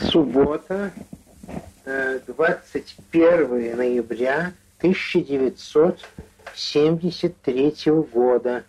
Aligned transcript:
Суббота, 0.00 0.92
21 1.84 3.76
ноября 3.76 4.54
1973 4.78 7.74
года. 8.12 8.64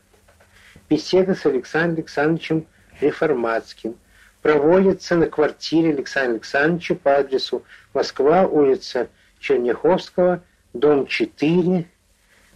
Беседа 0.89 1.35
с 1.35 1.45
Александром 1.45 1.95
Александровичем 1.95 2.65
Реформатским. 3.01 3.95
Проводится 4.41 5.15
на 5.15 5.27
квартире 5.27 5.91
Александра 5.91 6.35
Александровича 6.35 6.95
по 6.95 7.17
адресу 7.17 7.63
Москва, 7.93 8.47
улица 8.47 9.09
Черняховского, 9.39 10.41
дом 10.73 11.05
4, 11.07 11.85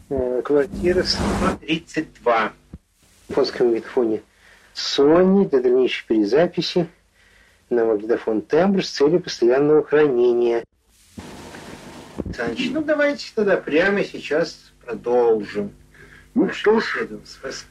э, 0.10 0.42
квартира 0.44 1.04
132 1.04 2.54
в 3.28 3.34
фонском 3.34 3.74
витфоне 3.74 4.22
Sony 4.74 5.50
для 5.50 5.60
дальнейшей 5.60 6.08
перезаписи 6.08 6.88
на 7.72 7.86
магнитофон 7.86 8.42
тембр 8.42 8.86
с 8.86 8.90
целью 8.90 9.22
постоянного 9.22 9.84
хранения. 9.84 10.64
Саныч, 12.36 12.70
ну 12.72 12.82
давайте 12.82 13.32
тогда 13.34 13.58
прямо 13.58 14.04
сейчас 14.04 14.72
продолжим. 14.86 15.72
Ну 16.34 16.50
что 16.50 16.80
ж, 16.80 17.08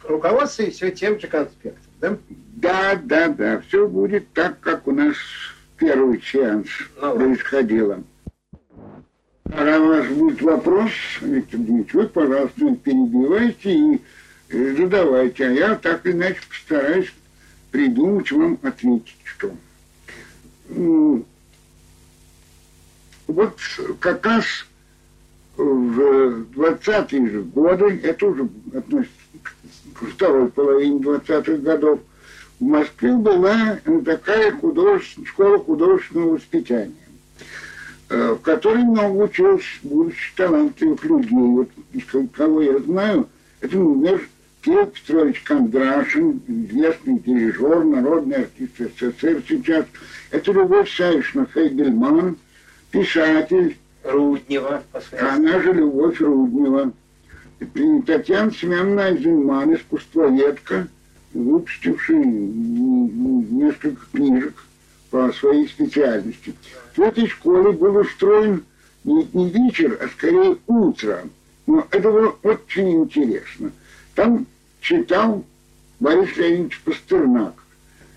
руководствуясь 0.02 0.74
все 0.74 0.90
тем 0.90 1.18
же 1.18 1.28
конспектом, 1.28 1.92
да? 2.00 2.18
Да, 2.56 3.00
да, 3.02 3.28
да. 3.28 3.62
Все 3.66 3.86
будет 3.88 4.32
так, 4.32 4.60
как 4.60 4.86
у 4.86 4.92
нас 4.92 5.16
первый 5.78 6.20
сеанс 6.20 6.68
ну, 7.00 7.14
происходило. 7.14 8.02
А 9.44 9.64
раз 9.64 9.80
у 9.80 9.88
вас 9.88 10.06
будет 10.08 10.42
вопрос, 10.42 10.90
Виктор 11.22 11.58
Дмитриевич, 11.58 11.94
вы, 11.94 12.06
пожалуйста, 12.06 12.76
перебивайте 12.84 14.00
и 14.50 14.76
задавайте, 14.76 15.46
а 15.46 15.50
я 15.50 15.74
так 15.74 16.04
или 16.04 16.12
иначе 16.12 16.40
постараюсь 16.48 17.12
придумать 17.70 18.30
вам 18.30 18.58
ответить, 18.62 19.16
что. 19.24 19.52
Вот 23.26 23.58
как 24.00 24.26
раз 24.26 24.44
в 25.56 26.44
20-е 26.54 27.30
же 27.30 27.42
годы, 27.42 28.00
это 28.02 28.26
уже 28.26 28.48
относится 28.74 29.14
к 29.94 30.06
второй 30.06 30.48
половине 30.48 30.98
20-х 30.98 31.56
годов, 31.58 32.00
в 32.58 32.64
Москве 32.64 33.14
была 33.14 33.78
такая 34.04 34.52
художественная, 34.52 35.28
школа 35.28 35.58
художественного 35.58 36.34
воспитания, 36.34 36.92
э, 38.10 38.32
в 38.32 38.42
которой 38.42 38.84
много 38.84 39.24
училось 39.24 39.64
будущих 39.82 40.34
талантливых 40.36 41.04
людей. 41.04 41.38
Вот 41.38 41.68
кого 42.34 42.62
я 42.62 42.78
знаю, 42.80 43.28
это, 43.60 43.78
например, 43.78 44.28
Кирилл 44.62 44.86
Петрович 44.86 45.40
Кондрашин, 45.42 46.42
известный 46.46 47.18
дирижер, 47.18 47.84
народный 47.84 48.44
артист 48.44 48.72
СССР 48.78 49.42
сейчас. 49.48 49.86
Это 50.30 50.52
Любовь 50.52 50.94
Савишна 50.94 51.46
Фейгельман, 51.46 52.36
писатель, 52.90 53.78
Руднева. 54.04 54.82
Она 55.18 55.60
же 55.60 55.72
Любовь 55.72 56.20
Руднева. 56.20 56.92
Татьяна 58.06 58.50
Семеновна 58.52 59.06
Айзенман, 59.06 59.74
искусствоведка, 59.74 60.88
выпустившая 61.32 62.24
несколько 62.24 64.00
книжек 64.12 64.54
по 65.10 65.30
своей 65.32 65.68
специальности. 65.68 66.54
В 66.96 67.00
этой 67.00 67.26
школе 67.28 67.72
был 67.72 67.96
устроен 67.96 68.64
не, 69.04 69.28
не 69.32 69.50
вечер, 69.50 69.98
а 70.00 70.08
скорее 70.08 70.56
утро. 70.66 71.24
Но 71.66 71.86
это 71.90 72.10
было 72.10 72.34
очень 72.42 73.02
интересно. 73.02 73.72
Там 74.14 74.46
читал 74.80 75.44
Борис 75.98 76.36
Леонидович 76.36 76.80
Пастернак, 76.80 77.54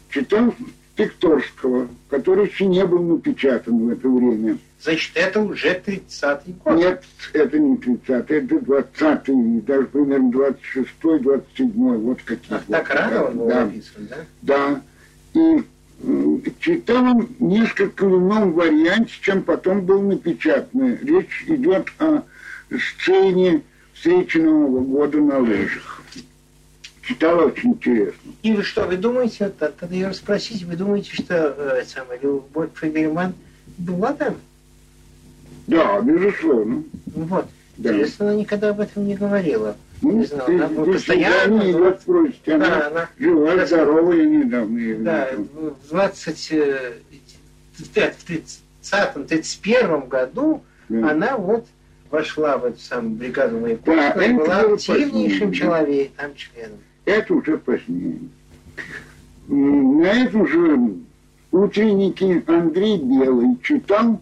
читал 0.10 0.54
Пикторского, 0.96 1.88
который 2.10 2.48
еще 2.48 2.66
не 2.66 2.86
был 2.86 3.02
напечатан 3.04 3.78
в 3.78 3.90
это 3.90 4.08
время. 4.08 4.58
Значит, 4.82 5.12
это 5.16 5.42
уже 5.42 5.82
30-й 5.86 6.54
год? 6.64 6.76
Нет, 6.76 7.04
это 7.32 7.58
не 7.58 7.76
30-й, 7.78 8.38
это 8.38 8.56
20-й, 8.56 9.62
даже 9.62 9.86
примерно 9.88 10.30
26-й, 10.30 11.20
27-й, 11.20 11.98
вот 11.98 12.22
какие. 12.24 12.58
Ах, 12.58 12.64
так 12.68 12.90
рано 12.90 13.24
он 13.26 13.38
был 13.38 13.48
да. 13.48 13.66
написан, 13.66 14.10
да? 14.10 14.18
Да. 14.42 14.82
И 15.34 15.64
читал 16.60 17.04
он 17.04 17.30
несколько 17.40 18.06
в 18.06 18.20
ином 18.20 18.52
варианте, 18.52 19.14
чем 19.22 19.44
потом 19.44 19.86
был 19.86 20.02
напечатан. 20.02 20.98
Речь 21.02 21.46
идет 21.48 21.88
о 22.00 22.24
сцене 22.78 23.62
встречи 24.04 24.38
Нового 24.38 24.82
года 24.82 25.18
на 25.20 25.40
лыжах 25.40 26.04
читала 27.04 27.46
очень 27.46 27.70
интересно. 27.70 28.34
И 28.42 28.52
вы 28.52 28.62
что, 28.64 28.86
вы 28.86 28.98
думаете, 28.98 29.46
вот, 29.46 29.78
тогда 29.78 29.96
я 29.96 30.14
спросить, 30.14 30.64
вы 30.64 30.76
думаете, 30.76 31.14
что 31.14 31.56
э, 31.58 31.86
самая 31.86 32.20
Любовь 32.22 32.72
Фаберман 32.74 33.34
была 33.78 34.12
там? 34.12 34.36
Да, 35.68 36.02
безусловно. 36.02 36.84
Вот. 37.16 37.46
Да. 37.78 37.92
Интересно, 37.92 38.28
она 38.28 38.36
никогда 38.36 38.72
об 38.72 38.82
этом 38.82 39.08
не 39.08 39.16
говорила. 39.16 39.78
Ну, 40.02 40.12
не 40.20 40.26
знал, 40.26 40.48
ты, 40.48 40.56
она 40.58 40.68
ты 40.68 40.76
постоянно... 40.76 41.64
Не 41.64 41.72
идет 41.72 42.02
спросить, 42.02 42.50
она, 42.50 42.68
да, 42.68 42.88
она 42.88 43.10
жива, 43.18 43.56
да, 43.56 43.66
здорова, 43.66 44.12
недавно 44.12 44.78
ее 44.78 44.98
Да, 44.98 45.30
в 45.34 45.90
20... 45.90 46.52
Э, 46.52 46.94
в 47.78 47.84
30-31 49.16 50.08
году 50.10 50.62
да. 50.90 51.12
она 51.12 51.38
вот 51.38 51.66
вошла 52.14 52.58
в 52.58 52.66
эту 52.66 52.80
самую 52.80 53.16
бригаду 53.16 53.60
Маяковского 53.60 54.14
да, 54.16 54.26
и 54.26 54.34
была 54.34 54.60
активнейшим 54.60 55.52
человеком, 55.52 56.14
там 56.16 56.36
членом. 56.36 56.78
Это 57.06 57.34
уже 57.34 57.58
позднее. 57.58 58.20
На 59.48 60.24
этом 60.24 60.48
же 60.48 60.94
утреннике 61.52 62.44
Андрей 62.46 63.00
Белый 63.00 63.58
читал 63.64 64.22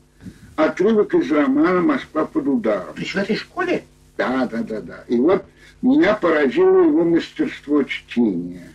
отрывок 0.55 1.13
из 1.13 1.29
романа 1.31 1.81
«Москва 1.81 2.25
под 2.25 2.47
ударом». 2.47 2.95
Ты 2.95 3.03
в 3.03 3.15
этой 3.17 3.35
школе? 3.35 3.83
Да, 4.17 4.47
да, 4.49 4.63
да, 4.63 4.79
да. 4.79 5.03
И 5.09 5.17
вот 5.17 5.43
меня 5.81 6.13
поразило 6.13 6.83
его 6.83 7.03
мастерство 7.03 7.83
чтения. 7.83 8.69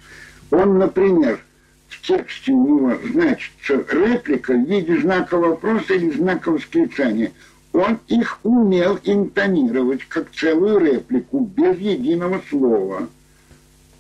Он, 0.51 0.79
например, 0.79 1.41
в 1.89 2.03
тексте 2.03 2.53
у 2.53 2.67
него 2.67 2.95
значится 3.11 3.83
реплика 3.91 4.53
в 4.53 4.69
виде 4.69 5.01
знака 5.01 5.39
вопроса 5.39 5.95
или 5.95 6.11
знака 6.11 6.51
восклицания. 6.51 7.33
Он 7.77 7.99
их 8.09 8.39
умел 8.43 8.99
интонировать 9.05 10.03
как 10.09 10.31
целую 10.31 10.79
реплику, 10.79 11.41
без 11.41 11.79
единого 11.79 12.41
слова. 12.49 13.07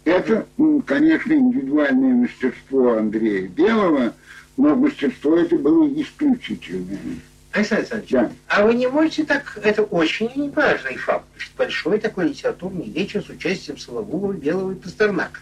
Это, 0.04 0.46
конечно, 0.86 1.34
индивидуальное 1.34 2.14
мастерство 2.14 2.94
Андрея 2.94 3.48
Белого, 3.48 4.14
но 4.56 4.74
мастерство 4.74 5.36
это 5.36 5.56
было 5.56 5.86
исключительное. 5.92 6.98
Александр 7.52 7.80
Александрович, 7.82 8.10
да. 8.12 8.30
а 8.48 8.64
вы 8.64 8.74
не 8.74 8.86
можете 8.86 9.24
так, 9.24 9.58
это 9.62 9.82
очень 9.82 10.50
важный 10.52 10.96
факт, 10.96 11.26
большой 11.58 11.98
такой 11.98 12.30
литературный 12.30 12.88
вечер 12.88 13.22
с 13.22 13.28
участием 13.28 13.76
Сологубова, 13.76 14.32
Белого 14.32 14.72
и 14.72 14.74
Пастернака. 14.74 15.40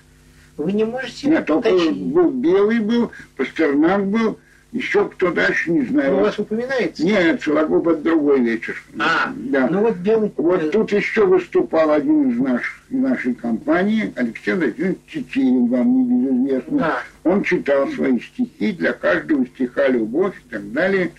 Вы 0.57 0.73
не 0.73 0.85
можете... 0.85 1.29
Нет, 1.29 1.47
только 1.47 1.71
был 1.71 2.31
Белый 2.31 2.81
был, 2.81 3.13
Пастернак 3.37 4.05
был, 4.07 4.41
еще 4.75 5.09
кто 5.09 5.31
дальше, 5.31 5.71
не 5.71 5.85
знаю. 5.85 6.15
Ну, 6.15 6.19
у 6.19 6.21
вас 6.23 6.37
упоминается? 6.37 7.05
Нет, 7.05 7.41
Сологуб 7.43 7.87
это 7.87 8.03
другой 8.03 8.41
вечер. 8.41 8.75
А, 8.99 9.33
да. 9.37 9.69
ну 9.69 9.83
вот 9.83 9.95
белый... 9.99 10.33
Вот 10.37 10.73
тут 10.73 10.91
еще 10.91 11.25
выступал 11.25 11.93
один 11.93 12.31
из 12.31 12.41
наших, 12.41 12.83
нашей 12.91 13.35
компании, 13.37 14.13
Алексей 14.17 14.53
Владимирович 14.53 14.99
Чечерин, 15.07 15.69
вам 15.69 15.97
небезызвестный. 15.97 16.79
Да. 16.81 16.99
Он 17.23 17.45
читал 17.45 17.89
свои 17.93 18.19
стихи, 18.19 18.73
для 18.73 18.93
каждого 18.93 19.47
стиха 19.47 19.87
«Любовь» 19.87 20.35
и 20.45 20.51
так 20.51 20.73
далее. 20.73 21.13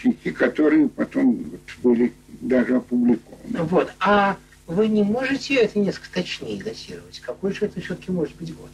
Стихи, 0.00 0.32
которые 0.32 0.88
потом 0.88 1.44
вот 1.44 1.60
были 1.84 2.12
даже 2.40 2.74
опубликованы. 2.74 3.62
Вот, 3.70 3.92
а 4.00 4.36
вы 4.66 4.88
не 4.88 5.04
можете 5.04 5.54
это 5.54 5.78
несколько 5.78 6.12
точнее 6.12 6.60
датировать? 6.60 7.20
Какой 7.20 7.52
же 7.52 7.66
это 7.66 7.80
все-таки 7.80 8.10
может 8.10 8.34
быть 8.34 8.52
год? 8.52 8.70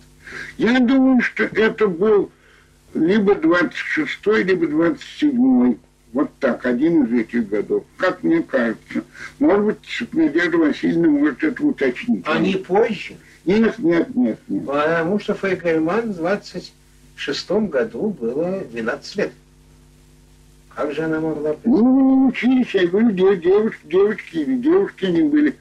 Я 0.56 0.81
думаю, 0.81 1.21
что 1.21 1.44
это 1.44 1.87
был 1.87 2.31
либо 2.94 3.34
26-й, 3.34 4.42
либо 4.44 4.66
27-й. 4.66 5.78
Вот 6.12 6.30
так, 6.41 6.66
один 6.66 7.04
из 7.04 7.12
этих 7.21 7.48
годов. 7.48 7.84
Как 7.97 8.22
мне 8.22 8.42
кажется. 8.42 9.03
Может 9.39 9.65
быть, 9.65 10.12
Надежда 10.12 10.59
Васильевна 10.59 11.09
может 11.09 11.42
это 11.42 11.65
уточнить. 11.65 12.24
А 12.27 12.39
не 12.39 12.56
позже? 12.56 13.15
Нет, 13.47 13.78
нет, 13.78 14.15
нет, 14.15 14.39
нет. 14.47 14.66
Потому 14.66 15.18
что 15.21 15.34
Фейгельман 15.34 16.12
в 16.12 16.21
26-м 16.21 17.68
году 17.68 18.10
было 18.10 18.60
12 18.71 19.16
лет. 19.16 19.33
Как 20.74 20.92
же 20.92 21.03
она 21.03 21.21
могла... 21.21 21.56
Ну, 21.65 22.27
учились, 22.28 22.74
я 22.74 22.86
говорю, 22.86 23.10
девушки, 23.10 23.80
девочки, 23.84 24.45
девушки 24.45 25.04
они 25.04 25.22
были, 25.22 25.54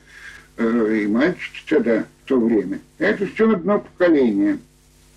э, 0.57 0.99
и 1.03 1.07
мальчики 1.07 1.61
тогда, 1.67 2.05
в 2.23 2.27
то 2.27 2.39
время. 2.39 2.79
Это 2.97 3.25
все 3.25 3.51
одно 3.51 3.79
поколение, 3.79 4.57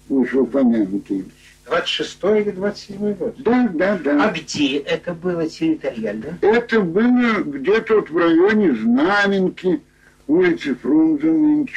вышеупомянутые. 0.08 1.24
26 1.66 2.18
или 2.24 2.50
27 2.50 3.14
год? 3.14 3.34
Да, 3.38 3.68
да, 3.72 3.98
да. 3.98 4.28
А 4.28 4.32
где 4.32 4.78
это 4.78 5.14
было 5.14 5.48
территориально? 5.48 6.38
Это 6.40 6.80
было 6.80 7.42
где-то 7.42 7.96
вот 7.96 8.10
в 8.10 8.16
районе 8.16 8.74
Знаменки, 8.74 9.80
улицы 10.26 10.74
Фрунзе, 10.74 11.30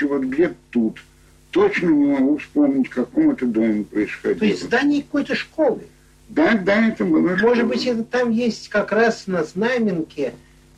вот 0.08 0.22
где-то 0.24 0.56
тут. 0.72 1.04
Точно 1.52 1.88
не 1.88 2.06
могу 2.08 2.38
вспомнить, 2.38 2.88
в 2.88 2.94
каком 2.94 3.32
это 3.32 3.46
доме 3.46 3.84
происходило. 3.86 4.40
То 4.40 4.46
есть 4.46 4.64
здание 4.64 5.02
какой-то 5.02 5.36
школы? 5.36 5.82
Да, 6.30 6.56
да, 6.56 6.90
это 6.90 7.06
было. 7.06 7.22
Может 7.22 7.40
школа. 7.40 7.64
быть, 7.64 7.86
это 7.86 8.04
там 8.04 8.32
есть 8.32 8.68
как 8.68 8.92
раз 8.92 9.28
на 9.28 9.44
Знаменке, 9.46 10.34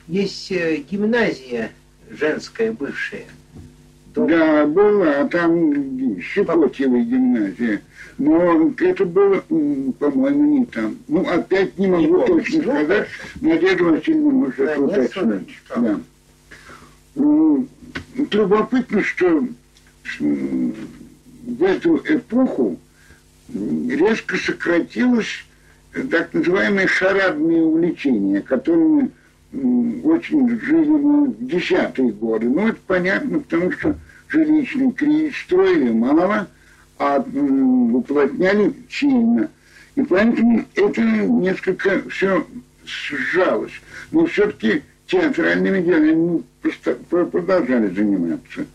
есть 0.06 0.52
э, 0.52 0.76
гимназия 0.88 1.72
женская 2.08 2.72
бывшая. 2.72 3.26
Да, 4.14 4.66
была, 4.66 5.24
там 5.28 6.20
Щепотьева 6.20 6.98
гимназия. 6.98 7.80
Но 8.18 8.72
это 8.78 9.04
было, 9.04 9.40
по-моему, 9.98 10.58
не 10.58 10.66
там. 10.66 10.96
Ну, 11.08 11.26
опять 11.28 11.78
не 11.78 11.86
могу 11.86 12.18
не 12.20 12.26
точно 12.26 12.62
ну, 12.62 12.72
сказать. 12.72 13.08
Надежда 13.40 13.84
Васильевна 13.84 14.30
может 14.30 14.56
да, 14.58 14.72
это 14.72 14.82
уточнить. 14.82 15.58
Да. 15.74 16.00
Любопытно, 18.30 19.02
что 19.02 19.44
в 20.18 21.64
эту 21.64 21.96
эпоху 21.96 22.78
резко 23.54 24.36
сократилось 24.36 25.44
так 26.10 26.34
называемые 26.34 26.88
шарадные 26.88 27.62
увлечения, 27.62 28.40
которыми 28.40 29.10
очень 29.52 30.46
мы 30.46 31.24
в 31.26 31.46
десятые 31.46 32.12
годы. 32.12 32.48
Ну, 32.48 32.68
это 32.68 32.78
понятно, 32.86 33.40
потому 33.40 33.72
что 33.72 33.96
жилищный 34.28 34.92
кризис 34.92 35.36
строили 35.44 35.90
мало, 35.90 36.46
а 36.98 37.18
уплотняли 37.18 38.72
сильно. 38.88 39.48
И 39.96 40.02
поэтому 40.02 40.64
это 40.76 41.02
несколько 41.02 42.08
все 42.10 42.46
сжалось. 42.84 43.72
Но 44.12 44.26
все-таки 44.26 44.82
театральными 45.06 45.82
делами 45.82 46.42
продолжали 47.08 47.92
заниматься. 47.92 48.66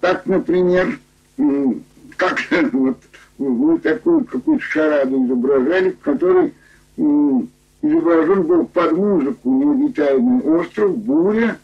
Так, 0.00 0.24
например, 0.26 0.98
как 2.16 2.40
вот 2.72 2.98
вы 3.36 3.78
такую 3.78 4.24
какую-то 4.24 4.64
шараду 4.64 5.26
изображали, 5.26 5.90
в 5.90 5.98
которой 5.98 6.54
изображен 7.82 8.42
был 8.42 8.66
под 8.66 8.92
музыку 8.92 9.50
необитаемый 9.52 10.42
остров, 10.42 10.96
буря, 10.96 11.56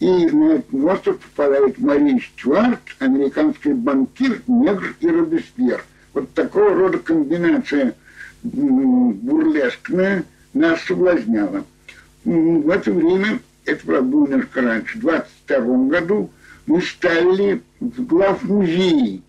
и 0.00 0.26
на 0.26 0.54
этот 0.54 0.74
остров 0.74 1.18
попадает 1.18 1.78
Мария 1.78 2.20
Стюарт, 2.20 2.80
американский 2.98 3.72
банкир, 3.72 4.42
негр 4.46 4.94
и 5.00 5.08
Робеспьер. 5.08 5.84
Вот 6.12 6.32
такого 6.34 6.74
рода 6.74 6.98
комбинация 6.98 7.94
бурлескная 8.42 10.24
нас 10.52 10.80
соблазняла. 10.82 11.64
В 12.24 12.70
это 12.70 12.92
время, 12.92 13.40
это, 13.64 13.86
правда, 13.86 14.02
было 14.02 14.26
немножко 14.26 14.60
раньше, 14.60 14.98
в 14.98 15.00
22 15.00 15.86
году, 15.88 16.30
мы 16.66 16.80
ставили 16.82 17.62
в 17.80 18.06
главмузее 18.06 19.20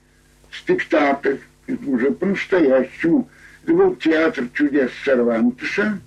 спектакль, 0.51 1.37
уже 1.67 2.11
по-настоящему. 2.11 3.27
Это 3.63 3.73
был 3.73 3.95
театр 3.95 4.47
чудес 4.53 4.91
Сервантеса 5.03 5.99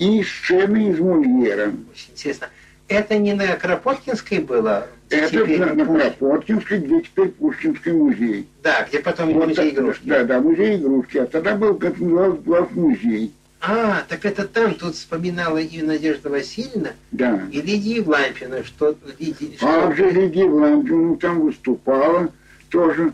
и 0.00 0.24
сцены 0.24 0.90
из 0.90 0.98
Мольера. 0.98 1.72
Очень 1.92 2.12
интересно. 2.12 2.48
Это 2.88 3.18
не 3.18 3.34
на 3.34 3.54
Кропоткинской 3.54 4.38
было? 4.38 4.88
Это 5.10 5.46
на, 5.46 5.74
на 5.74 5.84
Кропоткинской, 5.84 6.78
где 6.78 7.02
теперь 7.02 7.28
Пушкинский 7.28 7.92
музей. 7.92 8.48
Да, 8.62 8.84
где 8.88 8.98
потом 8.98 9.32
вот 9.34 9.48
музей 9.48 9.70
игрушки. 9.70 10.02
Да, 10.06 10.24
да, 10.24 10.40
музей 10.40 10.76
игрушки. 10.76 11.18
А 11.18 11.26
тогда 11.26 11.54
был 11.54 11.74
как 11.74 11.96
глав 11.98 12.72
музей. 12.72 13.32
А, 13.60 14.02
так 14.08 14.24
это 14.24 14.48
там 14.48 14.74
тут 14.74 14.94
вспоминала 14.94 15.58
и 15.58 15.82
Надежда 15.82 16.30
Васильевна, 16.30 16.92
да. 17.12 17.42
и 17.52 17.60
Лидия 17.60 17.96
Евлампина, 17.96 18.64
что 18.64 18.96
Лидия... 19.18 19.50
А 19.60 19.92
же 19.92 20.10
Лидия 20.10 20.44
Евлампина 20.44 21.16
там 21.18 21.40
выступала 21.40 22.32
тоже. 22.70 23.12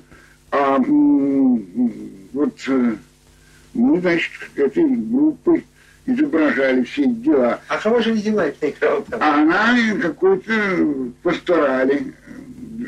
А 0.53 0.79
вот 0.79 2.55
э, 2.69 2.95
мы, 3.75 4.01
значит, 4.01 4.31
этой 4.55 4.87
группой 4.87 5.65
изображали 6.07 6.85
все 6.85 7.03
эти 7.03 7.11
дела. 7.11 7.61
А 7.69 7.79
кого 7.79 8.01
же 8.01 8.11
Евлампина 8.11 8.71
играла 8.71 9.03
там? 9.03 9.21
А 9.23 9.43
она 9.43 10.01
какой-то 10.01 10.53
пасторали 11.23 12.15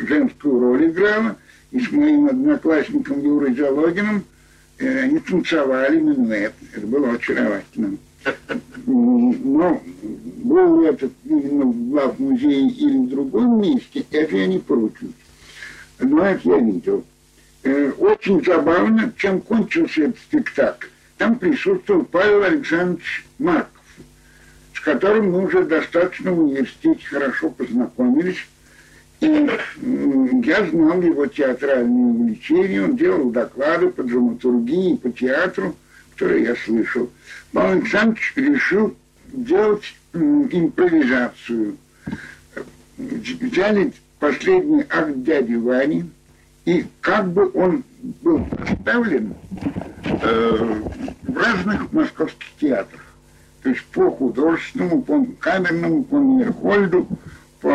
женскую 0.09 0.61
роль 0.61 0.87
играла, 0.87 1.37
и 1.71 1.81
с 1.81 1.91
моим 1.93 2.27
одноклассником 2.27 3.23
Юрой 3.23 3.55
Залогиным– 3.55 4.25
Э, 4.79 5.01
они 5.01 5.19
танцевали 5.19 6.01
минуэт. 6.01 6.55
Это 6.75 6.87
было 6.87 7.13
очаровательно. 7.13 7.97
Но 8.87 9.83
был 10.45 10.81
ли 10.81 10.89
это 10.89 11.11
именно 11.25 11.65
в 11.65 11.91
главмузее 11.91 12.69
или 12.69 12.99
в 12.99 13.09
другом 13.09 13.61
месте, 13.61 14.05
это 14.11 14.37
я 14.37 14.47
не 14.47 14.59
поручусь. 14.59 15.11
Но 15.99 16.25
это 16.25 16.49
я 16.49 16.59
видел. 16.59 17.05
Э, 17.65 17.91
очень 17.99 18.45
забавно, 18.45 19.13
чем 19.17 19.41
кончился 19.41 20.03
этот 20.03 20.19
спектакль. 20.19 20.87
Там 21.19 21.37
присутствовал 21.37 22.05
Павел 22.05 22.45
Александрович 22.45 23.27
Марков, 23.41 23.85
с 24.73 24.81
которым 24.81 25.33
мы 25.33 25.45
уже 25.45 25.65
достаточно 25.65 26.33
в 26.33 26.45
университете 26.45 27.05
хорошо 27.07 27.51
познакомились. 27.51 28.47
И 29.21 29.27
я 29.27 30.65
знал 30.65 31.03
его 31.03 31.27
театральные 31.27 32.05
увлечения, 32.07 32.85
он 32.85 32.97
делал 32.97 33.31
доклады 33.31 33.91
по 33.91 34.05
драматургии, 34.05 34.95
по 34.95 35.11
театру, 35.11 35.75
которые 36.15 36.45
я 36.45 36.55
слышал. 36.55 37.11
Павел 37.53 37.81
Александрович 37.81 38.33
решил 38.37 38.97
делать 39.33 39.97
импровизацию. 40.13 41.77
Взяли 42.97 43.93
последний 44.21 44.85
акт 44.89 45.23
дяди 45.25 45.55
Вани, 45.55 46.05
и 46.69 46.85
как 47.01 47.33
бы 47.33 47.51
он 47.55 47.83
был 48.23 48.45
представлен 48.45 49.33
э, 50.05 50.83
в 51.23 51.37
разных 51.37 51.91
московских 51.95 52.47
театрах. 52.61 53.01
То 53.63 53.71
есть 53.71 53.87
по 53.87 54.11
художественному, 54.11 55.01
по 55.01 55.25
камерному, 55.41 56.05
по 56.05 56.17
Мирхольду, 56.17 57.09
по, 57.63 57.71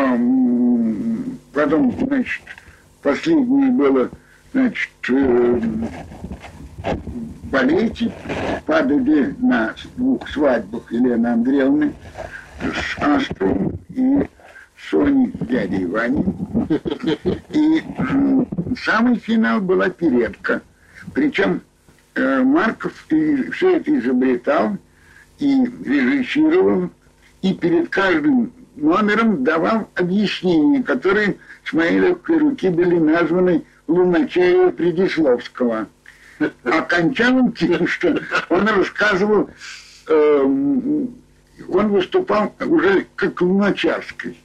потом, 1.54 1.92
значит, 2.06 2.44
последнее 3.02 3.72
было, 3.72 4.12
значит, 4.54 4.92
э, 5.10 5.62
балете 7.46 8.12
падали 8.68 9.34
на 9.40 9.74
двух 9.98 10.30
свадьбах 10.30 10.92
Елены 10.92 11.26
Андреевны 11.26 11.94
с 12.62 13.02
Астровым 13.02 13.80
и 13.90 14.20
Соней 14.94 15.32
дядей 15.50 15.86
Ваней. 15.88 16.24
И 17.50 17.84
самый 18.86 19.16
финал 19.18 19.60
была 19.60 19.90
передка. 19.90 20.62
Причем 21.16 21.62
э, 22.14 22.44
Марков 22.44 22.94
все 23.08 23.78
это 23.78 24.00
изобретал 24.00 24.78
и 25.40 25.66
режиссировал, 25.84 26.92
и 27.42 27.56
перед 27.56 27.90
каждым 27.90 28.54
номером 28.76 29.44
давал 29.44 29.90
объяснения, 29.96 30.84
которые 30.84 31.38
с 31.66 31.74
моей 31.74 32.00
легкой 32.00 32.38
руки 32.38 32.70
были 32.70 33.00
названы 33.00 33.64
Луначеева 33.88 34.70
Предисловского. 34.70 35.88
Окончал 36.64 37.38
он 37.38 37.52
тем, 37.54 37.88
что 37.94 38.20
он 38.50 38.68
рассказывал, 38.68 39.50
э, 40.08 40.42
он 41.68 41.88
выступал 41.88 42.54
уже 42.60 43.08
как 43.16 43.42
Луначарский. 43.42 44.43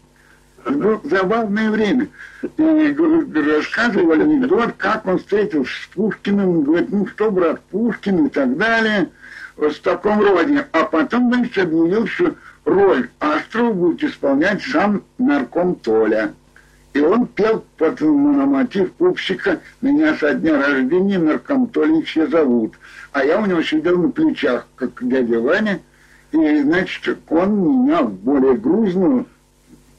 Было 0.71 1.01
забавное 1.05 1.71
время. 1.71 2.09
И 2.43 2.97
рассказывал 3.35 4.13
анекдот, 4.13 4.75
как 4.77 5.07
он 5.07 5.19
встретился 5.19 5.73
с 5.83 5.87
Пушкиным, 5.95 6.63
говорит, 6.63 6.91
ну 6.91 7.07
что, 7.07 7.31
брат, 7.31 7.61
Пушкин 7.71 8.27
и 8.27 8.29
так 8.29 8.57
далее, 8.57 9.11
вот 9.57 9.75
в 9.75 9.81
таком 9.81 10.21
роде. 10.21 10.67
А 10.73 10.85
потом, 10.85 11.33
значит, 11.33 11.59
объявил, 11.59 12.07
что 12.07 12.35
роль 12.65 13.09
Астрова 13.21 13.73
будет 13.73 14.05
исполнять 14.05 14.63
сам 14.63 15.03
нарком 15.19 15.75
Толя. 15.77 16.35
И 16.95 17.01
он 17.01 17.27
пел 17.27 17.65
под 17.77 18.01
мотив 18.01 18.93
пупсика 18.93 19.61
«Меня 19.81 20.17
со 20.17 20.35
дня 20.35 20.61
рождения 20.61 21.19
нарком 21.19 21.69
Толей 21.69 22.03
все 22.03 22.27
зовут». 22.27 22.75
А 23.13 23.25
я 23.25 23.41
у 23.41 23.47
него 23.47 23.63
сидел 23.63 23.99
на 23.99 24.11
плечах, 24.11 24.67
как 24.77 24.91
дядя 25.07 25.39
Ваня, 25.41 25.81
и, 26.33 26.63
значит, 26.63 27.19
он 27.29 27.85
меня 27.85 28.03
более 28.03 28.55
грузную, 28.55 29.27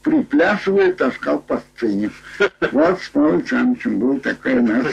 приплясывая, 0.04 0.94
таскал 0.94 1.40
по 1.40 1.62
сцене. 1.76 2.12
Вот 2.72 3.02
с 3.02 3.10
Павлом 3.10 3.36
Александровичем 3.36 4.00
был 4.00 4.20
такой 4.20 4.60
у 4.60 4.62
нас 4.62 4.86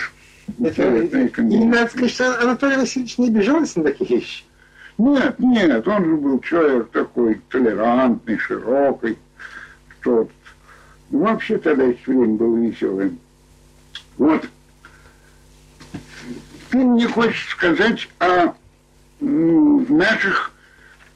интересная 0.58 1.28
И 1.28 1.64
надо 1.64 1.90
сказать, 1.90 2.10
что 2.10 2.40
Анатолий 2.40 2.76
Васильевич 2.76 3.18
не 3.18 3.28
обижался 3.28 3.80
на 3.80 3.84
такие 3.86 4.18
вещи. 4.20 4.44
Нет, 4.98 5.38
нет, 5.38 5.86
он 5.86 6.04
же 6.04 6.16
был 6.16 6.40
человек 6.40 6.90
такой 6.90 7.40
толерантный, 7.50 8.38
широкий, 8.38 9.18
что 10.00 10.28
вообще 11.10 11.58
тогда 11.58 11.84
еще 11.84 12.00
время 12.06 12.36
было 12.36 12.56
веселым. 12.56 13.18
Вот. 14.16 14.48
Ты 16.70 16.78
мне 16.78 17.06
хочешь 17.06 17.48
сказать 17.50 18.08
о 18.18 18.54
наших 19.20 20.52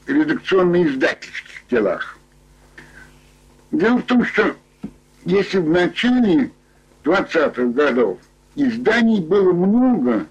редакционно-издательских 0.05 1.63
делах. 1.69 2.17
Дело 3.71 3.97
в 3.97 4.03
том, 4.03 4.25
что 4.25 4.55
если 5.25 5.59
в 5.59 5.69
начале 5.69 6.51
20-х 7.03 7.63
годов 7.67 8.19
изданий 8.55 9.21
было 9.21 9.53
много, 9.53 10.25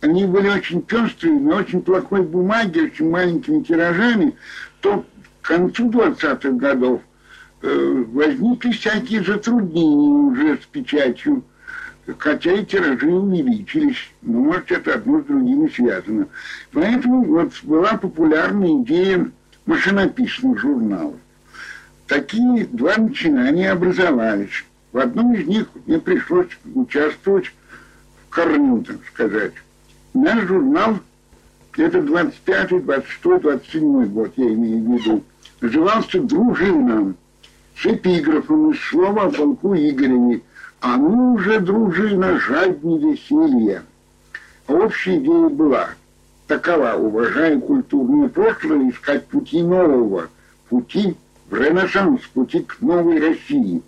они 0.00 0.24
были 0.24 0.48
очень 0.48 0.82
пестрые, 0.82 1.40
на 1.40 1.56
очень 1.56 1.82
плохой 1.82 2.22
бумаге, 2.22 2.84
очень 2.84 3.10
маленькими 3.10 3.62
тиражами, 3.62 4.36
то 4.80 5.04
к 5.42 5.48
концу 5.48 5.90
20-х 5.90 6.50
годов 6.50 7.00
э, 7.62 8.04
возникли 8.12 8.70
всякие 8.70 9.24
затруднения 9.24 10.08
уже 10.08 10.58
с 10.58 10.66
печатью, 10.66 11.42
хотя 12.18 12.52
и 12.52 12.64
тиражи 12.64 13.08
увеличились. 13.08 14.12
Но, 14.22 14.44
может, 14.44 14.70
это 14.70 14.94
одно 14.94 15.22
с 15.22 15.24
другим 15.24 15.66
и 15.66 15.72
связано. 15.72 16.28
Поэтому 16.72 17.24
вот 17.24 17.52
была 17.64 17.94
популярна 17.94 18.80
идея 18.82 19.28
машинописных 19.64 20.60
журналов. 20.60 21.16
Такие 22.06 22.66
два 22.66 22.96
начинания 22.96 23.72
образовались. 23.72 24.64
В 24.92 24.98
одном 24.98 25.34
из 25.34 25.46
них 25.46 25.66
мне 25.86 25.98
пришлось 25.98 26.46
участвовать 26.74 27.46
в 27.46 28.34
корню, 28.34 28.82
так 28.84 28.98
сказать. 29.12 29.52
Наш 30.14 30.46
журнал, 30.46 30.98
это 31.76 32.00
25 32.00 32.84
26 32.84 33.42
27 33.42 34.06
год, 34.06 34.32
я 34.36 34.46
имею 34.46 34.84
в 34.84 34.92
виду, 34.94 35.24
назывался 35.60 36.20
«Дружина» 36.20 37.14
с 37.76 37.86
эпиграфом 37.86 38.70
из 38.70 38.80
слова 38.88 39.24
о 39.24 39.30
полку 39.30 39.74
Игореве 39.74 40.42
«А 40.80 40.96
ну 40.96 41.34
уже, 41.34 41.58
дружина, 41.58 42.38
жадни 42.38 42.98
веселья». 42.98 43.82
Общая 44.68 45.18
идея 45.18 45.48
была 45.48 45.90
такова, 46.46 46.94
уважая 46.94 47.58
культурное 47.58 48.28
прошлое, 48.28 48.90
искать 48.90 49.26
пути 49.26 49.62
нового, 49.62 50.28
пути 50.68 51.16
в 51.50 51.54
ренессанс, 51.54 52.22
пути 52.34 52.60
к 52.60 52.80
новой 52.80 53.20
России. 53.20 53.82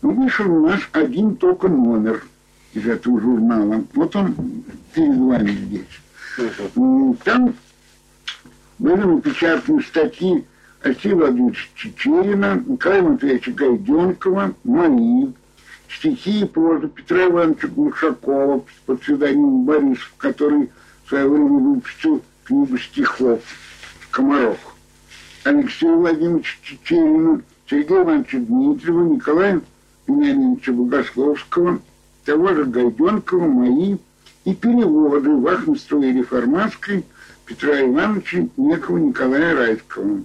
Но 0.00 0.10
вышел 0.10 0.52
у 0.52 0.66
нас 0.66 0.80
один 0.92 1.36
только 1.36 1.68
номер– 1.68 2.24
из 2.74 2.86
этого 2.86 3.20
журнала. 3.20 3.84
Вот 3.94 4.16
он 4.16 4.34
перед 4.94 5.16
вами 5.16 5.50
здесь. 5.50 7.20
Там 7.24 7.54
были 8.78 9.02
напечатаны 9.02 9.82
статьи 9.82 10.44
Алексея 10.82 11.14
Владимировича 11.14 11.68
Чечерина, 11.74 12.62
Николая 12.66 13.02
Матвеевича 13.02 13.52
Гайденкова, 13.52 14.54
мои, 14.64 15.28
стихи 15.88 16.40
и 16.40 16.44
проза 16.44 16.88
Петра 16.88 17.26
Ивановича 17.26 17.68
Глушакова 17.68 18.64
под 18.86 19.00
псевдонимом 19.00 19.64
Борисов, 19.64 20.12
который 20.16 20.70
в 21.04 21.08
свое 21.08 21.28
время 21.28 21.48
выпустил 21.48 22.22
книгу 22.44 22.78
стихов 22.78 23.40
«Комаров». 24.10 24.58
Алексея 25.44 25.92
Владимировича 25.92 26.56
Чечерина, 26.62 27.42
Сергея 27.68 28.02
Ивановича 28.02 28.38
Дмитриева, 28.38 29.02
Николая 29.02 29.60
Вениаминовича 30.06 30.72
Богословского– 30.72 31.80
того 32.24 32.54
же 32.54 32.64
Гайденкова, 32.64 33.46
мои, 33.46 33.96
и 34.44 34.54
переводы 34.54 35.30
Вахмистрова 35.36 36.02
и 36.02 36.12
Реформатской 36.12 37.04
Петра 37.46 37.80
Ивановича 37.80 38.48
Некого 38.56 38.98
Николая 38.98 39.54
Райского. 39.54 40.22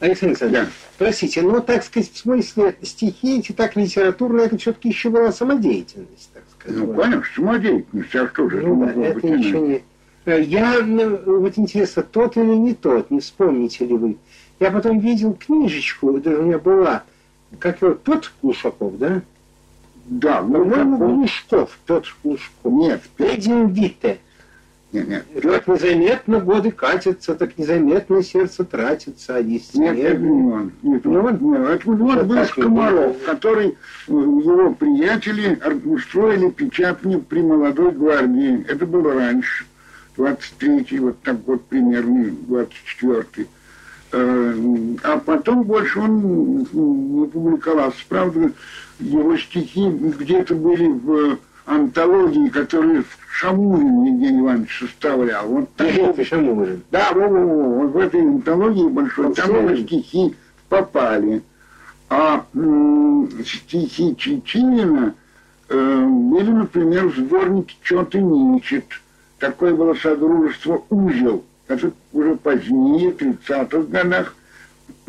Александр 0.00 0.30
Александрович, 0.32 0.66
да. 0.66 0.72
простите, 0.96 1.42
но, 1.42 1.60
так 1.60 1.84
сказать, 1.84 2.10
в 2.10 2.18
смысле 2.18 2.74
стихи 2.82 3.38
эти 3.38 3.52
так 3.52 3.76
литературные, 3.76 4.46
это 4.46 4.56
все-таки 4.56 4.88
еще 4.88 5.10
была 5.10 5.30
самодеятельность, 5.30 6.30
так 6.32 6.42
сказать. 6.58 6.80
Ну, 6.80 6.94
конечно, 6.94 7.24
самодеятельность, 7.34 8.16
а 8.16 8.28
что 8.28 8.48
же 8.48 8.62
ну, 8.62 8.86
да, 8.86 8.92
это 8.92 9.28
ничего 9.28 9.66
не... 9.66 9.82
Я, 10.26 10.80
ну, 10.84 11.40
вот 11.40 11.56
интересно, 11.56 12.02
тот 12.02 12.36
или 12.36 12.54
не 12.54 12.74
тот, 12.74 13.10
не 13.10 13.20
вспомните 13.20 13.86
ли 13.86 13.94
вы. 13.94 14.16
Я 14.58 14.70
потом 14.70 14.98
видел 14.98 15.34
книжечку, 15.34 16.18
даже 16.20 16.38
у 16.38 16.42
меня 16.42 16.58
была, 16.58 17.04
как 17.58 17.80
его, 17.80 17.94
тот 17.94 18.30
Глушаков, 18.42 18.98
да? 18.98 19.22
Да, 20.04 20.42
ну, 20.42 20.64
по-моему, 20.64 20.98
Глушков, 20.98 21.78
Петр 21.86 22.14
Глушков. 22.22 22.72
Нет, 22.72 23.00
Петин 23.16 23.68
Витте. 23.68 24.18
Нет, 24.92 25.08
нет. 25.08 25.24
Как 25.40 25.68
незаметно 25.68 26.40
годы 26.40 26.72
катятся, 26.72 27.36
так 27.36 27.56
незаметно 27.56 28.22
сердце 28.24 28.64
тратится, 28.64 29.36
а 29.36 29.38
есть 29.38 29.74
Нет, 29.76 29.96
это 29.96 30.18
не 30.18 30.52
он. 30.52 30.72
Нет, 30.82 31.04
ну, 31.04 31.20
вот, 31.20 31.40
нет, 31.40 31.60
это 31.60 31.90
вот 31.90 32.24
был 32.24 32.44
Скоморов, 32.44 33.16
который, 33.24 33.68
э, 33.68 33.72
его 34.08 34.74
приятели 34.74 35.60
устроили 35.84 36.50
печатни 36.50 37.16
при 37.16 37.40
молодой 37.40 37.92
гвардии. 37.92 38.66
Это 38.68 38.84
было 38.84 39.14
раньше, 39.14 39.64
23-й, 40.16 40.98
вот 40.98 41.20
так 41.22 41.36
вот 41.46 41.64
примерно, 41.66 42.34
24-й. 42.48 43.46
Э, 44.12 44.54
а 45.04 45.18
потом 45.18 45.62
больше 45.62 46.00
он 46.00 46.58
не 46.58 47.26
публиковался. 47.26 47.98
Правда, 48.08 48.52
его 48.98 49.36
стихи 49.36 49.88
где-то 49.88 50.54
были 50.54 50.88
в 50.88 51.38
антологии, 51.66 52.48
которую 52.48 53.04
Шамурин 53.28 54.04
Евгений 54.04 54.40
Иванович 54.40 54.78
составлял. 54.80 55.46
Вот 55.46 55.70
это 55.78 56.24
Шамурин. 56.24 56.82
Да, 56.90 57.12
во, 57.12 57.28
во, 57.28 57.46
во, 57.46 57.68
вот 57.80 57.92
в 57.92 57.96
этой 57.98 58.20
антологии 58.20 58.88
большой, 58.88 59.26
вот 59.28 59.36
там 59.36 59.50
его 59.50 59.76
стихи 59.76 60.34
попали. 60.68 61.42
А 62.08 62.44
стихи 63.46 64.16
Чечинина 64.16 65.14
э, 65.68 66.06
были, 66.06 66.50
например, 66.50 67.06
в 67.06 67.16
сборнике 67.16 67.76
«Чё 67.82 68.04
ты 68.04 68.20
ничет». 68.20 68.84
Такое 69.40 69.74
было 69.74 69.94
содружество 69.94 70.84
«Узел». 70.90 71.44
Это 71.66 71.92
уже 72.12 72.36
позднее, 72.36 73.10
в 73.10 73.16
30-х 73.16 73.78
годах. 73.90 74.34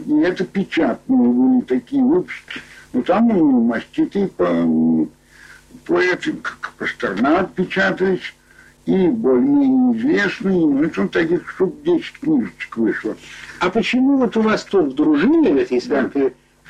И 0.06 0.20
это 0.20 0.46
печатные 0.46 1.28
были 1.28 1.62
такие 1.62 2.02
выпуски. 2.02 2.62
Ну, 2.94 3.04
там 3.04 3.24
маститые 3.68 4.30
по, 4.30 5.08
поэты, 5.86 6.34
как 6.34 6.72
Пастернак 6.78 7.52
печатались, 7.54 8.34
и 8.86 9.08
более-менее 9.08 9.98
известные, 9.98 10.66
ну, 10.66 10.84
это 10.84 11.08
таких 11.10 11.50
штук 11.50 11.76
10 11.84 12.20
книжечек 12.20 12.78
вышло. 12.78 13.16
А 13.60 13.70
почему 13.70 14.18
вот 14.18 14.38
у 14.38 14.42
вас 14.42 14.64
тут 14.64 14.94
в 14.94 14.96
дружине, 14.96 15.54
вот, 15.54 15.72
если 15.72 15.90
да. 15.90 16.10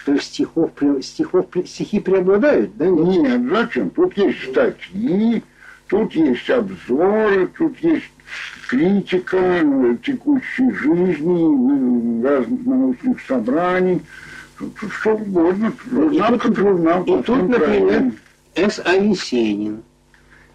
то 0.05 0.17
стихов, 0.19 0.71
стихов, 1.01 1.45
стихи 1.65 1.99
преобладают, 1.99 2.75
да? 2.75 2.87
Нет, 2.87 3.41
зачем? 3.49 3.91
Тут 3.91 4.17
есть 4.17 4.49
статьи, 4.49 5.43
тут 5.91 6.15
есть 6.15 6.49
обзоры, 6.49 7.47
тут 7.57 7.77
есть 7.81 8.09
критика 8.67 9.37
текущей 10.03 10.71
жизни, 10.71 12.23
разных 12.23 12.65
научных 12.65 13.21
собраний– 13.27 14.01
что 15.01 15.15
угодно. 15.15 15.73
Журнал 15.89 16.37
как 16.37 16.55
журнал. 16.55 17.03
И 17.03 17.23
тут, 17.23 17.49
например, 17.49 18.11
С.А. 18.55 18.93
Есенин. 18.93 19.83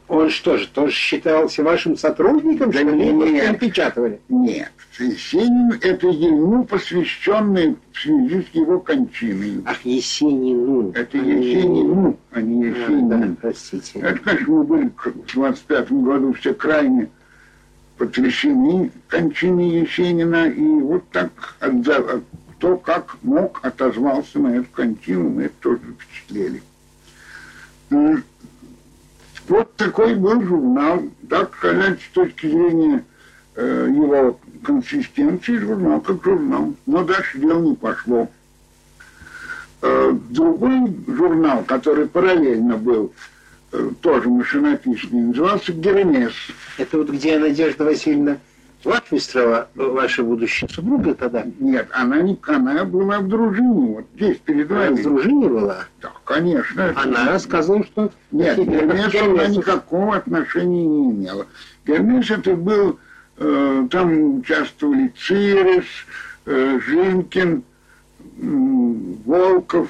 Он 0.08 0.30
что 0.30 0.56
же, 0.56 0.68
тоже 0.68 0.92
считался 0.92 1.64
вашим 1.64 1.96
сотрудником, 1.96 2.70
да 2.70 2.78
что 2.78 2.90
ли? 2.90 3.12
Нет, 3.12 3.58
печатывали? 3.58 4.20
Нет. 4.28 4.70
Есенин– 4.98 5.78
это 5.82 6.06
ему 6.06 6.64
посвященный 6.64 7.76
в 7.92 7.98
связи 7.98 8.46
с 8.50 8.54
его 8.54 8.78
кончиной. 8.78 9.62
Ах, 9.66 9.84
Есенину. 9.84 10.92
Это 10.92 11.18
а 11.18 11.22
Есенину, 11.22 12.18
а 12.30 12.40
не. 12.40 12.68
А, 12.68 13.00
да, 13.02 13.34
простите. 13.40 13.98
Это, 13.98 14.18
конечно, 14.20 14.54
мы 14.54 14.64
были 14.64 14.92
в 14.96 15.34
25 15.34 15.92
году 15.92 16.32
все 16.34 16.54
крайне 16.54 17.08
потрясены 17.98 18.92
кончиной 19.08 19.80
Есенина, 19.80 20.46
и 20.46 20.62
вот 20.62 21.08
так 21.10 21.56
отзав 21.60 22.22
кто 22.58 22.76
как 22.78 23.16
мог 23.22 23.60
отозвался 23.62 24.38
на 24.38 24.56
эту 24.56 24.68
контину, 24.72 25.28
мы 25.28 25.44
это 25.44 25.54
тоже 25.60 25.80
впечатлели. 25.98 26.62
Вот 29.48 29.76
такой 29.76 30.14
был 30.14 30.42
журнал, 30.42 31.02
так 31.28 31.54
сказать, 31.56 32.00
с 32.00 32.12
точки 32.12 32.48
зрения 32.48 33.04
э, 33.54 33.88
его 33.94 34.40
консистенции, 34.64 35.58
журнал 35.58 36.00
как 36.00 36.22
журнал. 36.24 36.74
Но 36.86 37.04
дальше 37.04 37.38
дело 37.38 37.60
не 37.60 37.76
пошло. 37.76 38.28
Э, 39.82 40.12
другой 40.30 40.92
журнал, 41.06 41.62
который 41.64 42.06
параллельно 42.08 42.76
был, 42.76 43.12
э, 43.70 43.90
тоже 44.00 44.28
машинописный, 44.28 45.20
назывался 45.20 45.72
«Гермес». 45.72 46.32
Это 46.76 46.98
вот 46.98 47.10
где 47.10 47.38
Надежда 47.38 47.84
Васильевна 47.84 48.38
Вахмистрова, 48.86 49.68
ваша 49.74 50.22
будущая 50.22 50.68
супруга 50.68 51.14
тогда? 51.14 51.44
Нет, 51.58 51.88
она 51.90 52.22
не, 52.22 52.38
она 52.46 52.84
была 52.84 53.18
в 53.18 53.26
дружине, 53.26 53.96
вот 53.96 54.06
здесь 54.14 54.38
перед 54.38 54.68
вами. 54.70 54.86
Она 54.86 54.96
в 54.96 55.02
дружине 55.02 55.48
была? 55.48 55.84
Да, 56.00 56.12
конечно. 56.24 56.94
Она 56.94 57.22
это... 57.22 57.32
рассказывала, 57.32 57.84
что... 57.84 58.12
Нет, 58.30 58.56
Гермес 58.58 59.12
она 59.20 59.48
никакого 59.48 60.16
отношения 60.16 60.86
не 60.86 61.10
имела. 61.10 61.46
Гермес 61.84 62.30
это 62.30 62.54
был, 62.54 63.00
э, 63.38 63.88
там 63.90 64.38
участвовали 64.38 65.12
Цирес, 65.18 65.86
э, 66.46 66.78
Жинкин, 66.86 67.64
э, 68.20 68.44
Волков, 69.24 69.88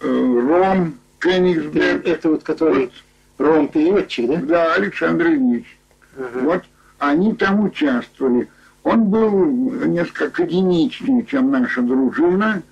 э, 0.00 0.06
Ром, 0.08 0.94
Кенигсберг. 1.20 2.04
Это 2.04 2.30
вот 2.30 2.42
который 2.42 2.86
вот. 2.86 2.92
Ром 3.38 3.68
переводчик, 3.68 4.28
да? 4.28 4.36
Да, 4.42 4.74
Александр 4.74 5.28
Ильич. 5.28 5.78
Ага. 6.16 6.40
Вот 6.40 6.64
они 6.98 7.34
там 7.34 7.64
участвовали. 7.64 8.48
Он 8.84 9.04
был 9.04 9.44
несколько 9.86 10.42
единичнее, 10.42 11.24
чем 11.24 11.50
наша 11.50 11.82
дружина, 11.82 12.62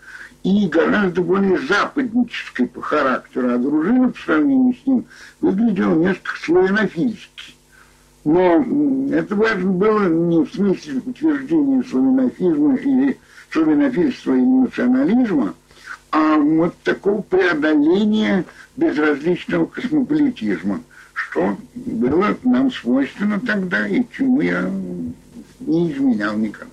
и 0.43 0.69
гораздо 0.69 1.23
более 1.23 1.59
западнической 1.59 2.69
по 2.69 2.81
характеру, 2.81 3.53
а 3.53 3.59
дружина 3.59 4.11
по 4.11 4.21
сравнению 4.21 4.75
с 4.75 4.87
ним 4.87 5.05
выглядела 5.41 5.95
несколько 5.97 6.39
славянофильски. 6.41 7.55
Но 8.25 8.65
это 9.13 9.35
важно 9.35 9.71
было 9.73 10.09
не 10.09 10.45
в 10.45 10.53
смысле 10.53 11.03
утверждения 11.05 11.83
славянофизма 11.83 12.77
или 12.77 13.19
славянофильства 13.51 14.35
и 14.35 14.41
национализма, 14.41 15.55
а 16.13 16.37
вот 16.37 16.75
такого 16.83 17.23
преодоления 17.23 18.45
безразличного 18.77 19.67
космополитизма, 19.67 20.81
что 21.31 21.57
было 21.75 22.37
нам 22.43 22.71
свойственно 22.71 23.41
тогда 23.41 23.87
и 23.87 24.03
чему 24.17 24.41
я 24.41 24.71
не 25.61 25.93
изменял 25.93 26.37
никогда. 26.37 26.73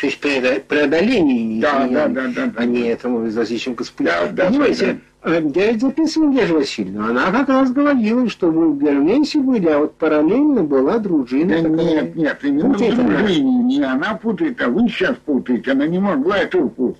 То 0.00 0.06
есть 0.06 0.18
преодоление 0.18 1.62
да, 1.62 1.86
да, 1.86 2.08
да, 2.08 2.26
да, 2.26 2.46
да, 2.46 2.52
а 2.56 2.64
не 2.64 2.88
этому 2.88 3.24
безразличному 3.24 3.76
космополитизму. 3.76 4.32
Да, 4.32 4.32
да, 4.32 4.48
Понимаете, 4.48 4.98
да, 5.22 5.40
да. 5.40 5.60
я 5.60 5.70
ведь 5.70 5.80
записывал 5.80 6.32
Лежа 6.32 6.54
Васильевну, 6.54 7.04
она 7.04 7.30
как 7.30 7.48
раз 7.48 7.70
говорила, 7.70 8.28
что 8.28 8.50
вы 8.50 8.72
в 8.72 8.82
Герменсе 8.82 9.38
были, 9.38 9.68
а 9.68 9.78
вот 9.78 9.94
параллельно 9.94 10.64
была 10.64 10.98
дружина. 10.98 11.62
Да 11.62 11.68
такая. 11.68 11.86
нет, 11.86 12.16
нет, 12.16 12.38
именно 12.42 12.68
Вот 12.68 12.78
дружине. 12.78 13.62
Не 13.62 13.82
она 13.82 14.14
путает, 14.14 14.60
а 14.60 14.68
вы 14.68 14.88
сейчас 14.88 15.16
путаете. 15.24 15.70
Она 15.70 15.86
не 15.86 16.00
могла 16.00 16.38
этого 16.38 16.68
путать. 16.68 16.98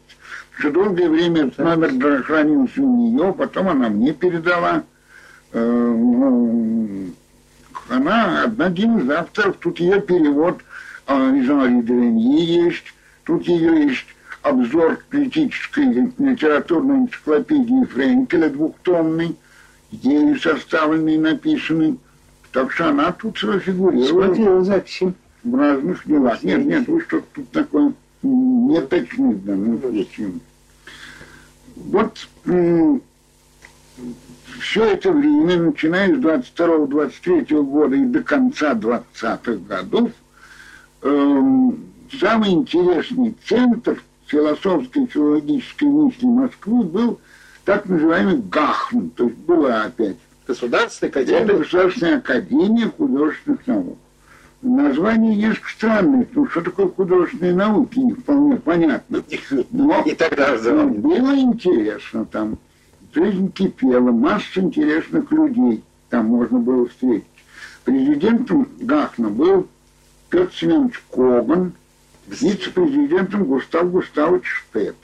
Что 0.58 0.70
долгое 0.70 1.08
время 1.08 1.46
этот 1.46 1.58
номер 1.58 2.22
хранился 2.22 2.80
у 2.80 2.96
нее, 2.96 3.34
потом 3.36 3.68
она 3.68 3.88
мне 3.88 4.12
передала. 4.12 4.84
Э, 5.52 5.60
ну, 5.60 7.10
Она 7.88 8.44
один 8.44 8.98
из 8.98 9.10
авторов, 9.10 9.56
тут 9.58 9.80
ее 9.80 10.00
перевод 10.00 10.60
а, 11.06 11.30
из 11.30 11.46
Дреньи 11.84 12.64
есть, 12.64 12.84
тут 13.24 13.46
ее 13.46 13.88
есть 13.88 14.06
обзор 14.42 14.98
критической 15.10 16.10
литературной 16.18 16.96
энциклопедии 17.00 17.84
Френкеля 17.84 18.48
двухтомный, 18.48 19.36
ею 19.90 20.38
составленный 20.40 21.18
написанный. 21.18 21.98
Так 22.52 22.72
что 22.72 22.88
она 22.88 23.12
тут 23.12 23.38
фигурирует 23.38 24.08
Смотрела 24.08 24.64
записи. 24.64 25.14
в 25.42 25.54
разных 25.54 26.06
делах. 26.06 26.42
Нет, 26.42 26.64
нет, 26.64 26.88
вы 26.88 27.00
что 27.02 27.22
тут 27.34 27.50
такое 27.50 27.92
не 28.22 28.80
точны 28.80 29.34
в 29.34 29.44
данном 29.44 29.80
случае. 29.80 30.32
Вот 31.76 32.28
все 34.62 34.84
это 34.84 35.12
время, 35.12 35.56
начиная 35.58 36.14
с 36.14 36.18
22-23 36.18 37.62
года 37.62 37.96
и 37.96 38.04
до 38.04 38.22
конца 38.22 38.74
20-х 38.74 39.54
годов, 39.68 40.10
эм, 41.02 41.84
самый 42.18 42.50
интересный 42.50 43.34
центр 43.44 44.02
философской 44.26 45.04
и 45.04 45.06
филологической 45.06 45.88
мысли 45.88 46.26
Москвы 46.26 46.84
был 46.84 47.20
так 47.64 47.86
называемый 47.86 48.38
ГАХН, 48.38 49.08
то 49.10 49.24
есть 49.24 49.36
была 49.38 49.82
опять 49.82 50.16
Государственная 50.46 51.10
это 51.10 51.20
академия. 51.20 51.58
Государственная 51.58 52.18
академия 52.18 52.86
художественных 52.96 53.66
наук. 53.66 53.98
Название 54.62 55.34
несколько 55.34 55.70
странное, 55.70 56.24
потому 56.24 56.48
что 56.48 56.60
такое 56.62 56.88
художественные 56.88 57.54
науки, 57.54 57.98
не 57.98 58.12
вполне 58.12 58.56
понятно. 58.56 59.24
Но 59.70 60.02
И 60.02 60.14
тогда 60.14 60.56
но 60.62 60.86
было 60.88 61.36
интересно 61.36 62.24
там. 62.26 62.58
Жизнь 63.14 63.52
кипела, 63.52 64.10
масса 64.10 64.60
интересных 64.60 65.30
людей 65.32 65.82
там 66.08 66.26
можно 66.26 66.58
было 66.58 66.86
встретить. 66.88 67.26
Президентом 67.84 68.68
Гахна 68.80 69.28
был 69.28 69.68
Петр 70.30 70.52
Семенович 70.54 71.02
Коган, 71.10 71.72
вице-президентом 72.26 73.44
Густав 73.44 73.90
Густавович 73.90 74.44
Штет. 74.46 74.96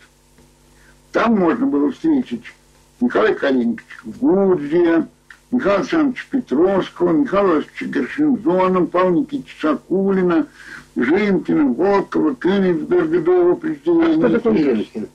Там 1.12 1.38
можно 1.38 1.66
было 1.66 1.92
встретить 1.92 2.44
Николая 3.00 3.34
Калинича 3.34 3.82
Гудзия, 4.04 5.08
Михаила 5.50 5.80
Александровича 5.80 6.24
Петровского, 6.30 7.12
Михаила 7.12 7.56
Васильевича 7.56 7.84
Гершинзона, 7.86 8.86
Павла 8.86 9.20
Никитича 9.20 9.54
Сакулина, 9.60 10.46
Жинкина, 10.96 11.72
Волкова, 11.72 12.34
Кенигсберга 12.36 13.20
до 13.20 13.32
его 13.32 13.52
А 13.52 13.56
присоединения. 13.56 14.16
кто 14.16 14.28
такой 14.28 15.08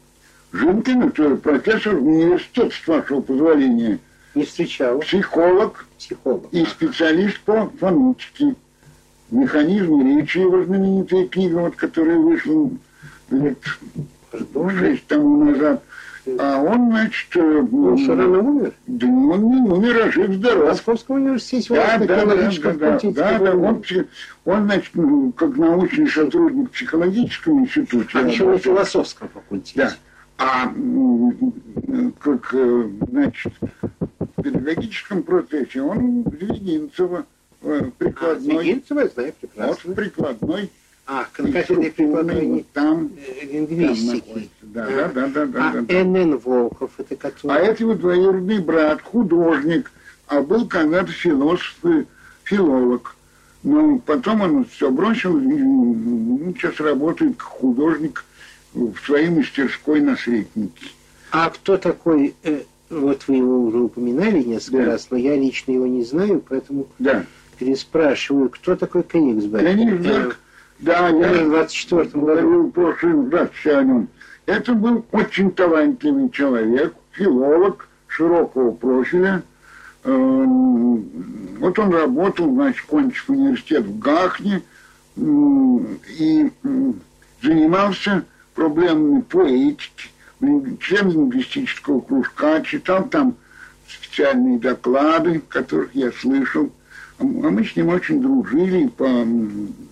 Жинкин– 0.54 1.02
это 1.08 1.36
профессор 1.36 1.96
университета, 1.96 2.72
с 2.72 2.88
вашего 2.88 3.22
позволения, 3.22 3.98
Не 4.36 4.46
встречал. 4.46 5.00
психолог 5.00 5.86
Психолог. 5.98 6.46
и 6.52 6.64
специалист 6.66 7.40
по 7.42 7.70
фонетике. 7.80 8.56
Механизм 9.32 10.00
речи, 10.20 10.38
его 10.38 10.64
знаменитая 10.64 11.28
книга, 11.28 11.56
вот, 11.58 11.76
которая 11.76 12.18
вышла 12.18 12.70
лет 13.32 13.58
шесть 14.80 15.08
тому 15.08 15.46
назад. 15.46 15.82
А 16.40 16.62
он, 16.62 16.92
значит, 16.92 17.36
э, 17.36 17.40
Он 17.74 17.98
что, 17.98 18.16
рано 18.16 18.40
умер? 18.40 18.74
да 18.88 19.08
он 19.08 19.42
не 19.64 19.70
умер, 19.70 20.04
а 20.06 20.12
жив 20.12 20.30
В. 20.30 20.66
Московском 20.68 21.16
университете, 21.18 21.74
Да, 21.74 21.98
да, 21.98 22.06
да, 22.06 22.26
да, 22.26 22.74
да, 22.74 23.00
да, 23.12 23.40
да, 23.40 23.56
он, 23.56 23.84
он, 24.46 24.64
значит, 24.66 24.92
ну, 24.94 25.32
как 25.34 25.58
научный 25.58 26.08
сотрудник 26.08 26.70
в 26.70 26.74
психологическом 26.74 27.62
институте. 27.66 28.08
А 28.14 28.22
еще 28.22 28.44
на 28.46 28.52
работал. 28.52 28.60
философском 28.76 29.30
факультете. 29.34 29.74
Да. 29.76 29.94
А 30.38 30.74
как, 32.20 32.54
э, 32.54 32.90
значит, 33.10 33.54
в 33.82 34.42
педагогическом 34.44 35.24
процессе 35.24 35.82
он 35.82 36.24
Звегинцева 36.40 37.26
э, 37.62 37.82
А, 37.82 37.92
прикладной, 37.98 38.58
Звегинцева, 38.64 39.00
я 39.02 39.08
знаю 39.10 39.34
вот 39.42 39.50
прекрасно. 39.50 39.94
прикладной, 39.96 40.70
А, 41.06 41.26
структурный, 41.32 41.92
прикладной 41.92 42.48
вот 42.48 42.68
там, 42.74 43.12
э, 43.18 43.42
там 43.42 43.50
лингвистики. 43.52 44.16
находится. 44.28 44.50
Да, 44.64 44.86
да, 44.88 45.08
да, 45.14 45.28
да, 45.28 45.46
да, 45.46 45.70
А 45.70 45.82
да. 45.82 45.94
Н.Н. 45.94 46.38
Волков, 46.38 46.92
это 46.98 47.14
А 47.14 47.18
который? 47.18 47.66
это 47.66 47.84
его 47.84 47.94
двоюродный 47.94 48.60
брат, 48.60 49.02
художник, 49.02 49.92
а 50.28 50.42
был 50.42 50.68
когда-то 50.68 51.12
философ 51.12 51.78
и 51.86 52.06
филолог. 52.44 53.16
Но 53.62 53.98
потом 54.00 54.42
он 54.42 54.66
все 54.66 54.90
бросил, 54.92 55.40
ну, 55.40 56.54
сейчас 56.58 56.80
работает 56.82 57.38
как 57.38 57.48
художник 57.48 58.26
в 58.74 58.96
своей 59.06 59.30
мастерской 59.30 60.02
на 60.02 60.16
Сретнике. 60.16 60.88
А 61.32 61.50
кто 61.50 61.78
такой, 61.78 62.36
э, 62.44 62.62
вот 62.90 63.24
вы 63.28 63.36
его 63.38 63.62
уже 63.62 63.78
упоминали 63.80 64.44
несколько 64.44 64.84
Да. 64.86 64.92
раз, 64.92 65.08
но 65.10 65.18
я 65.18 65.36
лично 65.36 65.72
его 65.72 65.88
не 65.88 66.04
знаю, 66.04 66.44
поэтому 66.48 66.88
Да. 67.00 67.26
переспрашиваю, 67.60 68.50
кто 68.50 68.76
такой 68.76 69.04
Кенигсберг? 69.04 69.64
Кенигсберг, 69.64 70.40
да, 70.80 71.10
Умер 71.12 71.28
в 71.30 71.36
я 71.38 71.46
24 71.46 72.04
году. 72.04 72.20
говорил 72.22 72.64
в 72.68 72.72
прошлый 72.72 73.30
раз 73.30 73.50
о 73.66 73.84
нем. 73.84 74.08
Это 74.46 74.74
был 74.74 75.06
очень 75.12 75.52
талантливый 75.52 76.30
человек, 76.30 76.94
филолог 77.12 77.88
широкого 78.08 78.72
профиля. 78.72 79.44
Эм, 80.04 81.04
Вот 81.60 81.80
он 81.80 81.94
работал, 81.94 82.54
значит, 82.54 82.86
кончив 82.88 83.30
университет 83.30 83.86
в 83.86 83.98
Гахне 84.00 84.62
и 85.16 86.52
занимался 87.42 88.26
проблемами 88.54 89.22
поэтики, 89.22 90.10
лин- 90.42 90.78
член 90.80 91.10
лингвистического 91.10 92.00
кружка, 92.02 92.62
читал 92.62 93.06
там 93.08 93.36
специальные 93.88 94.60
доклады, 94.60 95.42
которых 95.48 95.94
я 95.96 96.12
слышал. 96.12 96.72
А 97.20 97.24
а 97.24 97.26
мы 97.26 97.64
с 97.64 97.76
ним 97.76 97.90
очень 97.90 98.22
дружили 98.22 98.86
и 98.86 98.88
по 98.88 99.08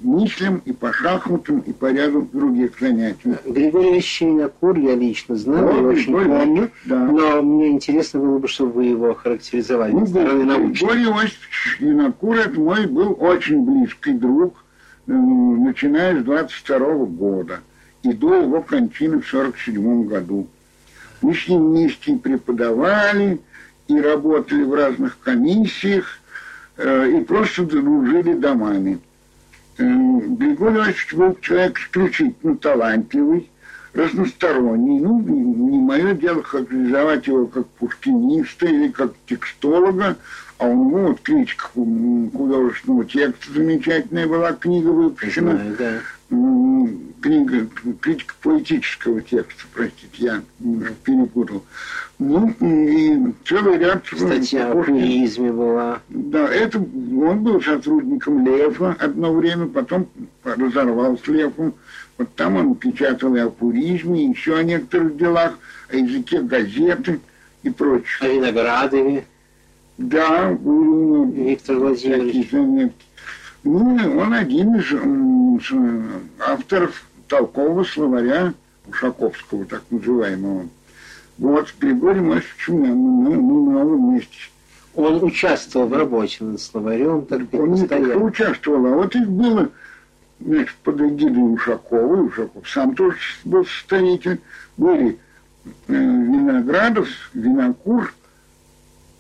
мыслям, 0.02 0.62
и 0.66 0.74
по 0.74 0.92
шахматам, 0.92 1.60
и 1.60 1.72
по 1.72 1.92
ряду 1.92 2.28
других 2.34 2.72
занятий. 2.80 3.36
Григорий 3.46 4.02
Винокур 4.20 4.78
я 4.80 4.96
лично 4.96 5.36
знаю, 5.36 5.66
Вот 5.68 5.76
я 5.76 5.82
очень 5.88 6.14
помню, 6.14 6.72
да. 6.86 7.06
но 7.06 7.42
мне 7.44 7.70
интересно 7.70 8.20
было 8.20 8.40
бы, 8.40 8.48
чтобы 8.48 8.72
вы 8.72 8.86
его 8.86 9.12
охарактеризовали 9.12 9.92
Ну. 9.92 10.04
Григорий 10.06 11.04
Иосифович 11.04 11.78
Винокур, 11.80 12.38
это 12.38 12.60
мой 12.60 12.88
был 12.88 13.16
очень 13.20 13.64
близкий 13.64 14.14
друг, 14.14 14.56
э, 15.08 15.12
начиная 15.12 16.20
с 16.20 16.24
22 16.24 17.06
года 17.06 17.60
и 18.04 18.14
до 18.14 18.36
его 18.36 18.62
кончины 18.62 19.22
в 19.22 19.28
47 19.28 20.06
году. 20.06 20.48
Мы 21.22 21.36
с 21.36 21.48
ним 21.48 21.70
вместе 21.70 22.16
преподавали, 22.16 23.40
и 23.92 24.00
работали 24.00 24.64
в 24.64 24.74
разных 24.74 25.20
комиссиях, 25.20 26.20
э, 26.78 27.12
и 27.12 27.24
просто 27.24 27.64
дружили 27.64 28.34
домами. 28.34 29.00
Э, 29.78 29.84
Григорий 29.84 30.78
Иосифович 30.78 31.14
был 31.14 31.38
человек 31.42 31.80
исключительно 31.80 32.56
талантливый, 32.58 33.50
разносторонний. 33.94 35.00
Ну, 35.00 35.20
не 35.22 35.80
мое 35.80 36.14
дело 36.14 36.44
характеризовать 36.44 37.28
его 37.28 37.48
как 37.48 37.68
пушкиниста 37.68 38.68
или 38.68 38.90
как 38.90 39.14
текстолога, 39.28 40.18
а 40.58 40.66
у 40.66 40.90
него 40.90 41.08
вот 41.10 41.22
критика 41.22 41.66
художественного 41.74 43.06
текста 43.06 43.54
замечательная 43.54 44.28
была 44.28 44.54
книга 44.54 44.90
выпущена. 44.90 45.54
Знаю, 45.54 45.76
да. 45.78 45.94
Книга, 46.32 47.68
критика 48.00 48.34
поэтического 48.42 49.22
текста, 49.22 49.64
простите, 49.74 50.08
я 50.18 50.42
перепутал. 51.04 51.62
Ну, 52.20 52.56
и 52.62 53.34
целый 53.46 53.78
ряд... 53.78 54.06
Статья 54.08 54.72
о 54.72 54.76
пуризме 54.76 55.52
была. 55.52 56.00
Да, 56.08 56.48
это 56.48 56.80
он 56.80 57.44
был 57.44 57.62
сотрудником 57.62 58.46
Лефа 58.46 58.96
одно 58.98 59.34
время, 59.34 59.68
потом 59.68 60.08
разорвал 60.46 61.18
с 61.18 61.28
Лефом. 61.28 61.74
Вот 62.18 62.34
там 62.36 62.56
он 62.56 62.76
печатал 62.76 63.36
и 63.36 63.40
о 63.40 63.50
пуризме, 63.50 64.26
и 64.26 64.30
еще 64.30 64.56
о 64.56 64.64
некоторых 64.64 65.18
делах, 65.18 65.60
о 65.90 65.98
языке 65.98 66.42
газеты 66.42 67.20
и 67.64 67.70
прочее. 67.70 68.20
О 68.22 68.28
Виноградове. 68.34 69.26
Да, 69.98 70.50
Виктор 70.50 71.76
Владимирович. 71.76 72.92
Ну, 73.64 74.20
он 74.20 74.34
один 74.34 74.76
из 74.76 74.92
авторов 76.40 77.04
толкового 77.28 77.84
словаря 77.84 78.54
Ушаковского, 78.88 79.66
так 79.66 79.84
называемого. 79.90 80.68
Вот, 81.38 81.70
с 81.70 81.74
Григорием 81.80 82.30
Васильевичем 82.30 82.76
мы, 82.76 83.36
мы 83.36 83.72
много 83.72 83.94
вместе. 83.94 84.38
Он 84.96 85.24
участвовал 85.24 85.88
в 85.88 85.94
работе 85.94 86.44
над 86.44 86.60
словарем, 86.60 87.26
так 87.26 87.42
Он 87.54 87.74
не 87.74 87.88
только 87.88 88.18
участвовал, 88.18 88.86
а 88.88 88.96
вот 88.96 89.16
их 89.16 89.30
было 89.30 89.70
значит, 90.40 90.76
под 90.84 91.02
эгидой 91.02 91.54
Ушакова, 91.54 92.24
Ушаков 92.24 92.70
сам 92.70 92.96
тоже 92.96 93.18
был 93.46 93.66
составитель, 93.66 94.42
были 94.76 95.18
э, 95.64 95.94
Виноградов, 95.94 97.08
Винокур, 97.34 98.06
э, 98.06 98.21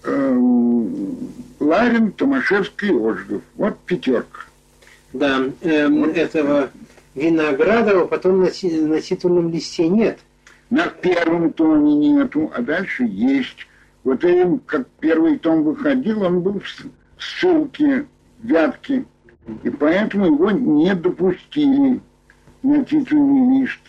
Ларин, 0.04 2.12
Томашевский 2.14 2.90
и 2.90 2.92
Ожегов. 2.92 3.44
Вот 3.56 3.78
пятерка. 3.86 4.42
Да, 5.14 5.44
э, 5.62 5.88
вот. 5.88 6.18
этого 6.18 6.70
Виноградова 7.16 8.06
потом 8.06 8.40
на, 8.40 8.48
на 8.48 9.02
титульном 9.02 9.52
листе 9.52 9.88
нет. 9.88 10.20
На 10.70 10.88
первом 10.88 11.52
томе 11.52 11.94
нету, 11.94 12.52
а 12.56 12.62
дальше 12.62 13.04
есть. 13.04 13.68
Вот 14.04 14.24
этим, 14.24 14.60
как 14.60 14.88
первый 15.00 15.38
том 15.38 15.64
выходил, 15.64 16.24
он 16.24 16.42
был 16.42 16.62
в 16.62 17.22
ссылке, 17.22 18.06
вятки. 18.42 19.06
И 19.64 19.70
поэтому 19.70 20.28
его 20.28 20.52
не 20.52 20.96
допустили 20.96 22.00
на 22.64 22.86
титульный 22.86 23.60
лист. 23.60 23.80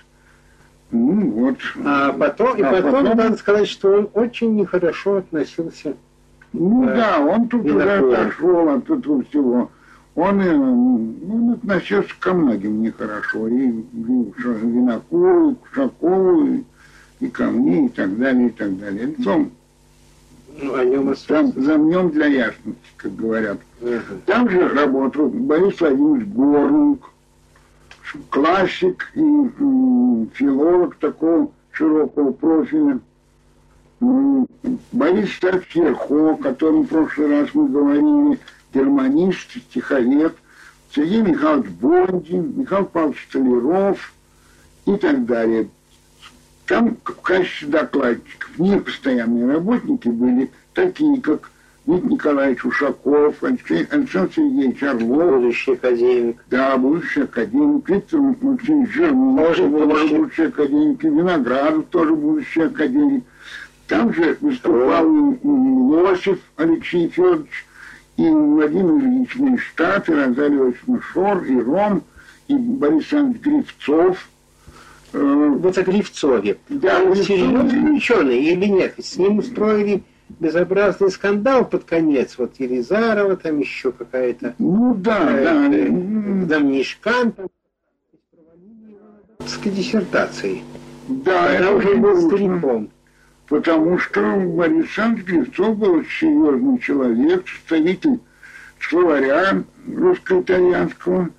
Ну 0.93 1.31
вот. 1.31 1.57
А 1.85 2.13
потом, 2.13 2.57
и 2.57 2.63
а 2.63 2.71
потом, 2.71 2.93
потом 2.93 3.17
надо 3.17 3.37
сказать, 3.39 3.67
что 3.67 3.99
он 3.99 4.11
очень 4.13 4.55
нехорошо 4.55 5.17
относился. 5.17 5.95
Ну 6.53 6.87
э, 6.87 6.95
да, 6.95 7.19
он 7.19 7.49
тут 7.49 7.65
уже 7.65 7.91
отошел 7.91 8.69
от 8.69 8.89
этого 8.91 9.25
всего. 9.25 9.71
Он, 10.15 10.41
э, 10.41 10.55
он 10.55 11.51
относился 11.55 12.11
ко 12.21 12.35
многим 12.35 12.83
нехорошо. 12.83 13.49
И, 13.49 13.71
и 13.71 14.33
к 14.37 14.45
Винокову, 14.45 15.53
и 15.53 15.55
к 15.55 15.75
Шакову, 15.75 16.47
и, 16.47 16.65
и 17.21 17.29
ко 17.29 17.45
мне, 17.45 17.87
и 17.87 17.89
так 17.89 18.19
далее, 18.19 18.49
и 18.49 18.51
так 18.51 18.79
далее. 18.79 19.07
Лицом 19.07 19.51
ну, 20.61 20.75
о 20.75 20.85
нем 20.85 21.15
там 21.27 21.53
замнем 21.57 22.11
для 22.11 22.27
ясности, 22.27 22.91
как 22.99 23.17
говорят. 23.17 23.59
Uh-huh. 23.81 24.21
Там 24.27 24.51
же 24.51 24.69
работал 24.69 25.29
Борис 25.29 25.81
Владимирович 25.81 26.29
Горнук, 26.29 27.12
классик 28.31 29.11
и 29.15 29.21
филолог 30.35 30.97
такого 30.97 31.51
широкого 31.73 32.33
профиля. 32.33 33.01
Борис 34.93 35.35
Старферхо, 35.37 36.33
о 36.33 36.37
котором 36.37 36.83
в 36.83 36.89
прошлый 36.89 37.29
раз 37.29 37.49
мы 37.55 37.69
говорили, 37.69 38.39
германист, 38.75 39.51
стиховед, 39.51 40.35
Сергей 40.95 41.23
Михайлович 41.23 41.71
Бондин, 41.71 42.59
Михаил 42.59 42.85
Павлович 42.87 43.27
Столяров 43.29 44.13
и 44.87 44.97
так 44.97 45.25
далее. 45.25 45.69
Там 46.67 46.97
в 47.03 47.21
качестве 47.23 47.69
докладчиков 47.69 48.59
не 48.59 48.79
постоянные 48.79 49.47
работники 49.47 50.09
были 50.09 50.51
такие, 50.75 51.21
как 51.21 51.51
Дмитрий 51.85 52.11
Николаевич 52.11 52.65
Ушаков, 52.65 53.43
Александр 53.43 54.09
Сергеевич 54.35 54.83
Орлов. 54.85 55.41
Будущий 55.41 55.73
академик. 55.73 56.37
Да, 56.49 56.77
будущий 56.77 57.23
академик. 57.23 57.89
Виктор 57.89 58.21
Максимович 58.21 58.91
Жермов. 58.93 59.49
Тоже 59.49 59.63
будущий. 59.65 60.15
будущий 60.15 60.43
академик. 60.45 61.05
И 61.05 61.09
Виноградов 61.09 61.85
тоже 61.87 62.15
будущий 62.15 62.63
академик. 62.63 63.25
Там 63.89 64.15
же 64.15 64.37
выступал 64.41 65.07
Лосев 65.43 66.39
Алексей 66.57 67.09
Федорович, 67.09 67.67
и 68.17 68.29
Владимир 68.29 69.05
Ильич 69.05 69.61
Штат, 69.61 70.09
и 70.09 70.13
Розалий 70.13 70.75
Шор, 71.13 71.45
и 71.45 71.61
Ром, 71.61 72.05
и 72.47 72.55
Борис 72.55 73.13
Александрович 73.13 73.43
Гривцов. 73.43 74.29
Э, 75.15 75.55
вот 75.59 75.77
о 75.77 75.83
Гривцове. 75.83 76.57
Да, 76.69 77.03
он 77.03 77.17
серьезный 77.17 77.97
ученый 77.97 78.39
или 78.39 78.67
нет? 78.67 78.95
С 78.99 79.17
ним 79.17 79.39
устроили 79.39 80.03
безобразный 80.41 81.11
скандал 81.11 81.65
под 81.65 81.85
конец. 81.85 82.37
Вот 82.39 82.59
Елизарова 82.59 83.37
там 83.37 83.59
еще 83.59 83.93
какая-то. 83.93 84.55
Ну 84.59 84.95
да, 84.95 85.19
да. 85.21 85.69
Там 85.69 86.73
Мишкан 86.73 87.33
там 87.33 87.49
с 89.47 89.59
диссертацией. 89.59 90.63
Да, 91.09 91.45
Она 91.45 91.55
это 91.55 91.75
уже 91.75 91.97
был 91.97 92.21
стариком. 92.29 92.91
Потому 93.49 93.99
что 93.99 94.21
Борис 94.37 94.77
Александрович 94.77 95.27
Гривцов 95.27 95.77
был 95.77 96.05
серьезный 96.05 96.79
человек, 96.79 97.45
составитель 97.49 98.21
словаря 98.81 99.63
русско-итальянского 99.87 101.31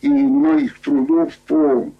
и 0.00 0.08
многих 0.08 0.78
трудов 0.78 1.36
по 1.46 1.90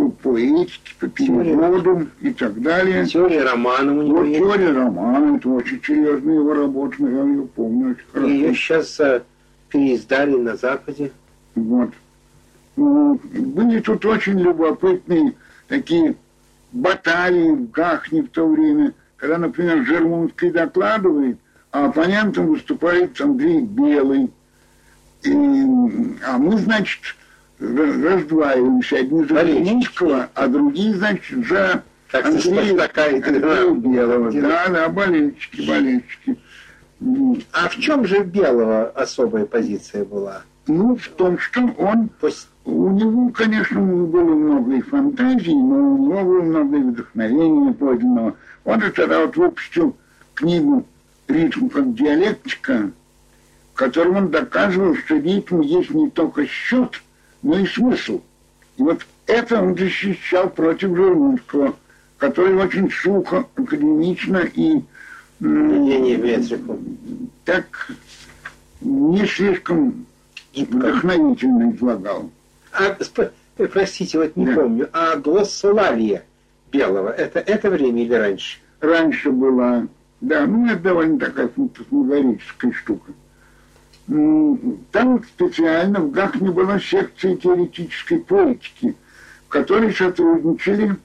по 0.00 0.30
поэтике, 0.30 0.94
по 0.98 1.08
переводу 1.08 2.08
и 2.20 2.32
так 2.32 2.60
далее. 2.60 3.06
Теория 3.06 3.42
романа 3.42 3.92
у 3.92 4.02
него 4.02 4.18
вот 4.18 4.26
есть. 4.26 4.38
Теория 4.38 4.72
романа, 4.72 5.36
это 5.36 5.48
очень 5.48 5.82
серьезная 5.82 6.34
его 6.36 6.54
работа, 6.54 6.96
я 7.00 7.24
ее 7.24 7.46
помню 7.46 7.90
очень 7.90 8.06
хорошо. 8.12 8.28
Ее 8.28 8.54
сейчас 8.54 9.00
а, 9.00 9.22
переиздали 9.68 10.36
на 10.36 10.56
Западе. 10.56 11.12
Вот. 11.54 11.90
Ну, 12.76 13.20
были 13.34 13.80
тут 13.80 14.04
очень 14.06 14.38
любопытные 14.38 15.34
такие 15.68 16.16
баталии 16.72 17.50
в 17.50 17.70
Гахне 17.70 18.22
в 18.22 18.28
то 18.28 18.46
время, 18.46 18.94
когда, 19.16 19.38
например, 19.38 19.84
Жермунский 19.84 20.50
докладывает, 20.50 21.38
а 21.72 21.86
оппонентом 21.86 22.46
выступает 22.46 23.20
Андрей 23.20 23.60
Белый. 23.60 24.30
И, 25.22 25.32
а 26.26 26.38
мы, 26.38 26.56
значит, 26.56 27.00
раздваивались. 27.60 28.92
Одни 28.92 29.24
за 29.24 29.42
Ленинского, 29.42 30.28
а 30.34 30.48
другие, 30.48 30.94
значит, 30.94 31.46
за 31.46 31.82
так, 32.10 32.26
Андрея, 32.26 32.76
такая, 32.76 33.16
Андрея 33.16 33.70
Белого. 33.70 34.32
Да, 34.32 34.68
да, 34.68 34.88
болельщики, 34.88 35.66
болельщики. 35.66 36.36
А 37.52 37.68
в 37.68 37.76
чем 37.76 38.04
же 38.04 38.24
Белого 38.24 38.88
особая 38.90 39.46
позиция 39.46 40.04
была? 40.04 40.42
Ну, 40.66 40.96
в 40.96 41.08
том, 41.08 41.38
что 41.38 41.62
он... 41.78 42.10
У 42.66 42.90
него, 42.90 43.30
конечно, 43.30 43.80
было 43.80 44.34
много 44.34 44.74
и 44.74 44.82
фантазий, 44.82 45.54
но 45.54 45.94
у 45.94 45.98
него 45.98 46.22
было 46.22 46.42
много 46.42 46.76
и 46.76 46.82
вдохновения 46.82 47.72
подлинного. 47.72 48.36
Он 48.64 48.80
тогда 48.94 49.20
вот 49.20 49.36
выпустил 49.36 49.96
книгу 50.34 50.86
«Ритм 51.26 51.68
как 51.68 51.94
диалектика», 51.94 52.90
в 53.72 53.76
котором 53.76 54.16
он 54.16 54.28
доказывал, 54.28 54.94
что 54.94 55.16
ритм 55.16 55.62
есть 55.62 55.90
не 55.90 56.10
только 56.10 56.46
счет, 56.46 57.00
но 57.42 57.58
и 57.58 57.66
смысл. 57.66 58.20
И 58.76 58.82
вот 58.82 59.06
это 59.26 59.60
он 59.60 59.76
защищал 59.76 60.50
против 60.50 60.94
Журнинского, 60.96 61.74
который 62.18 62.54
очень 62.54 62.90
сухо, 62.90 63.46
академично 63.56 64.38
и 64.38 64.82
не 65.40 66.16
ветрику. 66.16 66.78
так 67.44 67.90
не 68.80 69.26
слишком 69.26 70.06
Гибко. 70.52 70.76
вдохновительно 70.76 71.74
излагал. 71.74 72.30
А, 72.72 72.96
простите, 73.72 74.18
вот 74.18 74.36
не 74.36 74.46
да. 74.46 74.54
помню, 74.54 74.88
а 74.92 75.16
глоссолалия 75.16 76.24
белого, 76.70 77.10
это, 77.10 77.40
это 77.40 77.70
время 77.70 78.02
или 78.02 78.14
раньше? 78.14 78.58
Раньше 78.80 79.30
была, 79.30 79.86
да, 80.20 80.46
ну 80.46 80.66
это 80.66 80.80
довольно 80.80 81.18
такая 81.18 81.48
фантасмагорическая 81.48 82.72
штука. 82.72 83.12
Там 84.10 85.22
специально 85.22 86.00
в 86.00 86.10
Гахне 86.10 86.50
была 86.50 86.80
секция 86.80 87.36
теоретической 87.36 88.18
поэтики, 88.18 88.96
в 89.46 89.48
которой 89.48 89.94
сотрудничали 89.94 90.96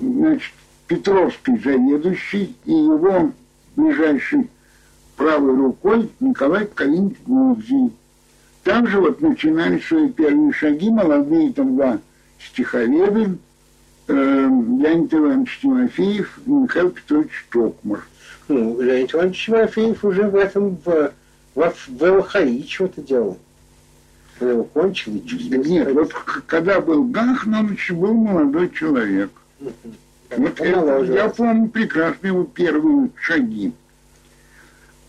значит, 0.00 0.52
Петровский 0.86 1.58
заведующий 1.58 2.54
и 2.64 2.72
его 2.72 3.32
ближайший 3.74 4.48
правой 5.16 5.56
рукой 5.56 6.08
Николай 6.20 6.66
Калинич 6.66 7.16
Гурзий. 7.26 7.90
Там 8.62 8.86
же 8.86 9.00
вот 9.00 9.20
начинали 9.20 9.80
свои 9.80 10.10
первые 10.10 10.52
шаги 10.52 10.88
молодые 10.88 11.52
там 11.52 11.74
два 11.74 11.98
стиховеды, 12.38 13.38
э, 14.06 14.12
Леонид 14.14 15.12
Иванович 15.12 15.58
Тимофеев 15.60 16.38
и 16.46 16.50
Михаил 16.50 16.90
Петрович 16.90 17.44
Токмар. 17.50 18.06
Ну, 18.46 18.80
Леонид 18.80 19.12
Иванович 19.12 19.46
Тимофеев 19.46 20.04
уже 20.04 20.28
в 20.28 20.36
этом 20.36 20.76
в 20.84 21.12
в, 21.54 22.02
ЛХИ 22.02 22.66
что-то 22.68 23.00
делал. 23.00 23.38
Его 24.40 24.64
кончили, 24.64 25.20
чувствовал. 25.20 25.64
Нет, 25.64 25.92
вот 25.92 26.12
когда 26.46 26.80
был 26.80 27.04
Гахнович, 27.04 27.92
был 27.92 28.14
молодой 28.14 28.70
человек. 28.70 29.30
Вот 29.60 30.60
это, 30.60 31.02
я 31.04 31.28
помню 31.28 31.68
прекрасно 31.68 32.26
его 32.26 32.44
первые 32.44 33.10
шаги. 33.20 33.72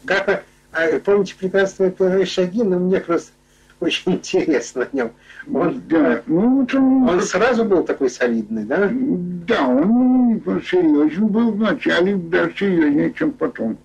Как, 0.05 0.43
а, 0.71 0.99
помните 0.99 1.35
прекрасно 1.39 1.89
первые 1.89 2.25
шаги, 2.25 2.61
но 2.61 2.77
мне 2.77 2.99
просто 2.99 3.31
очень 3.79 4.11
интересно 4.13 4.87
о 4.91 4.95
нем. 4.95 5.11
Он, 5.51 5.81
да, 5.87 6.21
ну, 6.27 6.61
вот 6.61 6.73
он, 6.75 7.09
он 7.09 7.21
сразу 7.21 7.65
был 7.65 7.83
такой 7.83 8.11
солидный, 8.11 8.65
да? 8.65 8.89
Да, 8.91 9.67
он 9.67 10.41
серьезен 10.63 11.27
был 11.27 11.51
вначале, 11.51 12.15
даже 12.15 12.53
серьезнее, 12.55 13.13
чем 13.13 13.31
потом 13.31 13.77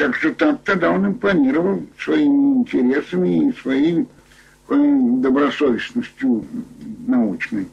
Так 0.00 0.16
что 0.16 0.32
там, 0.32 0.58
тогда 0.64 0.92
он 0.92 1.08
импонировал 1.08 1.82
своими 1.98 2.60
интересами 2.60 3.50
и 3.50 3.52
своей 3.52 4.06
добросовестностью 4.66 6.42
научной. 7.06 7.68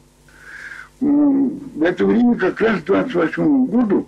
В 1.00 1.82
это 1.82 2.04
время, 2.04 2.36
как 2.36 2.60
раз 2.60 2.80
в 2.80 2.84
28 2.84 3.64
году, 3.68 4.06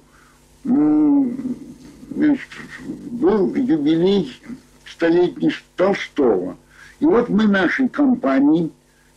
значит, 2.11 2.51
был 3.11 3.55
юбилей 3.55 4.39
столетний 4.85 5.55
Толстого. 5.77 6.59
И 6.99 7.07
вот 7.07 7.31
мы 7.31 7.47
нашей 7.47 7.89
компании, 7.89 8.71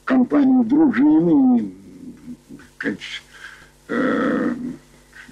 компании 0.06 0.64
дружины, 0.64 1.74
э, 3.90 4.56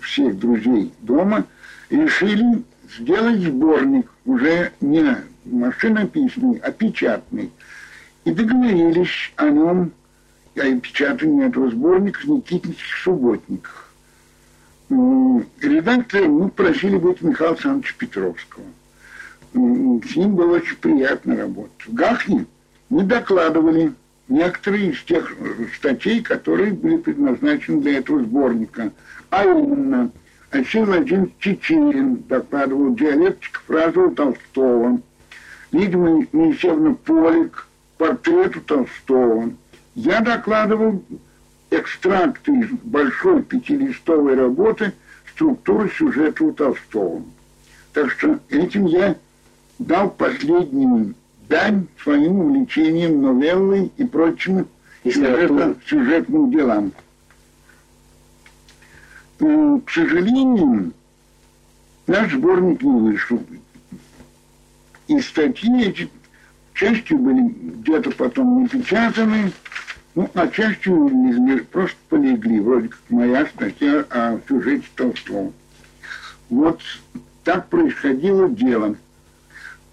всех 0.02 0.38
друзей 0.40 0.92
дома, 1.00 1.46
решили 1.90 2.64
сделать 2.98 3.42
сборник 3.42 4.10
уже 4.26 4.72
не 4.82 5.18
машинописный, 5.46 6.58
а 6.64 6.72
печатный. 6.72 7.52
И 8.26 8.32
договорились 8.32 9.32
о 9.36 9.50
нем, 9.50 9.92
о 10.56 10.80
печатании 10.80 11.48
этого 11.48 11.72
сборника 11.72 12.20
в 12.22 12.28
Никитинских 12.28 12.96
субботниках. 13.04 13.94
Редактора 14.90 16.26
мы 16.26 16.50
просили 16.50 16.98
быть 16.98 17.22
Михаила 17.22 17.54
Александровича 17.54 17.96
Петровского. 17.98 18.66
С 19.54 20.16
ним 20.16 20.36
было 20.36 20.58
очень 20.58 20.76
приятно 20.78 21.36
работать. 21.38 21.88
В 21.88 21.94
Гахне 21.94 22.46
мы 22.90 23.04
докладывали 23.04 23.94
некоторые 24.28 24.92
из 24.92 25.02
тех 25.04 25.34
статей, 25.76 26.22
которые 26.22 26.74
были 26.74 26.98
предназначены 26.98 27.82
для 27.82 27.98
этого 27.98 28.22
сборника. 28.22 28.92
А 29.30 29.46
именно, 29.46 30.12
Алексей 30.52 30.84
Владимирович 30.84 31.32
Чечерин 31.40 32.24
докладывал 32.28 32.94
диалектик 32.94 33.64
фразу 33.66 34.12
Толстого. 34.12 35.02
Лидия 35.72 36.28
Моисеевна 36.34 36.94
Полик 37.06 37.68
портрету 37.98 38.60
Толстого. 38.62 39.54
Я 39.96 40.20
докладывал 40.20 41.02
экстракты 41.70 42.52
из 42.52 42.70
большой 42.84 43.44
пятилистовой 43.44 44.36
работы 44.36 44.92
«Структура 45.34 45.88
сюжета 45.88 46.44
у 46.44 46.52
Толстого». 46.52 47.24
Так 47.94 48.12
что 48.12 48.40
этим 48.50 48.88
я 48.88 49.16
дал 49.80 50.10
последнюю 50.10 51.16
дань 51.48 51.88
своим 52.04 52.40
увлечениям 52.40 53.22
новеллой 53.22 53.90
и 53.96 54.04
прочим 54.04 54.68
сюжетным 55.06 56.52
делам. 56.52 56.92
К 59.42 59.90
сожалению, 59.90 60.94
наш 62.06 62.32
сборник 62.32 62.84
не 62.84 62.92
вышел. 62.92 63.42
И 65.08 65.20
статьи 65.20 65.84
эти 65.84 66.10
частью 66.76 67.18
были 67.18 67.48
где-то 67.50 68.12
потом 68.12 68.62
напечатаны, 68.62 69.52
ну, 70.14 70.30
а 70.36 70.48
частью 70.48 71.10
просто 71.72 71.98
полегли, 72.10 72.60
вроде 72.60 72.90
как 72.90 73.00
моя 73.10 73.48
статья 73.48 74.06
о 74.12 74.38
сюжете 74.48 74.86
Толстого. 74.96 75.52
Вот 76.52 76.80
так 77.44 77.68
происходило 77.68 78.48
дело. 78.48 78.96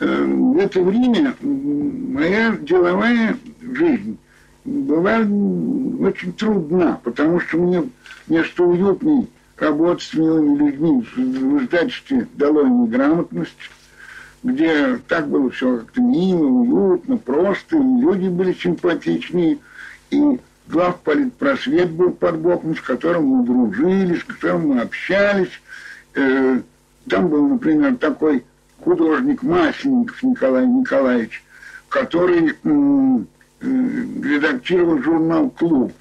Э, 0.00 0.24
в 0.24 0.58
это 0.58 0.82
время 0.82 1.34
моя 1.40 2.54
деловая 2.60 3.38
жизнь 3.62 4.18
была 4.66 5.20
очень 5.20 6.34
трудна, 6.36 7.00
потому 7.02 7.40
что 7.40 7.56
мне 7.56 7.84
вместо 8.26 8.64
уютной 8.64 9.26
работы 9.60 10.02
с 10.02 10.14
людьми 10.14 11.06
в 11.16 11.62
издательстве 11.62 12.26
дало 12.34 12.62
им 12.62 12.86
грамотность, 12.86 13.70
где 14.42 14.98
так 15.08 15.28
было 15.28 15.50
все 15.50 15.78
как-то 15.78 16.00
мило, 16.00 16.46
уютно, 16.46 17.16
просто, 17.16 17.76
люди 17.76 18.28
были 18.28 18.52
симпатичные, 18.52 19.58
и 20.10 20.40
главполитпросвет 20.68 21.90
был 21.90 22.12
под 22.12 22.38
боком, 22.38 22.76
с 22.76 22.80
которым 22.80 23.24
мы 23.26 23.44
дружили, 23.44 24.16
с 24.16 24.24
которым 24.24 24.68
мы 24.68 24.80
общались. 24.80 25.60
Э, 26.14 26.60
там 27.08 27.28
был, 27.28 27.48
например, 27.48 27.96
такой 27.96 28.44
художник 28.80 29.42
Масленников 29.42 30.22
Николай 30.22 30.66
Николаевич, 30.66 31.42
который 31.88 32.50
э, 32.50 33.18
редактировал 33.60 35.02
журнал 35.02 35.50
«Клуб». 35.50 35.92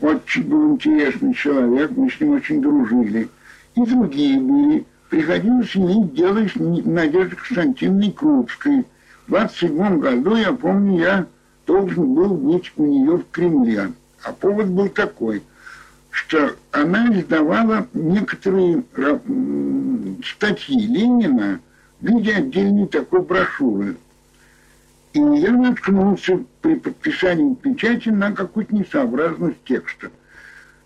Очень 0.00 0.44
был 0.44 0.72
интересный 0.72 1.34
человек, 1.34 1.90
мы 1.90 2.10
с 2.10 2.18
ним 2.20 2.32
очень 2.32 2.62
дружили. 2.62 3.28
И 3.74 3.84
другие 3.84 4.40
были. 4.40 4.86
Приходилось 5.10 5.76
иметь 5.76 6.14
дело 6.14 6.46
с 6.48 6.54
Надеждой 6.54 7.36
Константиновной 7.36 8.12
Крупской. 8.12 8.84
В 9.26 9.30
27 9.30 9.98
году, 9.98 10.36
я 10.36 10.52
помню, 10.52 11.00
я 11.00 11.26
должен 11.66 12.14
был 12.14 12.34
быть 12.34 12.72
у 12.76 12.86
нее 12.86 13.18
в 13.18 13.30
Кремле. 13.30 13.92
А 14.22 14.32
повод 14.32 14.68
был 14.68 14.88
такой, 14.88 15.42
что 16.10 16.54
она 16.72 17.06
издавала 17.18 17.86
некоторые 17.92 18.82
статьи 20.24 20.80
Ленина 20.80 21.60
в 22.00 22.06
виде 22.06 22.34
отдельной 22.34 22.86
такой 22.86 23.22
брошюры. 23.22 23.96
И 25.12 25.18
я 25.18 25.52
наткнулся 25.52 26.44
при 26.62 26.76
подписании 26.76 27.54
печати 27.54 28.10
на 28.10 28.32
какую-то 28.32 28.74
несообразность 28.74 29.62
текста. 29.64 30.10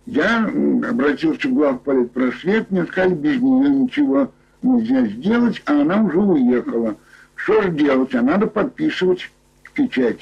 Я 0.07 0.47
обратился 0.47 1.49
в 1.49 1.55
главполитпросвет, 1.55 2.71
мне 2.71 2.85
сказали, 2.87 3.15
без 3.15 3.41
нее 3.41 3.69
ничего 3.69 4.31
нельзя 4.63 5.07
сделать, 5.07 5.63
а 5.67 5.81
она 5.81 6.03
уже 6.03 6.19
уехала. 6.19 6.97
Что 7.35 7.63
же 7.63 7.71
делать? 7.71 8.15
А 8.15 8.23
надо 8.23 8.47
подписывать 8.47 9.31
печать. 9.75 10.21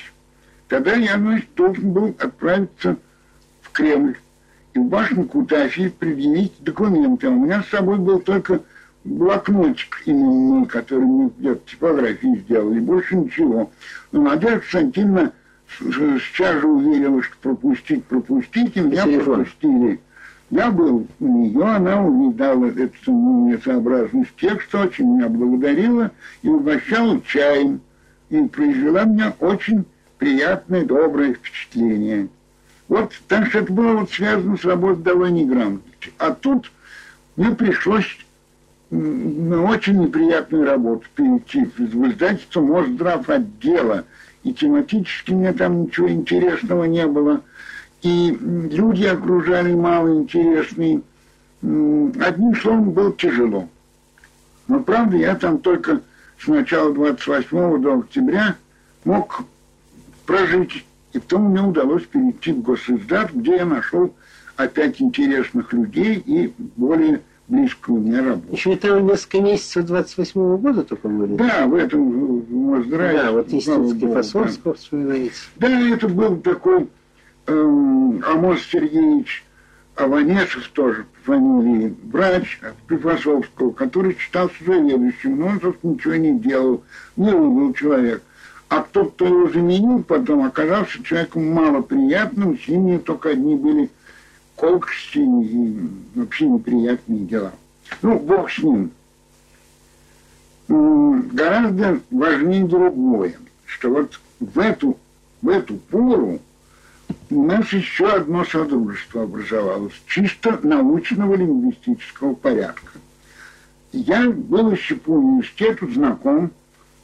Тогда 0.69 0.95
я 0.95 1.17
значит, 1.17 1.49
должен 1.55 1.93
был 1.93 2.07
отправиться 2.19 2.97
в 3.61 3.71
Кремль 3.71 4.17
и 4.75 4.79
в 4.79 4.85
башню 4.87 5.25
Кутафии 5.25 5.89
предъявить 5.89 6.55
документы. 6.61 7.27
А 7.29 7.31
у 7.31 7.39
меня 7.39 7.63
с 7.63 7.69
собой 7.69 7.99
был 7.99 8.21
только 8.21 8.63
блокнотик 9.05 10.03
именной, 10.07 10.67
который 10.67 11.05
мы 11.05 11.33
где-то 11.39 11.71
типографии 11.71 12.43
сделали, 12.45 12.81
больше 12.81 13.17
ничего. 13.17 13.71
Но 14.13 14.23
Надежда 14.23 14.61
Константиновна 14.61 15.33
сейчас 15.79 16.61
же 16.61 16.67
уверила, 16.67 17.23
что 17.23 17.37
пропустить, 17.41 18.05
пропустить, 18.05 18.77
и 18.77 18.81
меня 18.81 19.07
пропустили. 19.07 20.01
Я 20.51 20.71
был 20.71 21.07
у 21.19 21.27
нее, 21.27 21.65
она 21.65 22.03
увидала 22.05 22.67
эту 22.67 23.13
несообразность 23.13 24.37
текста, 24.37 24.83
очень 24.83 25.17
меня 25.17 25.29
благодарила 25.29 26.11
и 26.43 26.49
угощала 26.49 27.21
чаем. 27.23 27.81
И 28.29 28.41
произвела 28.45 29.05
меня 29.05 29.35
очень 29.41 29.85
приятное, 30.19 30.85
доброе 30.85 31.35
впечатление. 31.35 32.29
Вот, 32.89 33.13
так 33.29 33.49
что 33.49 33.61
это 33.61 33.73
было 33.73 33.99
вот 33.99 34.11
связано 34.11 34.57
с 34.57 34.65
работой 34.65 35.03
довольно 35.03 35.45
грамотности. 35.45 36.13
А 36.19 36.33
тут 36.33 36.71
мне 37.37 37.55
пришлось 37.55 38.19
на 38.93 39.65
очень 39.65 39.99
неприятную 40.03 40.67
работу 40.67 41.07
перейти 41.15 41.65
в 41.65 42.11
издательство 42.11 42.61
Мосздрав 42.61 43.29
отдела. 43.31 44.05
И 44.45 44.53
тематически 44.53 45.33
мне 45.33 45.53
там 45.53 45.85
ничего 45.85 46.11
интересного 46.11 46.85
не 46.85 47.07
было. 47.07 47.41
И 48.03 48.37
люди 48.39 49.05
окружали 49.05 49.73
мало 49.73 50.15
интересные. 50.15 51.01
Одним 51.63 52.55
словом, 52.61 52.91
было 52.91 53.13
тяжело. 53.13 53.69
Но 54.69 54.81
правда, 54.81 55.17
я 55.17 55.37
там 55.37 55.59
только 55.59 56.03
с 56.39 56.47
начала 56.47 56.93
28 56.93 57.81
до 57.81 57.99
октября 58.01 58.57
мог 59.05 59.43
прожить. 60.27 60.85
И 61.15 61.19
потом 61.19 61.51
мне 61.51 61.63
удалось 61.63 62.05
перейти 62.05 62.53
в 62.53 62.61
госиздат, 62.63 63.33
где 63.33 63.57
я 63.57 63.65
нашел 63.65 64.13
опять 64.57 65.01
интересных 65.01 65.73
людей 65.73 66.23
и 66.27 66.53
более 66.77 67.23
близкую 67.53 68.01
мне 68.01 68.21
работу. 68.21 68.53
Еще 68.53 68.73
это 68.73 68.99
несколько 69.01 69.41
месяцев 69.41 69.85
28 69.85 70.57
года 70.57 70.83
только 70.83 71.09
были? 71.09 71.37
Да, 71.37 71.67
в 71.67 71.75
этом 71.75 72.41
в 72.41 72.51
Моздраве. 72.51 73.19
Да, 73.19 73.33
вот 73.33 73.49
Истинский 73.53 74.13
Фасовского 74.13 74.75
да. 74.75 74.81
вспоминается. 74.81 75.43
Да, 75.57 75.81
это 75.81 76.09
был 76.09 76.37
такой 76.39 76.89
э, 77.47 77.53
Амос 77.53 78.63
Сергеевич 78.63 79.45
Аванесов 79.97 80.67
тоже 80.69 81.05
по 81.05 81.33
фамилии, 81.33 81.95
врач 82.05 82.59
Фасовского, 82.89 83.73
который 83.73 84.17
считался 84.19 84.55
заведующим, 84.65 85.39
но 85.39 85.47
он, 85.49 85.61
собственно, 85.61 85.93
ничего 85.93 86.15
не 86.15 86.39
делал. 86.39 86.83
Милый 87.17 87.51
был 87.51 87.75
человек. 87.75 88.23
А 88.71 88.83
тот, 88.91 89.13
кто 89.13 89.27
его 89.27 89.51
заменил 89.51 90.03
потом, 90.03 90.47
оказался 90.47 91.03
человеком 91.03 91.53
малоприятным, 91.53 92.59
с 92.59 92.67
ними 92.67 92.97
только 92.97 93.31
одни 93.31 93.55
были 93.55 93.91
колкости 94.57 95.19
и 95.19 95.89
вообще 96.15 96.47
неприятные 96.47 97.21
дела. 97.21 97.53
Ну, 98.01 98.19
бог 98.19 98.51
с 98.51 98.59
ним. 98.59 98.91
Гораздо 100.69 102.01
важнее 102.11 102.65
другое, 102.65 103.35
что 103.67 103.91
вот 103.91 104.21
в 104.41 104.59
эту, 104.59 104.97
в 105.43 105.49
эту 105.49 105.75
пору 105.77 106.41
у 107.31 107.45
нас 107.45 107.73
еще 107.73 108.09
одно 108.09 108.45
содружество 108.45 109.25
образовалось, 109.25 110.01
чисто 110.07 110.59
научного 110.63 111.35
лингвистического 111.35 112.35
порядка. 112.35 112.93
я 113.93 114.31
был 114.31 114.73
еще 114.73 114.97
по 114.97 115.11
университету 115.11 115.91
знаком 115.91 116.51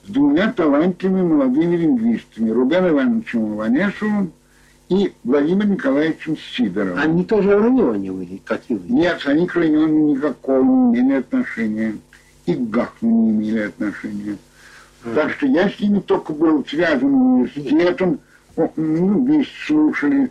с 0.07 0.11
двумя 0.11 0.53
талантливыми 0.53 1.23
молодыми 1.23 1.77
лингвистами, 1.77 2.51
Рубен 2.51 2.89
Ивановичем 2.89 3.55
Иванешевым 3.55 4.33
и 4.88 5.12
Владимиром 5.24 5.72
Николаевичем 5.72 6.37
Сидоровым. 6.37 6.98
Они 6.98 7.24
тоже 7.24 7.59
были, 7.59 8.40
как 8.44 8.62
и 8.68 8.74
вы? 8.74 8.88
Нет, 8.88 9.20
они 9.27 9.46
к 9.46 9.55
Раниону 9.55 10.14
никакого 10.14 10.62
не 10.62 11.01
имели 11.01 11.18
отношения. 11.18 11.96
И 12.46 12.55
к 12.55 12.70
Гахну 12.70 13.11
не 13.11 13.31
имели 13.31 13.59
отношения. 13.61 14.37
А. 15.05 15.14
Так 15.14 15.33
что 15.33 15.46
я 15.46 15.68
с 15.68 15.79
ними 15.79 16.01
только 16.01 16.33
был 16.33 16.64
связан 16.64 17.12
университетом, 17.12 18.20
ну, 18.57 18.72
вместе 18.77 19.53
слушали 19.66 20.31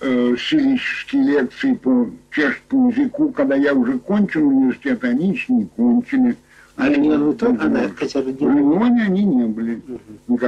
э, 0.00 0.36
силические 0.38 1.22
лекции 1.22 1.72
по 1.74 2.10
чешскому 2.30 2.90
языку, 2.90 3.30
когда 3.30 3.56
я 3.56 3.72
уже 3.74 3.98
кончил 3.98 4.46
университет, 4.46 5.02
они 5.04 5.30
еще 5.32 5.52
не 5.52 5.64
кончили. 5.64 6.36
Они, 6.76 7.34
то, 7.34 7.46
она, 7.46 7.88
хотя 7.96 8.20
бы 8.20 8.32
не 8.32 8.46
были? 8.46 9.00
они 9.00 9.24
не 9.24 9.44
были. 9.44 9.80
Угу. 10.26 10.38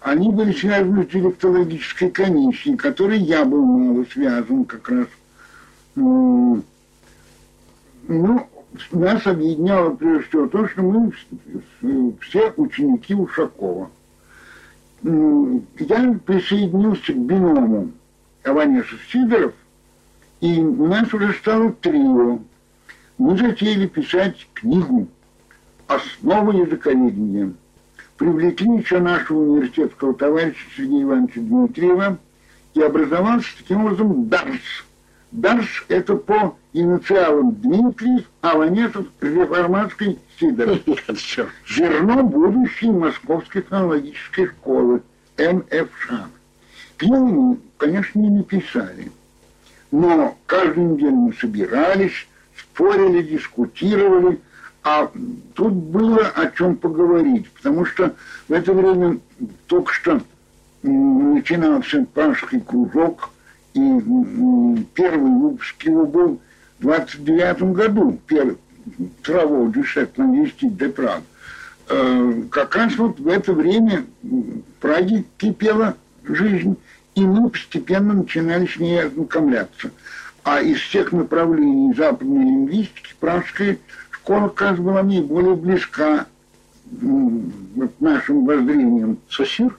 Они 0.00 0.30
были 0.30 0.52
связаны 0.52 1.04
с 1.04 1.06
директологической 1.06 2.10
комиссией, 2.10 2.76
которой 2.76 3.18
я 3.18 3.44
был 3.44 3.64
мало 3.64 4.04
связан 4.12 4.64
как 4.64 4.88
раз. 4.88 5.06
Ну, 5.94 6.62
нас 8.90 9.26
объединяло 9.26 9.90
прежде 9.90 10.28
всего 10.28 10.46
то, 10.48 10.68
что 10.68 10.82
мы 10.82 11.12
все 12.20 12.52
ученики 12.56 13.14
Ушакова. 13.14 13.90
Я 15.02 16.18
присоединился 16.26 17.12
к 17.12 17.16
биному 17.16 17.92
Аванеша 18.42 18.96
Сидоров, 19.10 19.54
и 20.40 20.60
у 20.60 20.86
нас 20.86 21.12
уже 21.14 21.32
стало 21.34 21.72
трио. 21.72 22.40
Мы 23.18 23.36
затеяли 23.38 23.86
писать 23.86 24.48
книгу 24.52 25.08
«Основы 25.86 26.54
языковедения». 26.54 27.52
Привлекли 28.16 28.78
еще 28.78 28.98
нашего 28.98 29.38
университетского 29.40 30.14
товарища 30.14 30.64
Сергея 30.74 31.02
Ивановича 31.02 31.40
Дмитриева, 31.40 32.18
и 32.76 32.82
образовался 32.82 33.48
таким 33.58 33.84
образом 33.86 34.28
ДАРС. 34.28 34.84
ДАРС– 35.32 35.68
это 35.88 36.16
по 36.16 36.56
инициалам 36.72 37.54
Дмитриев, 37.54 38.24
Аванесов, 38.42 39.06
Реформатской, 39.20 40.18
Сидоров. 40.38 40.78
Зерно 41.68 42.22
будущей 42.22 42.90
Московской 42.90 43.62
технологической 43.62 44.48
школы, 44.48 45.02
МФШ. 45.38 46.10
Книгу 46.98 47.26
мы, 47.26 47.58
конечно, 47.78 48.18
не 48.18 48.30
написали. 48.30 49.10
Но 49.90 50.36
каждую 50.46 50.94
неделю 50.94 51.16
мы 51.16 51.32
собирались, 51.34 52.26
спорили, 52.58 53.22
дискутировали, 53.22 54.40
а 54.88 55.10
тут 55.54 55.72
было 55.72 56.28
о 56.28 56.48
чем 56.52 56.76
поговорить, 56.76 57.50
потому 57.50 57.84
что 57.84 58.14
в 58.46 58.52
это 58.52 58.72
время 58.72 59.18
только 59.66 59.92
что 59.92 60.20
начинался 60.84 62.06
пашский 62.14 62.60
кружок, 62.60 63.30
и 63.74 63.80
первый 64.94 65.32
выпуск 65.40 65.82
его 65.82 66.06
был 66.06 66.40
в 66.78 66.82
29 66.82 67.62
году, 67.72 68.20
первый, 68.28 68.58
траву 69.24 69.72
дюшет 69.72 70.16
навести 70.18 70.68
де 70.68 70.88
Праг. 70.88 71.22
Э, 71.88 72.42
как 72.52 72.76
раз 72.76 72.96
вот 72.96 73.18
в 73.18 73.26
это 73.26 73.52
время 73.54 74.04
в 74.22 74.60
Праге 74.78 75.24
кипела 75.36 75.96
жизнь, 76.22 76.76
и 77.16 77.22
мы 77.22 77.50
постепенно 77.50 78.14
начинали 78.14 78.66
с 78.66 78.78
ней 78.78 79.02
ознакомляться. 79.02 79.90
А 80.44 80.60
из 80.60 80.78
всех 80.78 81.10
направлений 81.10 81.92
западной 81.92 82.44
лингвистики 82.44 83.16
пражская 83.18 83.78
школа, 84.26 84.48
кажется, 84.48 84.82
была 84.82 85.02
наиболее 85.04 85.54
близка 85.54 86.26
вот, 86.90 88.00
нашим 88.00 88.44
воззрениям. 88.44 89.18
Сосюр? 89.30 89.78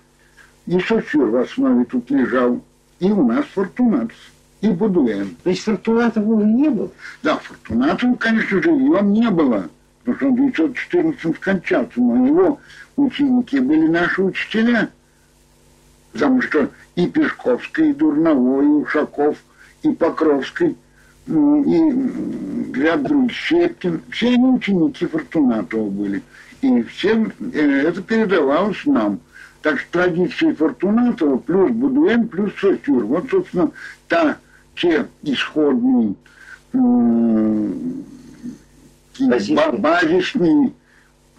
И 0.65 0.79
Сосюр 0.79 1.29
в 1.29 1.35
основе 1.35 1.83
тут 1.85 2.09
лежал, 2.09 2.61
и 2.99 3.11
у 3.11 3.27
нас 3.27 3.45
Фортунатов, 3.53 4.15
и 4.61 4.69
Будуэн. 4.69 5.35
То 5.43 5.49
есть 5.49 5.63
Фортунатов 5.63 6.25
уже 6.25 6.45
не 6.45 6.69
был? 6.69 6.91
Да, 7.23 7.37
Фортунатов, 7.37 8.17
конечно 8.19 8.63
же, 8.63 8.69
его 8.69 8.99
не 9.01 9.29
было, 9.29 9.69
потому 9.99 10.17
что 10.17 10.27
он 10.27 10.31
в 10.31 10.39
1914 10.39 11.35
скончался, 11.35 12.01
но 12.01 12.25
его 12.25 12.59
ученики 12.95 13.59
были 13.59 13.87
наши 13.87 14.23
учителя– 14.23 14.89
потому 16.13 16.41
что 16.41 16.71
и 16.95 17.05
Пешковский, 17.05 17.91
и 17.91 17.93
Дурновой, 17.93 18.65
и 18.65 18.69
Ушаков, 18.69 19.37
и 19.83 19.91
Покровский, 19.91 20.75
и 21.27 22.73
ряд 22.73 23.03
других, 23.03 23.31
Щепкин, 23.31 24.01
все 24.11 24.33
они 24.33 24.45
ученики 24.45 25.05
Фортунатова 25.05 25.89
были. 25.89 26.23
И 26.61 26.81
всем 26.83 27.33
э, 27.53 27.81
это 27.87 28.01
передавалось 28.01 28.85
нам. 28.85 29.19
Так 29.61 29.79
что 29.79 29.91
традиции 29.91 30.53
Фортунатова 30.53 31.37
плюс 31.37 31.71
Будуэн 31.71 32.27
плюс 32.27 32.51
Сосюр. 32.59 33.05
Вот, 33.05 33.29
собственно, 33.29 33.71
та, 34.07 34.37
те 34.75 35.07
исходные 35.23 36.15
базисные 39.79 40.73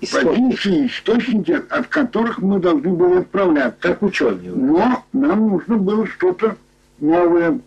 позиции, 0.01 0.87
источники, 0.87 1.53
от 1.71 1.87
которых 1.89 2.39
мы 2.39 2.61
должны 2.61 2.91
были 2.91 3.21
отправляться. 3.21 3.79
Как 3.81 4.03
ученые. 4.03 4.53
Но 4.53 5.05
нам 5.13 5.49
нужно 5.49 5.77
было 5.77 6.07
что-то 6.07 6.57
новое 7.01 7.61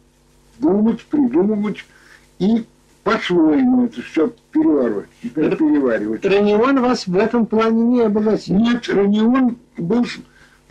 думать, 0.59 1.03
придумывать 1.05 1.83
и 2.41 2.65
по-своему 3.03 3.85
это 3.85 4.01
все 4.01 4.31
переваривать. 4.51 5.09
переваривать. 5.33 6.25
Ранион 6.25 6.81
вас 6.81 7.07
в 7.07 7.17
этом 7.17 7.45
плане 7.45 7.83
не 7.83 8.01
обогатил? 8.01 8.55
Нет, 8.55 8.87
Ранион 8.89 9.57
был 9.77 10.05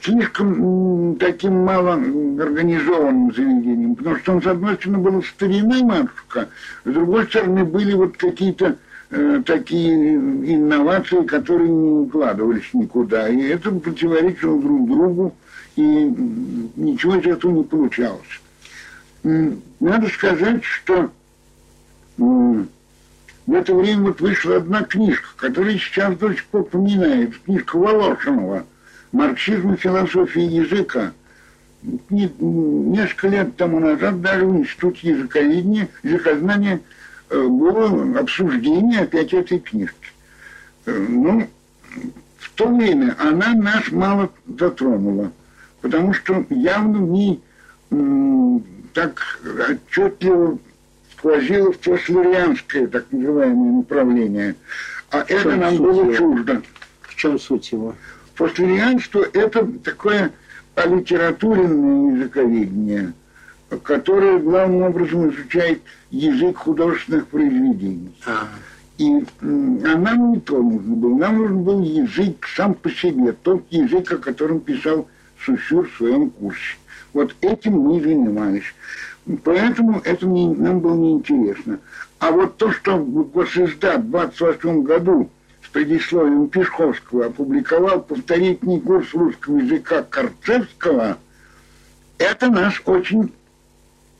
слишком 0.01 1.17
таким 1.17 1.65
мало 1.65 1.95
организованным 1.95 3.35
заведением, 3.35 3.97
потому 3.97 4.17
что 4.17 4.33
он, 4.35 4.43
с 4.43 4.47
одной 4.47 4.75
стороны, 4.77 4.99
был 4.99 5.23
старинная 5.23 5.83
матушка, 5.83 6.49
с 6.85 6.93
другой 6.93 7.27
стороны, 7.27 7.65
были 7.65 7.95
вот 7.95 8.17
какие-то 8.17 8.77
Э, 9.13 9.43
такие 9.45 10.15
инновации, 10.15 11.25
которые 11.25 11.69
не 11.69 11.91
укладывались 12.03 12.73
никуда. 12.73 13.29
И 13.29 13.41
это 13.41 13.73
противоречило 13.73 14.61
друг 14.61 14.89
другу, 14.89 15.35
и 15.75 15.83
ничего 15.83 17.17
из 17.17 17.27
этого 17.27 17.51
не 17.51 17.65
получалось. 17.65 18.41
Надо 19.25 20.07
сказать, 20.11 20.63
что 20.63 21.11
в 22.21 23.55
это 23.55 23.75
время 23.75 24.03
вот 24.03 24.21
вышла 24.21 24.57
одна 24.57 24.83
книжка, 24.83 25.29
которая 25.37 25.75
сейчас 25.79 26.17
до 26.17 26.33
сих 26.33 26.45
пор 26.47 26.65
поминает, 26.65 27.39
книжка 27.45 27.77
Волошинова 27.77 28.65
«Марксизм 29.13 29.73
и 29.73 29.77
философия 29.77 30.47
языка». 30.47 31.13
Несколько 31.83 33.29
лет 33.29 33.57
тому 33.57 33.81
назад 33.81 34.21
даже 34.21 34.47
в 34.47 34.57
Институте 34.57 35.11
языковедения, 35.11 35.89
языкознания– 36.03 36.81
Э, 37.31 37.47
было 37.47 38.19
обсуждение 38.19 39.03
опять 39.03 39.33
этой 39.33 39.61
книжки. 39.61 40.13
Э, 40.87 41.07
ну, 41.09 41.49
в 42.39 42.51
то 42.57 42.75
время 42.75 43.15
она 43.21 43.55
нас 43.55 43.91
мало 43.93 44.31
затронула, 44.59 45.31
потому 45.81 46.13
что 46.13 46.45
явно 46.51 46.99
в 46.99 47.11
ней 47.11 47.41
так 48.95 49.41
отчетливо 49.69 50.59
сквозило 51.21 51.73
в 51.73 51.77
то 51.77 51.97
славянское, 51.99 52.89
так 52.89 53.07
называемое 53.13 53.73
направление. 53.79 54.57
А 55.11 55.25
в 55.25 55.31
это 55.31 55.57
нам 55.57 55.77
было 55.77 56.03
его? 56.03 56.15
чуждо. 56.15 56.63
В 57.03 57.15
чем 57.15 57.39
суть 57.39 57.71
его? 57.73 57.95
Послерианство– 58.35 59.25
это 59.33 59.67
такое 59.85 60.33
алитературенное 60.75 62.17
языковедение– 62.17 63.13
которая 63.79 64.39
главным 64.39 64.83
образом 64.83 65.31
изучает 65.31 65.81
язык 66.11 66.59
художественных 66.59 67.27
произведений. 67.29 68.15
А. 68.27 68.49
И 68.99 69.25
а 69.41 69.97
нам 69.97 70.33
не 70.33 70.41
то 70.41 70.61
нужно 70.61 70.95
было. 70.95 71.17
Нам 71.17 71.39
нужен 71.39 71.63
был 71.63 71.83
язык 71.83 72.47
сам 72.55 72.75
по 72.75 72.91
себе, 72.91 73.33
тот 73.33 73.65
язык, 73.71 74.13
о 74.13 74.19
котором 74.19 74.61
писал 74.61 75.09
Сусюр 75.45 75.89
в 75.89 75.97
своем 75.97 76.31
курсе. 76.31 76.77
Вот 77.13 77.35
этим 77.41 77.79
мы 77.79 78.01
занимались. 78.01 78.75
Поэтому 79.45 80.01
это 80.01 80.27
не, 80.27 80.49
нам 80.55 80.81
было 80.81 80.97
неинтересно. 80.97 81.79
А 82.19 82.31
вот 82.31 82.57
то, 82.57 82.73
что 82.73 82.99
Госиздат 82.99 84.01
в 84.01 84.11
28 84.11 84.83
году 84.83 85.31
с 85.65 85.69
предисловием 85.69 86.49
Пешковского 86.49 87.27
опубликовал 87.27 88.03
повторительный 88.03 88.81
курс 88.81 89.13
русского 89.15 89.59
языка 89.59 90.03
Корцевского, 90.03 91.19
это 92.19 92.49
нас 92.51 92.75
очень 92.85 93.33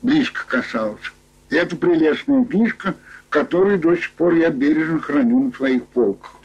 близко 0.01 0.45
касался. 0.47 1.11
Это 1.49 1.75
прелестная 1.75 2.45
книжка, 2.45 2.95
которую 3.29 3.79
до 3.79 3.95
сих 3.95 4.11
пор 4.11 4.35
я 4.35 4.49
бережно 4.49 4.99
храню 4.99 5.45
на 5.45 5.51
своих 5.51 5.85
полках. 5.87 6.35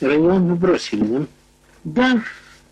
Район 0.00 0.48
вы 0.48 0.54
бросили, 0.56 1.04
да? 1.04 1.26
Да, 1.84 2.22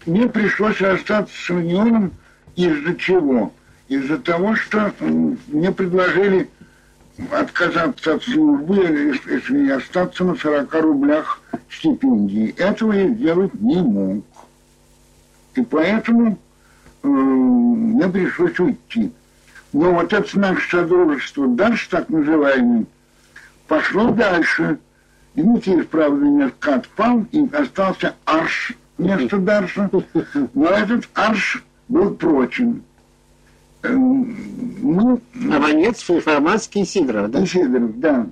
мне 0.07 0.29
пришлось 0.29 0.81
остаться 0.81 1.35
с 1.35 1.51
Ранионом 1.51 2.13
из-за 2.57 2.95
чего? 2.97 3.53
Из-за 3.89 4.19
того, 4.19 4.57
что 4.57 4.93
мне 5.01 5.71
предложили 5.71 6.49
отказаться 7.31 8.15
от 8.15 8.25
службы 8.25 9.21
и 9.51 9.71
остаться 9.71 10.25
на 10.25 10.35
40 10.35 10.75
рублях 10.75 11.41
стипендии. 11.71 12.55
Этого 12.57 12.93
я 12.93 13.09
сделать 13.09 13.55
не 13.55 13.83
мог. 13.83 14.25
И 15.55 15.63
поэтому 15.63 16.39
э, 17.03 17.07
мне 17.07 18.09
пришлось 18.09 18.59
уйти. 18.59 19.13
Но 19.73 19.93
вот 19.93 20.13
это 20.13 20.39
наше 20.39 20.69
содружество, 20.71 21.47
дальше 21.49 21.91
так 21.91 22.09
называемое, 22.09 22.87
пошло 23.69 24.11
дальше. 24.11 24.79
И 25.35 25.43
ну, 25.43 25.61
правда, 25.91 26.27
несколько 26.27 26.75
отпал, 26.77 27.25
и 27.33 27.49
остался 27.55 28.15
арш 28.25 28.73
вместо 29.03 29.39
Дарша. 29.39 29.91
Но 30.55 30.67
этот 30.67 31.09
арш 31.15 31.65
был 31.89 32.15
прочен. 32.15 32.83
Ну, 33.83 35.21
Аванец, 35.53 36.03
Фарманский 36.03 36.85
Сидоров, 36.85 37.31
да? 37.31 37.45
Сидоров, 37.47 37.99
да. 37.99 38.27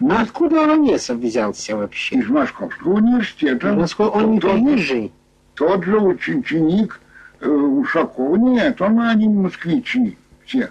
Ну, 0.00 0.14
откуда 0.18 0.64
Аванец 0.64 1.10
взялся 1.10 1.76
вообще? 1.76 2.16
Из 2.16 2.28
Московского 2.28 2.94
университета. 2.94 3.74
Москва, 3.74 4.08
он 4.08 4.32
не 4.32 4.40
приезжий? 4.40 5.12
Тот 5.54 5.84
же 5.84 5.98
ученик 5.98 7.00
э, 7.40 7.48
Ушакова. 7.48 8.36
Нет, 8.36 8.80
он 8.80 9.00
один 9.00 9.42
москвичи 9.42 10.16
все. 10.46 10.70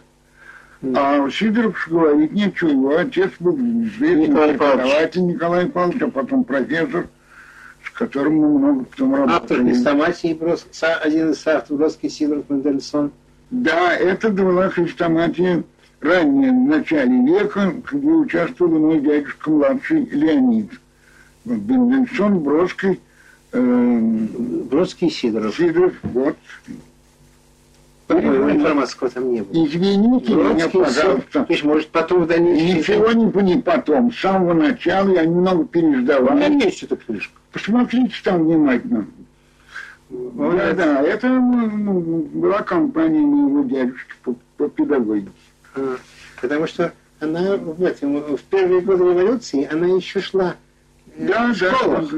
А 0.82 1.30
Сидоров 1.30 1.88
говорит, 1.90 2.32
ничего, 2.32 2.70
его 2.70 2.98
отец 2.98 3.32
был 3.40 3.56
известный 3.58 4.28
преподаватель 4.28 5.26
Николай 5.26 5.66
Павлович, 5.68 6.02
а 6.04 6.08
потом 6.10 6.46
профессор, 6.46 7.08
мы 8.30 8.60
много 8.60 8.86
потом 8.86 9.16
Автор 9.16 9.30
работали. 9.30 9.74
хрестоматии, 9.74 10.38
один 11.04 11.32
из 11.32 11.48
авторов 11.48 11.80
Бродский 11.80 12.10
Сидоров 12.10 12.46
Мендельсон. 12.50 13.12
Да, 13.52 13.96
это 13.96 14.30
была 14.30 14.70
хрестоматия 14.70 15.64
ранее, 16.02 16.52
в 16.52 16.68
начале 16.68 17.26
века, 17.26 17.74
где 17.92 18.08
участвовал 18.08 18.80
мой 18.80 19.00
дядюшка 19.00 19.50
младший 19.50 20.06
Леонид. 20.06 20.72
Вот 21.46 21.58
Бендельсон, 21.58 22.40
Бродский, 22.40 23.00
э, 23.52 24.00
Бродский 24.70 25.10
Сидоров. 25.10 25.56
Сидоров, 25.56 25.94
вот. 26.04 26.38
Информатского 28.24 29.10
там 29.10 29.32
не 29.32 29.42
было. 29.42 29.66
Извините 29.66 30.34
Бродский, 30.34 30.80
пожалуйста. 30.80 31.44
то 31.44 31.46
есть, 31.50 31.64
может, 31.64 31.88
потом 31.90 32.24
в 32.24 32.28
дальнейшем... 32.28 32.78
Ничего 32.78 33.12
не, 33.12 33.54
не 33.56 33.62
потом. 33.62 34.12
С 34.12 34.20
самого 34.20 34.54
начала 34.54 35.10
я 35.10 35.26
немного 35.26 35.62
У 35.62 35.82
меня 35.82 36.66
есть 36.66 36.84
эта 36.84 36.96
книжка. 36.96 37.34
Посмотрите 37.52 38.16
там 38.24 38.46
внимательно. 38.46 39.08
Да, 40.10 40.74
да, 40.74 41.02
это 41.04 41.28
ну, 41.28 42.28
была 42.34 42.64
компания 42.64 43.20
моего 43.20 43.64
дядюшки 43.64 44.14
по, 44.24 44.36
по 44.58 44.68
педагогике. 44.68 45.30
А, 45.76 45.98
Потому 46.42 46.66
что 46.66 46.94
она 47.20 47.58
в 47.58 47.84
этом, 47.84 48.36
в 48.36 48.42
первые 48.44 48.82
годы 48.82 49.04
революции, 49.04 49.68
она 49.72 49.86
еще 49.86 50.20
шла 50.20 50.56
э, 51.16 51.28
Да, 51.28 51.54
в 51.54 51.56
школах. 51.56 52.10
да. 52.12 52.18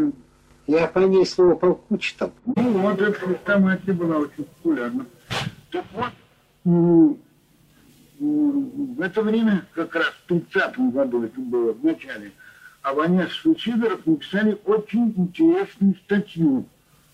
Я 0.67 0.87
по 0.87 0.99
ней 0.99 1.25
слово 1.25 1.55
полку 1.55 1.97
читал. 1.97 2.31
Ну, 2.45 2.71
вот 2.77 3.01
эта 3.01 3.11
хрестоматия 3.19 3.93
была 3.93 4.19
очень 4.19 4.45
популярна. 4.45 5.05
Так 5.71 5.85
вот, 5.93 6.11
м, 6.65 7.17
м, 8.19 8.93
в 8.95 9.01
это 9.01 9.21
время, 9.21 9.65
как 9.73 9.95
раз 9.95 10.07
в 10.07 10.27
30 10.27 10.91
году 10.91 11.23
это 11.23 11.39
было, 11.39 11.71
в 11.71 11.83
начале, 11.83 12.33
Аванес 12.81 13.29
и 13.45 13.57
Сидоров 13.57 14.05
написали 14.05 14.59
очень 14.65 15.13
интересную 15.15 15.95
статью 16.03 16.65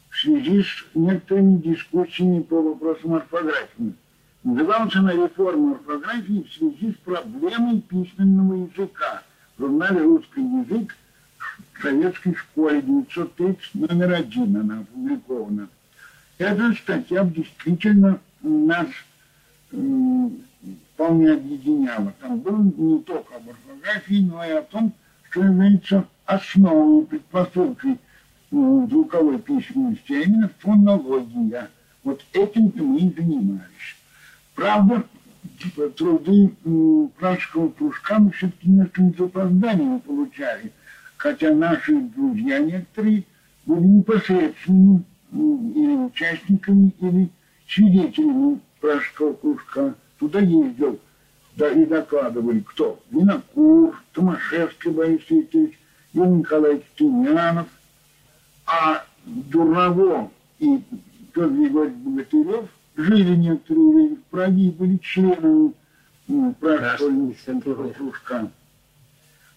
в 0.10 0.18
связи 0.18 0.64
с 0.64 0.86
некоторыми 0.95 1.58
дискуссиями 1.58 2.41
по 2.41 2.62
вопросам 2.62 3.14
орфографии. 3.14 3.93
Называлась 4.43 4.95
она 4.95 5.14
«Реформа 5.14 5.74
орфографии 5.74 6.47
в 6.49 6.53
связи 6.53 6.93
с 6.93 6.95
проблемой 7.03 7.82
письменного 7.82 8.66
языка» 8.66 9.22
в 9.58 9.62
журнале 9.62 10.01
«Русский 10.01 10.41
язык» 10.41 10.95
в 11.74 11.82
советской 11.82 12.34
школе 12.34 12.82
930 12.82 13.76
номер 13.76 14.14
один 14.14 14.58
она 14.58 14.80
опубликована. 14.80 15.68
Эта 16.38 16.74
статья 16.74 17.24
действительно 17.24 18.20
нас 18.42 18.88
вполне 20.94 21.32
объединяла. 21.32 22.14
Там 22.20 22.40
было 22.40 22.62
не 22.62 23.00
только 23.04 23.36
об 23.36 23.50
орфографии, 23.50 24.28
но 24.30 24.46
и 24.46 24.52
о 24.52 24.62
том, 24.64 24.94
что 25.30 25.44
является 25.44 26.06
основой, 26.26 27.06
предпосылкой 27.06 27.98
звуковой 28.52 29.40
письменности, 29.40 30.14
а 30.14 30.22
именно 30.22 30.50
фонология. 30.60 31.70
Вот 32.04 32.24
этим-то 32.34 32.82
мы 32.82 33.00
и 33.00 33.14
занимались. 33.14 33.96
Правда, 34.56 35.04
типа, 35.62 35.90
труды 35.90 36.54
м, 36.66 37.10
пражского 37.18 37.70
кружка 37.70 38.20
мы 38.20 38.32
все-таки 38.32 38.70
несколько 38.70 39.28
с 39.28 40.00
получали, 40.00 40.72
хотя 41.18 41.54
наши 41.54 42.00
друзья 42.00 42.60
некоторые 42.60 43.24
были 43.66 43.82
непосредственными 43.82 45.04
м, 45.34 45.72
или 45.72 45.96
участниками, 45.96 46.94
или 47.02 47.30
свидетелями 47.68 48.59
пражского 48.80 49.34
кружка. 49.34 49.95
Туда 50.20 50.39
ездил, 50.39 50.99
да, 51.55 51.70
и 51.70 51.86
докладывали, 51.86 52.59
кто? 52.61 52.99
Винокур, 53.11 53.95
Томашевский 54.13 54.91
Борис 54.91 55.22
Викторович, 55.30 55.78
Юрий 56.13 56.30
Николаевич 56.32 56.84
Тимянов, 56.95 57.68
а 58.65 59.03
Дурново 59.26 60.32
и 60.59 60.82
Петр 61.34 61.49
Григорьевич 61.49 61.97
Богатырев 61.97 62.70
жили 62.95 63.36
некоторые 63.36 63.89
время 63.89 64.15
в 64.15 64.24
Праге 64.32 64.63
и 64.63 64.72
были 64.72 64.97
членами 64.97 65.74
пражского 66.59 67.89
кружка. 67.93 68.51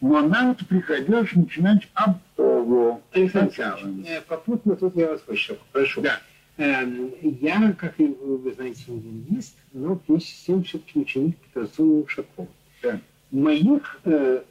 Но 0.01 0.21
нам-то 0.23 0.65
приходилось 0.65 1.33
начинать 1.35 1.89
об 1.95 2.17
ОВО 2.39 3.01
Александр 3.13 3.53
сначала. 3.53 3.81
Э, 4.07 4.21
попутно 4.23 4.77
тут 4.77 4.97
я 4.97 5.09
вас 5.09 5.21
еще 5.29 5.59
прошу. 5.73 6.01
Да. 6.01 6.21
Эм, 6.61 7.13
Я, 7.23 7.73
как 7.73 7.95
вы 7.99 8.53
знаете, 8.55 8.83
не 8.89 9.01
лингвист, 9.01 9.57
но 9.73 9.99
с 10.09 10.45
тем 10.45 10.63
все-таки 10.63 10.99
ученик 11.01 11.37
Петросона 11.39 12.01
Ушакова. 12.01 12.49
Да. 12.83 13.01
Моих 13.31 13.99
э, 14.05 14.43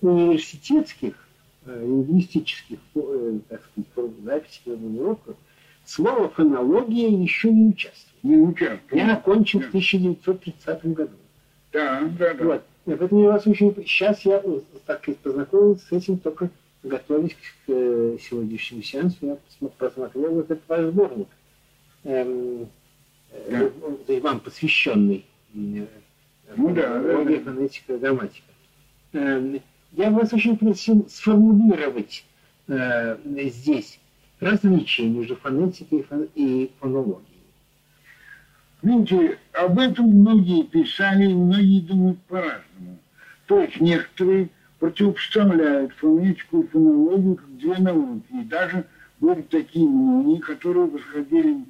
университетских 0.00 1.14
э, 1.64 1.80
лингвистических 1.82 2.78
э, 2.94 3.38
так 3.48 3.62
сказать, 3.82 4.12
записей 4.22 4.60
на 4.66 4.76
формулировках 4.76 5.34
слово 5.84 6.28
фонология 6.28 7.08
еще 7.08 7.50
не 7.50 7.70
участвует. 7.70 8.22
Не 8.22 8.36
участвовал. 8.36 8.96
Я 9.04 9.16
окончил 9.16 9.58
Да. 9.58 9.66
в 9.66 9.68
1930 9.70 10.84
году. 10.94 11.16
Да, 11.72 12.00
да, 12.16 12.34
да. 12.34 12.44
Вот. 12.44 12.62
Поэтому 12.84 13.22
я 13.24 13.32
вас 13.32 13.44
очень... 13.44 13.74
Сейчас 13.84 14.24
я, 14.24 14.40
э, 14.44 14.60
так 14.86 15.02
сказать, 15.02 15.18
познакомился 15.18 15.84
с 15.86 15.90
этим 15.92 16.18
только 16.18 16.48
готовясь 16.84 17.34
к 17.34 17.38
э, 17.72 18.18
сегодняшнему 18.20 18.82
сеансу. 18.84 19.16
Я 19.22 19.32
посмо- 19.60 19.72
просмотрел 19.76 20.30
вот 20.34 20.44
этот 20.48 20.62
ваш 20.68 20.84
сборник. 20.92 21.26
Эм, 22.06 22.68
Да. 23.50 23.68
э, 24.06 24.20
вам 24.20 24.38
посвященный. 24.40 25.26
э, 25.54 25.86
Ну 26.56 26.72
да, 26.72 27.00
да, 27.02 27.24
да. 27.24 27.40
фонетика, 27.40 27.98
грамматика. 27.98 28.46
Эм, 29.12 29.60
я 29.92 30.10
вас 30.10 30.32
очень 30.32 30.56
просил 30.56 31.08
сформулировать 31.08 32.24
э, 32.68 33.16
здесь 33.50 33.98
различия 34.40 35.08
между 35.08 35.34
фонетикой 35.36 35.98
и 36.00 36.02
фон- 36.02 36.28
и 36.36 36.70
фонологией. 36.78 37.22
Видите, 38.82 39.38
об 39.52 39.78
этом 39.78 40.06
многие 40.06 40.62
писали, 40.62 41.32
многие 41.32 41.80
думают 41.80 42.18
по-разному. 42.28 42.98
То 43.46 43.60
есть 43.60 43.80
некоторые 43.80 44.50
противопоставляют 44.78 45.92
фонетику 45.94 46.60
и 46.62 46.66
фонологию 46.68 47.36
как 47.36 47.58
две 47.58 47.78
науки. 47.78 48.24
И 48.32 48.44
даже 48.44 48.84
были 49.18 49.42
такие 49.42 49.88
мнения, 49.88 50.40
которые 50.40 50.86
восходили 50.86 51.64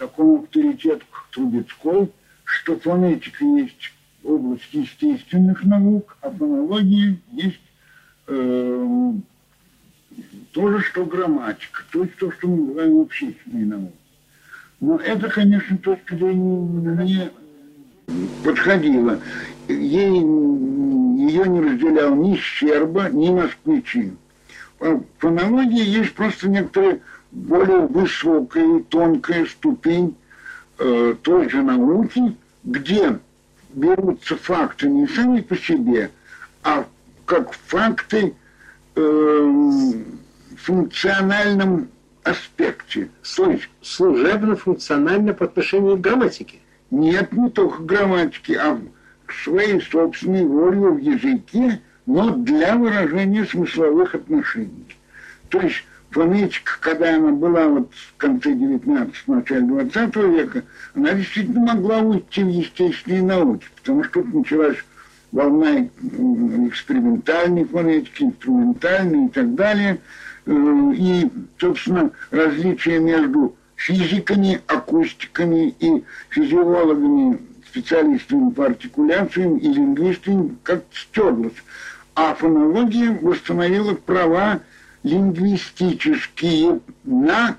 такому 0.00 0.42
авторитету, 0.42 1.04
как 1.10 1.26
Трубецкой, 1.30 2.10
что 2.44 2.76
фонетика 2.78 3.44
есть 3.44 3.92
область 4.24 4.72
естественных 4.72 5.62
наук, 5.64 6.16
а 6.22 6.30
фонология 6.30 7.16
есть 7.32 7.60
э, 8.26 9.12
то 10.52 10.80
что 10.80 11.04
грамматика, 11.04 11.82
то 11.92 12.02
есть 12.02 12.16
то, 12.16 12.32
что 12.32 12.48
мы 12.48 12.56
называем 12.56 13.00
общественной 13.00 13.64
наукой. 13.66 13.92
Но 14.80 14.96
это, 14.96 15.28
конечно, 15.28 15.76
точка 15.76 16.16
зрения 16.16 17.04
не 17.04 17.30
подходила. 18.42 19.20
Ей, 19.68 20.08
ее 20.08 21.46
не 21.46 21.60
разделял 21.60 22.14
ни 22.16 22.36
Щерба, 22.36 23.10
ни 23.10 23.28
москвичи. 23.28 24.14
В 24.78 25.02
фонологии 25.18 25.84
есть 25.84 26.14
просто 26.14 26.48
некоторая 26.48 27.00
более 27.32 27.86
высокая 27.86 28.78
и 28.78 28.82
тонкая 28.82 29.46
ступень 29.46 30.16
э, 30.78 31.14
той 31.22 31.48
же 31.48 31.62
науки, 31.62 32.36
где 32.64 33.18
берутся 33.70 34.36
факты 34.36 34.88
не 34.88 35.06
сами 35.06 35.40
по 35.40 35.56
себе, 35.56 36.10
а 36.62 36.86
как 37.24 37.52
факты 37.52 38.34
э, 38.96 39.00
в 39.00 40.56
функциональном 40.56 41.88
аспекте. 42.24 43.08
То 43.36 43.50
есть 43.50 43.68
Служебно-функционально 43.82 45.32
по 45.32 45.46
отношению 45.46 45.96
к 45.96 46.00
грамматике. 46.00 46.58
нет 46.90 47.32
не 47.32 47.48
только 47.50 47.82
грамматики, 47.82 48.52
а 48.52 48.80
своей 49.32 49.80
собственной 49.80 50.44
волей 50.44 50.80
в 50.80 50.98
языке, 50.98 51.80
но 52.06 52.30
для 52.30 52.76
выражения 52.76 53.44
смысловых 53.44 54.14
отношений. 54.14 54.96
То 55.48 55.60
есть 55.60 55.84
фонетика, 56.10 56.72
когда 56.80 57.16
она 57.16 57.32
была 57.32 57.68
вот 57.68 57.90
в 57.92 58.16
конце 58.16 58.52
19 58.52 59.28
начале 59.28 59.62
20 59.62 60.16
века, 60.16 60.64
она 60.94 61.12
действительно 61.12 61.74
могла 61.74 61.98
уйти 61.98 62.42
в 62.42 62.48
естественные 62.48 63.22
науки, 63.22 63.66
потому 63.76 64.04
что 64.04 64.22
тут 64.22 64.34
началась 64.34 64.76
волна 65.32 65.86
экспериментальной 66.68 67.64
фонетики, 67.64 68.24
инструментальной 68.24 69.26
и 69.26 69.28
так 69.28 69.54
далее. 69.54 69.98
Э, 70.46 70.92
и, 70.96 71.30
собственно, 71.58 72.10
различия 72.30 72.98
между 72.98 73.54
физиками, 73.76 74.60
акустиками 74.66 75.74
и 75.78 76.04
физиологами, 76.30 77.38
специалистами 77.70 78.50
по 78.50 78.66
артикуляциям 78.66 79.56
и 79.58 79.68
лингвистами 79.68 80.56
как 80.64 80.82
стерлось. 80.92 81.52
А 82.16 82.34
фонология 82.34 83.16
восстановила 83.22 83.94
права 83.94 84.60
лингвистические 85.02 86.80
на, 87.04 87.56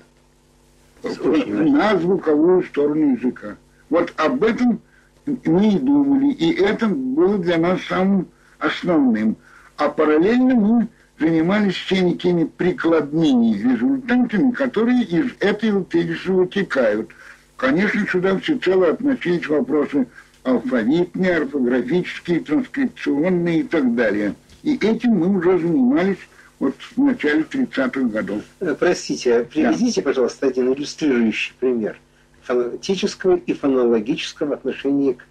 на 1.02 1.98
звуковую 1.98 2.62
сторону 2.64 3.16
языка. 3.16 3.56
Вот 3.90 4.12
об 4.16 4.44
этом 4.44 4.80
мы 5.26 5.74
и 5.74 5.78
думали, 5.78 6.32
и 6.32 6.52
это 6.52 6.86
было 6.86 7.38
для 7.38 7.58
нас 7.58 7.80
самым 7.88 8.28
основным. 8.58 9.36
А 9.76 9.88
параллельно 9.88 10.54
мы 10.54 10.88
занимались 11.18 11.76
теми, 11.88 12.12
теми 12.12 12.44
прикладными 12.44 13.56
результатами, 13.56 14.50
которые 14.52 15.02
из 15.02 15.26
этой 15.40 15.84
тезиса 15.84 16.32
вытекают. 16.32 17.10
Конечно, 17.56 18.06
сюда 18.06 18.38
всецело 18.38 18.88
относились 18.88 19.46
вопросы 19.48 20.08
алфавитные, 20.42 21.36
орфографические, 21.36 22.40
транскрипционные 22.40 23.60
и 23.60 23.62
так 23.62 23.94
далее. 23.94 24.34
И 24.62 24.74
этим 24.74 25.18
мы 25.18 25.38
уже 25.38 25.58
занимались 25.58 26.18
вот 26.62 26.76
в 26.96 27.02
начале 27.02 27.42
30-х 27.42 28.02
годов. 28.02 28.42
Э, 28.60 28.76
простите, 28.78 29.42
приведите, 29.42 30.00
да. 30.00 30.04
пожалуйста, 30.04 30.46
один 30.46 30.72
иллюстрирующий 30.72 31.54
пример 31.58 31.98
фонетического 32.42 33.36
и 33.36 33.52
фонологического 33.52 34.54
отношения 34.54 35.14
к, 35.14 35.24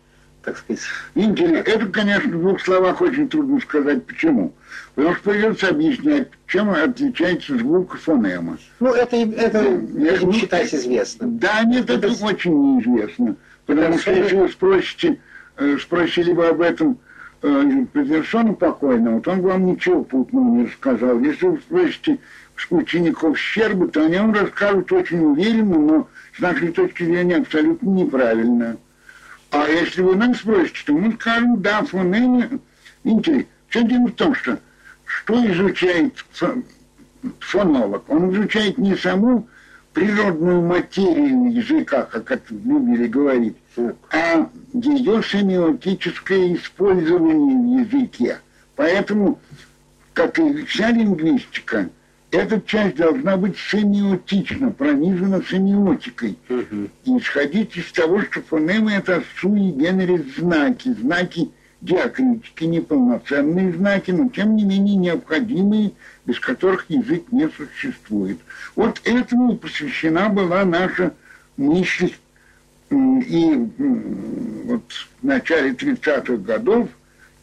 так 0.44 0.58
сказать... 0.58 0.82
Интересно. 1.16 1.72
Это, 1.72 1.86
конечно, 1.86 2.30
в 2.30 2.42
двух 2.42 2.62
словах 2.62 3.00
очень 3.00 3.30
трудно 3.30 3.62
сказать, 3.62 4.06
почему. 4.06 4.54
Потому 4.94 5.16
что 5.16 5.30
придется 5.30 5.70
объяснять, 5.70 6.28
чем 6.48 6.70
отличается 6.70 7.58
звук 7.58 7.98
фонема. 7.98 8.58
Ну, 8.82 8.94
это, 8.94 9.16
это 9.16 9.60
я, 9.60 10.18
будем 10.20 10.34
считать 10.34 10.74
известным. 10.74 11.38
Да, 11.38 11.64
нет, 11.64 11.90
это, 11.90 12.08
это 12.08 12.26
очень 12.26 12.76
неизвестно. 12.76 13.38
Потому 13.66 13.98
что 13.98 14.12
если 14.12 14.36
вы 14.36 14.50
спросите, 14.50 15.18
э, 15.56 15.78
спросили 15.78 16.34
бы 16.34 16.46
об 16.46 16.60
этом 16.60 17.00
э, 17.42 17.86
Петерсона 17.94 18.54
покойного, 18.54 19.22
то 19.22 19.32
он 19.32 19.42
вам 19.42 19.66
ничего 19.66 20.04
путного 20.04 20.56
не 20.56 20.66
рассказал. 20.66 21.20
Если 21.20 21.48
вы 21.48 21.60
спросите 21.60 22.20
учеников 22.70 23.38
Щербы, 23.38 23.88
то 23.88 24.06
они 24.06 24.18
вам 24.18 24.34
расскажут 24.34 24.92
очень 24.92 25.20
уверенно, 25.20 25.80
но 25.80 26.08
с 26.38 26.40
нашей 26.40 26.72
точки 26.72 27.04
зрения 27.04 27.38
абсолютно 27.38 27.90
неправильно. 27.90 28.78
А 29.52 29.68
если 29.68 30.02
вы 30.02 30.16
нас 30.16 30.38
спросите, 30.38 30.80
то 30.86 30.94
мы 30.94 31.12
скажем, 31.14 31.62
да, 31.62 31.84
фонемы. 31.84 32.60
Видите, 33.04 33.48
все 33.68 33.84
дело 33.84 34.08
в 34.08 34.12
том, 34.12 34.36
что 34.36 34.60
что 35.06 35.46
изучает 35.52 36.24
фонолог? 37.40 38.10
Он 38.10 38.34
изучает 38.34 38.78
не 38.78 38.96
саму 38.96 39.48
природную 39.94 40.62
материю 40.62 41.52
языка, 41.52 42.04
как 42.04 42.32
это 42.32 42.54
любили 42.54 43.08
говорить, 43.08 43.58
а 44.12 44.50
ее 44.74 45.22
семиотическое 45.24 46.56
использование 46.56 47.86
в 47.86 47.94
языке. 47.94 48.40
Поэтому, 48.76 49.40
как 50.14 50.40
и 50.40 50.64
вся 50.66 50.92
лингвистика, 50.92 51.90
эта 52.32 52.62
часть 52.62 52.96
должна 52.96 53.36
быть 53.36 53.58
семиотична, 53.58 54.72
пронизана 54.72 55.44
семиотикой. 55.44 56.38
Угу. 56.50 56.90
И 57.06 57.18
исходить 57.18 57.76
из 57.76 57.92
того, 57.92 58.22
что 58.22 58.42
фонемы– 58.42 58.92
это 58.94 59.24
суи 59.40 59.72
генерис 59.72 60.36
знаки, 60.38 60.94
знаки 60.94 61.50
диакритики, 61.82 62.64
неполноценные 62.64 63.74
знаки, 63.74 64.12
но 64.12 64.30
тем 64.30 64.56
не 64.56 64.64
менее 64.64 64.96
необходимые, 64.96 65.92
без 66.26 66.40
которых 66.40 66.86
язык 66.90 67.24
не 67.32 67.50
существует. 67.50 68.38
Вот 68.76 69.02
этому 69.04 69.58
посвящена 69.58 70.30
была 70.30 70.64
наша 70.64 71.14
мысль 71.58 72.14
и 72.92 73.70
вот 74.66 74.84
в 75.22 75.26
начале 75.26 75.72
30-х 75.72 76.38
годов, 76.38 76.90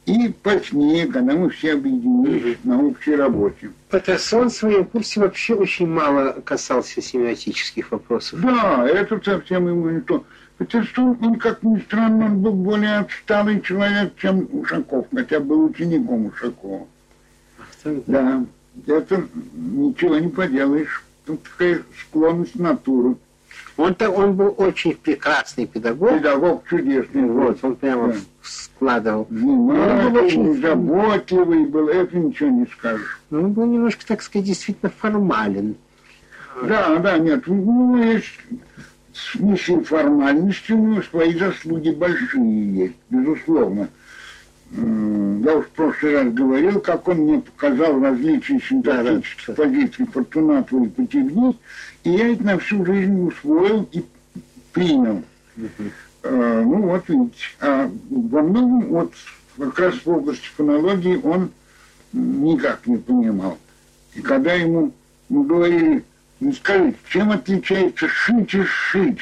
и 0.06 0.28
позднее, 0.42 1.06
когда 1.06 1.34
мы 1.34 1.50
все 1.50 1.74
объединились 1.74 2.58
на 2.64 2.82
общей 2.82 3.14
работе. 3.14 3.70
Патерсон 3.90 4.48
в 4.48 4.54
своем 4.54 4.84
курсе 4.86 5.20
вообще 5.20 5.54
очень 5.54 5.86
мало 5.86 6.40
касался 6.44 7.02
семиотических 7.02 7.90
вопросов. 7.92 8.40
Да, 8.40 8.88
это 8.88 9.20
совсем 9.22 9.68
ему 9.68 9.90
не 9.90 10.00
то. 10.00 10.24
Патерсон, 10.56 11.18
он, 11.20 11.38
как 11.38 11.62
ни 11.62 11.78
странно, 11.80 12.26
он 12.26 12.40
был 12.40 12.52
более 12.52 12.98
отсталый 12.98 13.60
человек, 13.60 14.14
чем 14.16 14.48
Ушаков, 14.50 15.06
хотя 15.14 15.40
был 15.40 15.66
учеником 15.66 16.26
Ушакова. 16.26 16.86
Да, 17.84 18.44
это 18.86 19.26
ничего 19.54 20.18
не 20.18 20.28
поделаешь. 20.28 21.04
Тут 21.26 21.42
такая 21.42 21.82
склонность 22.00 22.54
натуры. 22.54 23.16
Он-то 23.78 24.10
он 24.10 24.34
был 24.34 24.54
очень 24.56 24.94
прекрасный 24.96 25.64
педагог. 25.64 26.10
Педагог 26.14 26.64
чудесный. 26.68 27.22
Вот, 27.26 27.58
он 27.62 27.76
прямо 27.76 28.08
да. 28.08 28.18
складывал. 28.42 29.26
Внимательный, 29.30 30.06
он 30.06 30.12
был 30.12 30.24
очень 30.24 30.60
заботливый 30.60 31.64
был, 31.64 31.88
это 31.88 32.16
ничего 32.16 32.50
не 32.50 32.66
скажешь. 32.66 33.20
Но 33.30 33.38
он 33.38 33.52
был 33.52 33.66
немножко, 33.66 34.04
так 34.04 34.20
сказать, 34.22 34.46
действительно 34.46 34.90
формален. 34.90 35.76
Да, 36.64 36.96
да, 36.96 37.18
нет, 37.18 37.44
ну, 37.46 38.02
есть 38.02 38.26
в 39.12 39.38
смысле 39.38 39.82
формальности 39.82 40.72
у 40.72 40.78
него 40.78 41.02
свои 41.02 41.38
заслуги 41.38 41.90
большие 41.90 42.74
есть, 42.74 42.96
безусловно. 43.10 43.88
Я 44.70 45.56
уж 45.56 45.64
в 45.66 45.70
прошлый 45.70 46.12
раз 46.14 46.32
говорил, 46.34 46.80
как 46.80 47.08
он 47.08 47.18
мне 47.18 47.40
показал 47.40 48.02
различия 48.02 48.60
синтактических 48.60 49.46
да, 49.46 49.54
позиций 49.54 50.06
Фортунатова 50.06 50.84
и 50.84 50.88
Потевни, 50.88 51.56
и 52.08 52.16
я 52.16 52.32
это 52.32 52.42
на 52.42 52.58
всю 52.58 52.84
жизнь 52.86 53.26
усвоил 53.26 53.88
и 53.92 54.02
принял. 54.72 55.22
Uh, 56.22 56.62
ну 56.62 56.82
вот. 56.82 57.04
А 57.60 57.90
во 58.10 58.42
многом 58.42 58.86
вот 58.86 59.12
как 59.58 59.78
раз 59.78 59.94
в 60.04 60.08
области 60.08 60.48
фонологии 60.56 61.20
он 61.22 61.50
никак 62.12 62.86
не 62.86 62.96
понимал. 62.96 63.58
И 64.14 64.22
когда 64.22 64.54
ему 64.54 64.92
мы 65.28 65.44
говорили, 65.44 66.04
ну 66.40 66.52
скажите, 66.54 66.96
чем 67.08 67.30
отличается 67.30 68.08
шить 68.08 68.54
и 68.54 68.62
шить? 68.62 69.20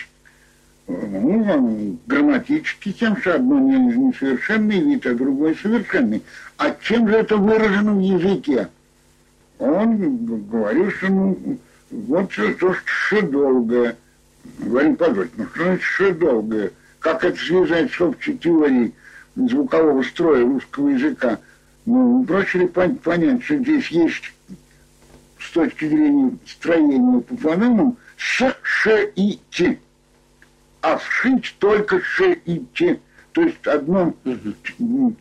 Ну, 0.87 1.99
грамматически 2.07 2.93
тем, 2.93 3.17
что 3.17 3.35
одно 3.35 3.59
не, 3.59 3.77
несовершенный 3.77 4.79
вид, 4.79 5.05
а 5.05 5.15
другой 5.15 5.57
совершенный. 5.57 6.23
А 6.59 6.71
чем 6.81 7.09
же 7.09 7.17
это 7.17 7.37
выражено 7.37 7.95
в 7.95 8.01
языке? 8.01 8.69
Он 9.59 10.47
говорил, 10.49 10.93
что 10.93 11.09
ну, 11.09 11.59
вот 11.91 12.33
что, 12.33 12.75
что 12.85 13.23
долгое. 13.23 13.97
Говорим, 14.59 14.97
позвольте, 14.97 15.33
ну 15.37 15.47
что 15.55 15.65
значит 15.65 15.83
ше 15.83 16.13
долгое? 16.13 16.73
Как 17.01 17.25
это 17.25 17.39
связать 17.39 17.93
с 17.93 18.01
общей 18.01 18.37
теорией 18.37 18.95
звукового 19.37 20.03
строя 20.03 20.45
русского 20.45 20.89
языка? 20.89 21.39
Ну, 21.85 22.25
проще 22.25 22.61
ли 22.61 22.67
понять, 22.67 23.45
что 23.45 23.57
здесь 23.57 23.89
есть 23.89 24.33
с 25.39 25.51
точки 25.53 25.89
зрения 25.89 26.37
строения 26.47 27.21
по 27.21 27.37
фонемам 27.37 27.97
ш, 28.17 28.57
ш 28.63 29.05
и 29.15 29.39
т. 29.51 29.79
А 30.81 30.99
вшить 30.99 31.55
только 31.59 32.01
ш 32.01 32.33
и 32.45 32.59
т. 32.75 32.99
То 33.33 33.43
есть 33.43 33.67
одно 33.67 34.15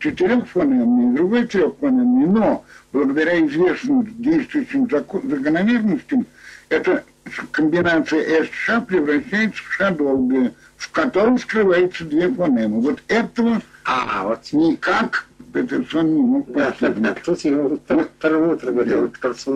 четырехфонемное, 0.00 1.16
другое 1.16 1.46
трехфонемное, 1.46 2.26
но 2.26 2.64
благодаря 2.90 3.46
известным 3.46 4.06
действующим 4.22 4.88
закономерностям 4.88 6.26
эта 6.68 7.04
комбинация 7.52 8.20
S-ша 8.42 8.80
превращается 8.80 9.62
в 9.62 9.72
ша 9.72 9.90
долгое, 9.90 10.52
в 10.76 10.90
котором 10.90 11.38
скрывается 11.38 12.04
две 12.04 12.32
фонемы. 12.32 12.80
Вот 12.80 13.02
этого 13.08 13.60
а, 13.84 14.24
вот. 14.24 14.52
никак 14.52 15.26
Петерсон 15.52 16.14
не 16.14 16.22
мог 16.22 16.52
постигнуть. 16.52 17.22
Тут 17.22 17.40
его 17.40 17.78
второе 18.18 18.54
утро 18.54 18.72
говорил, 18.72 19.12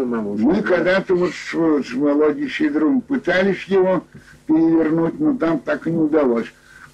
маму. 0.06 0.36
Мы 0.38 0.62
когда-то 0.62 1.14
вот 1.14 1.30
с, 1.30 1.50
с 1.50 1.92
Володей 1.92 2.48
Сидоровым 2.48 3.02
пытались 3.02 3.64
его 3.64 4.04
перевернуть, 4.46 5.20
но 5.20 5.36
там 5.36 5.58
так 5.58 5.86
и 5.86 5.90
не 5.90 5.98
удалось. 5.98 6.46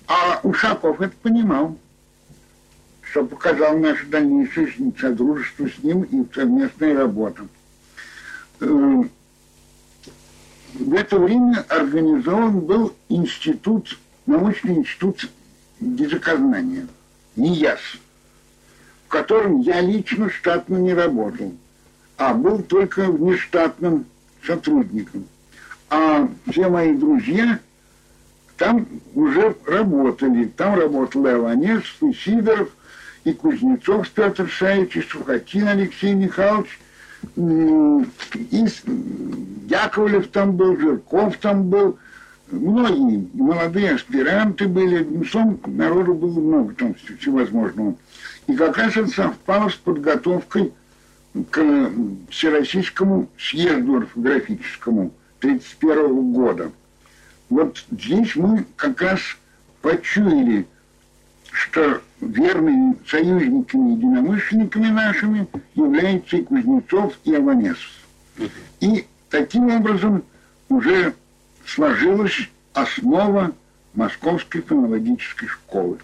А 0.08 0.40
Ушаков 0.42 1.00
это 1.00 1.14
понимал, 1.22 1.78
что 3.02 3.24
показал 3.24 3.78
наше 3.78 4.06
дальнейшее 4.06 4.72
содружество 4.98 5.68
с 5.68 5.82
ним 5.84 6.02
и 6.02 6.24
совместная 6.34 6.96
работа. 6.96 7.42
В 10.78 10.92
это 10.92 11.18
время 11.18 11.64
организован 11.68 12.60
был 12.60 12.94
институт, 13.08 13.98
научный 14.26 14.74
институт 14.74 15.28
языкознания. 15.80 16.86
НИЯС, 17.34 17.80
в 19.06 19.08
котором 19.08 19.60
я 19.60 19.80
лично 19.80 20.28
штатно 20.28 20.76
не 20.76 20.92
работал, 20.92 21.54
а 22.18 22.34
был 22.34 22.62
только 22.62 23.10
внештатным 23.10 24.04
сотрудником. 24.46 25.26
А 25.88 26.28
все 26.50 26.68
мои 26.68 26.94
друзья 26.94 27.58
там 28.58 28.86
уже 29.14 29.54
работали. 29.66 30.44
Там 30.44 30.78
работал 30.78 31.26
и 31.26 31.30
и 32.02 32.12
Сидоров, 32.12 32.68
и 33.24 33.32
Кузнецов 33.32 34.10
Петр 34.10 34.48
Шаевич, 34.48 34.96
и 34.96 35.02
Сухотин 35.02 35.68
Алексей 35.68 36.12
Михайлович, 36.14 36.78
и 37.34 38.66
Яковлев 39.68 40.28
там 40.28 40.56
был, 40.56 40.78
Жирков 40.78 41.36
там 41.38 41.68
был, 41.68 41.98
многие 42.50 43.28
молодые 43.34 43.94
аспиранты 43.94 44.68
были, 44.68 45.04
ну, 45.32 45.60
народу 45.66 46.14
было 46.14 46.40
много 46.40 46.74
там 46.74 46.94
всевозможного. 47.18 47.96
И 48.46 48.54
как 48.54 48.78
раз 48.78 48.96
это 48.96 49.08
совпало 49.08 49.68
с 49.68 49.74
подготовкой 49.74 50.72
к 51.50 51.90
Всероссийскому 52.30 53.28
съезду 53.38 53.96
орфографическому 53.96 55.12
1931 55.40 56.32
года. 56.32 56.72
Вот 57.48 57.84
здесь 57.90 58.34
мы 58.36 58.64
как 58.76 59.02
раз 59.02 59.20
почуяли, 59.82 60.66
что 61.52 62.00
верными 62.20 62.96
союзниками, 63.06 63.92
единомышленниками 63.92 64.88
нашими 64.88 65.46
являются 65.74 66.36
и 66.36 66.42
Кузнецов, 66.42 67.18
и 67.24 67.34
Аванесов. 67.34 67.90
И 68.80 69.06
таким 69.30 69.70
образом 69.70 70.22
уже 70.68 71.14
сложилась 71.66 72.48
основа 72.72 73.52
Московской 73.94 74.62
фонологической 74.62 75.48
школы. 75.48 75.98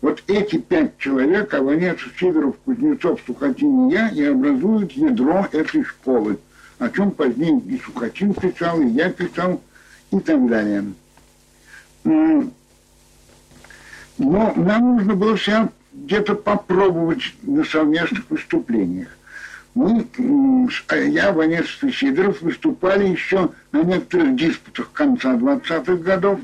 Вот 0.00 0.22
эти 0.26 0.58
пять 0.58 0.98
человек, 0.98 1.54
Аванесов, 1.54 2.12
Сидоров, 2.18 2.56
Кузнецов, 2.64 3.20
Сухотин 3.26 3.88
и 3.88 3.92
я, 3.92 4.08
и 4.10 4.24
образуют 4.24 4.92
ядро 4.92 5.48
этой 5.52 5.82
школы, 5.84 6.38
о 6.78 6.90
чем 6.90 7.10
позднее 7.10 7.58
и 7.60 7.78
Сухотин 7.78 8.34
писал, 8.34 8.80
и 8.82 8.88
я 8.88 9.10
писал, 9.10 9.62
и 10.10 10.20
так 10.20 10.46
далее. 10.46 10.84
Но 14.18 14.52
нам 14.56 14.96
нужно 14.96 15.14
было 15.14 15.36
себя 15.36 15.68
где-то 15.92 16.34
попробовать 16.34 17.34
на 17.42 17.64
совместных 17.64 18.28
выступлениях. 18.30 19.08
Мы, 19.74 20.06
я, 20.90 21.32
Ванец 21.32 21.66
и 21.82 21.90
Сидоров, 21.90 22.40
выступали 22.42 23.08
еще 23.08 23.50
на 23.72 23.82
некоторых 23.82 24.36
диспутах 24.36 24.92
конца 24.92 25.34
20-х 25.34 25.96
годов, 25.96 26.38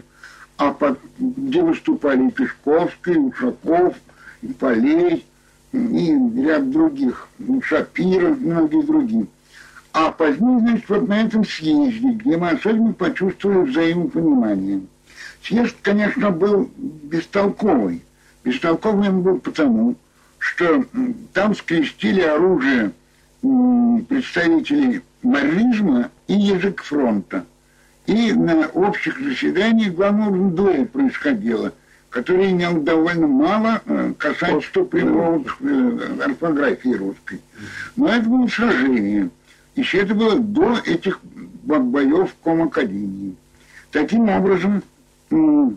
а 0.57 0.73
под, 0.73 0.99
где 1.19 1.63
выступали 1.63 2.27
и 2.27 2.31
Пешковский, 2.33 3.15
и 3.15 3.19
Ушаков, 3.19 3.95
и 4.43 4.49
Полей, 4.49 5.25
и 5.73 6.17
ряд 6.43 6.71
других, 6.71 7.29
и 7.39 7.61
Шапира, 7.63 8.31
многие 8.31 8.83
другие. 8.85 9.27
А 9.93 10.11
позднее, 10.11 10.59
значит, 10.59 10.89
вот 10.89 11.09
на 11.09 11.23
этом 11.23 11.45
съезде, 11.45 12.11
где 12.13 12.37
мы 12.37 12.51
особенно 12.51 12.93
почувствовали 12.93 13.71
взаимопонимание– 13.71 14.81
Съезд, 15.43 15.77
конечно, 15.83 16.31
был 16.31 16.71
бестолковый. 16.77 18.03
Он 18.45 19.23
был 19.23 19.39
потому, 19.39 19.97
что 20.39 20.85
там 21.33 21.55
скрестили 21.55 22.21
оружие 22.21 22.93
представителей 23.43 25.03
маризма 25.23 26.11
и 26.27 26.35
язык 26.35 26.83
фронта. 26.83 27.45
И 28.07 28.33
на 28.33 28.67
общих 28.69 29.19
заседаниях 29.21 29.95
главного 29.95 30.51
дуэль 30.51 30.87
происходило, 30.87 31.73
который 32.09 32.51
имел 32.51 32.81
довольно 32.83 33.27
мало 33.27 33.83
э, 33.85 34.13
касательства 34.19 34.85
прямого 34.85 35.45
э, 35.61 36.19
орфографии 36.25 36.95
русской. 36.95 37.41
Но 37.97 38.09
это 38.09 38.29
было 38.29 38.49
сражение. 38.49 39.31
Еще 39.77 39.99
это 39.99 40.15
было 40.15 40.37
до 40.37 40.77
этих 40.85 41.21
боев 41.23 42.31
в 42.31 42.45
Комакадемии. 42.45 43.37
Таким 43.93 44.29
образом, 44.29 44.83
больше 45.31 45.77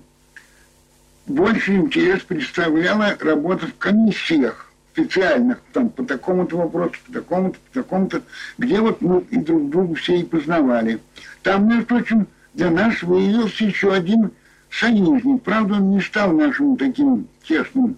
интерес 1.75 2.21
представляла 2.21 3.15
работа 3.19 3.67
в 3.67 3.77
комиссиях 3.77 4.73
специальных, 4.93 5.59
там, 5.71 5.89
по 5.89 6.03
такому-то 6.03 6.57
вопросу, 6.57 6.93
по 7.07 7.13
такому-то, 7.13 7.59
по 7.59 7.81
такому-то, 7.81 8.21
где 8.57 8.79
вот 8.79 9.01
мы 9.01 9.21
и 9.31 9.37
друг 9.37 9.69
друга 9.69 9.95
все 9.95 10.19
и 10.19 10.23
познавали. 10.23 10.99
Там, 11.41 11.67
между 11.67 11.85
прочим, 11.85 12.27
для 12.53 12.69
нас 12.69 13.01
выявился 13.01 13.65
еще 13.65 13.91
один 13.91 14.31
союзник. 14.69 15.41
Правда, 15.43 15.75
он 15.75 15.91
не 15.91 16.01
стал 16.01 16.33
нашим 16.33 16.77
таким 16.77 17.27
тесным 17.43 17.97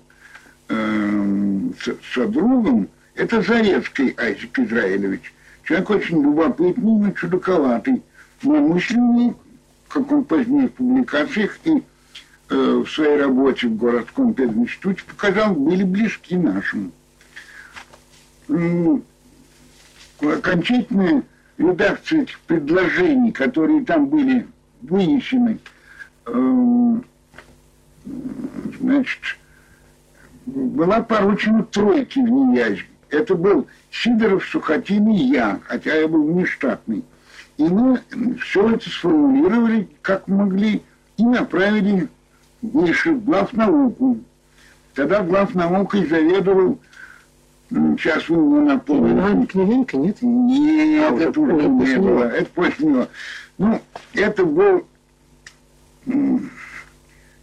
э, 0.70 1.60
содругом. 2.14 2.88
Это 3.16 3.42
Зарецкий 3.42 4.14
Айзек 4.18 4.58
Израилевич. 4.60 5.34
Человек 5.64 5.90
очень 5.90 6.22
любопытный, 6.22 6.98
но 6.98 7.12
чудаковатый, 7.12 8.04
но 8.44 8.62
мысленный, 8.62 9.34
позднее 10.04 10.68
в 10.68 10.74
публикациях 10.74 11.60
и 11.64 11.84
э, 12.50 12.84
в 12.86 12.88
своей 12.88 13.20
работе 13.20 13.68
в 13.68 13.76
городском 13.78 14.34
пединституте 14.34 15.04
показал, 15.08 15.54
были 15.54 15.84
близки 15.84 16.36
нашим. 16.36 16.92
Окончательная 20.22 21.24
редакция 21.58 22.24
этих 22.24 22.40
предложений, 22.42 23.32
которые 23.32 23.86
там 23.86 24.08
были 24.08 24.48
вынесены, 24.82 25.60
э, 26.26 26.96
значит, 28.80 29.20
была 30.46 31.02
поручена 31.02 31.64
тройке 31.64 32.22
в 32.22 32.30
Ниязе. 32.30 32.84
Это 33.10 33.36
был 33.36 33.68
Сидоров, 33.92 34.44
Сухотин 34.46 35.10
и 35.10 35.16
я, 35.16 35.60
хотя 35.66 35.96
я 35.96 36.08
был 36.08 36.28
нештатный. 36.30 37.04
И 37.58 37.64
мы 37.64 38.02
все 38.42 38.70
это 38.70 38.90
сформулировали, 38.90 39.88
как 40.02 40.28
могли, 40.28 40.84
и 41.18 41.24
направили 41.24 42.10
выше, 42.62 43.14
в 43.14 43.24
главнауку. 43.24 44.20
Тогда 44.94 45.24
главнаукой 45.24 46.06
заведовал, 46.06 46.80
сейчас 47.70 48.28
вы 48.30 48.38
его 48.38 48.62
напомните. 48.62 49.16
Иван 49.16 49.48
Княгинка, 49.48 49.98
нет? 49.98 50.22
Нет, 50.22 51.14
а, 51.14 51.24
это 51.24 51.40
уже 51.40 51.54
не 51.54 51.98
было, 51.98 52.24
это 52.24 52.50
после 52.54 52.88
него. 52.88 53.08
Ну, 53.58 53.82
это 54.14 54.46
был 54.46 54.86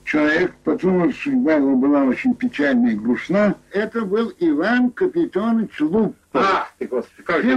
человек, 0.05 0.55
потом 0.65 1.13
судьба 1.13 1.55
его 1.55 1.75
была 1.75 2.05
очень 2.05 2.35
печальная 2.35 2.93
и 2.93 2.97
грустна. 2.97 3.55
Это 3.71 4.03
был 4.03 4.33
Иван 4.39 4.91
Капитонович 4.91 5.81
Луп. 5.81 6.17
Ах 6.35 6.75
ты, 6.79 6.87
Господи, 6.87 7.23
как 7.23 7.43
же 7.43 7.57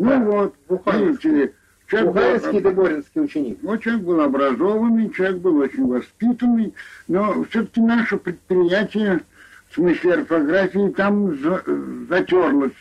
ну 0.00 0.24
вот, 0.24 0.54
видите 0.68 1.52
Бухаринский 1.90 2.60
Деборинский 2.60 3.20
ученик. 3.20 3.58
Ну, 3.62 3.76
человек 3.76 4.04
был 4.04 4.20
образованный, 4.20 5.10
человек 5.10 5.38
был 5.38 5.58
очень 5.58 5.86
воспитанный, 5.86 6.74
но 7.08 7.44
все-таки 7.44 7.80
наше 7.80 8.16
предприятие, 8.16 9.20
в 9.68 9.74
смысле 9.74 10.14
орфографии, 10.14 10.92
там 10.96 11.36
за, 11.38 11.62
затерлось. 12.08 12.72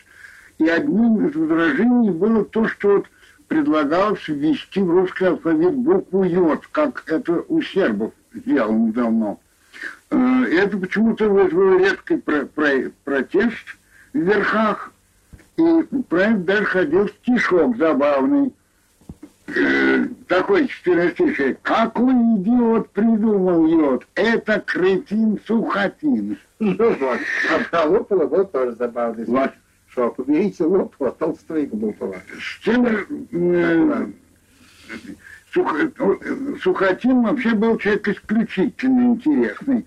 И 0.60 0.68
одним 0.68 1.28
из 1.28 1.36
возражений 1.36 2.12
было 2.12 2.46
то, 2.46 2.68
что 2.68 2.98
вот 2.98 3.08
предлагалось 3.48 4.28
ввести 4.28 4.80
в 4.80 4.90
русский 4.90 5.26
алфавит 5.26 5.74
букву 5.74 6.24
«Йод», 6.24 6.68
как 6.72 7.04
это 7.08 7.44
у 7.48 7.62
сербов 7.62 8.14
сделано 8.34 8.94
давно. 8.94 9.40
Э, 10.12 10.44
это 10.52 10.78
почему-то 10.78 11.30
вызвало 11.30 11.80
редкий 11.80 12.18
про 12.18 12.46
про 12.46 12.92
протест 13.04 13.78
в 14.14 14.18
верхах, 14.18 14.94
и 15.60 15.84
про 16.04 16.22
это 16.22 16.38
даже 16.38 16.66
ходил 16.66 17.08
стишок 17.08 17.78
забавный. 17.78 18.54
Э, 19.56 20.06
такой 20.28 20.68
четверостиший. 20.68 21.58
Какой 21.62 22.14
идиот 22.14 22.90
придумал 22.92 23.66
йод? 23.68 24.08
Это 24.16 24.62
кретин 24.66 25.40
Сухотин. 25.46 26.38
Ну 26.60 26.76
вот. 26.78 27.20
А 27.52 27.70
про 27.70 27.86
Лопова 27.86 28.28
был 28.28 28.46
тоже 28.46 28.76
забавный 28.76 29.26
вот. 29.26 29.52
Что, 29.88 30.12
поберите 30.12 30.64
Лопова, 30.64 31.12
Толстого 31.12 31.58
и 31.58 31.66
Глупого. 31.66 32.16
С 32.40 32.64
чем... 32.64 32.86
Э, 33.32 34.08
Сух... 35.52 35.76
Сухотин 36.62 37.24
вообще 37.24 37.56
был 37.56 37.78
человек 37.80 38.08
исключительно 38.08 39.14
интересный. 39.14 39.86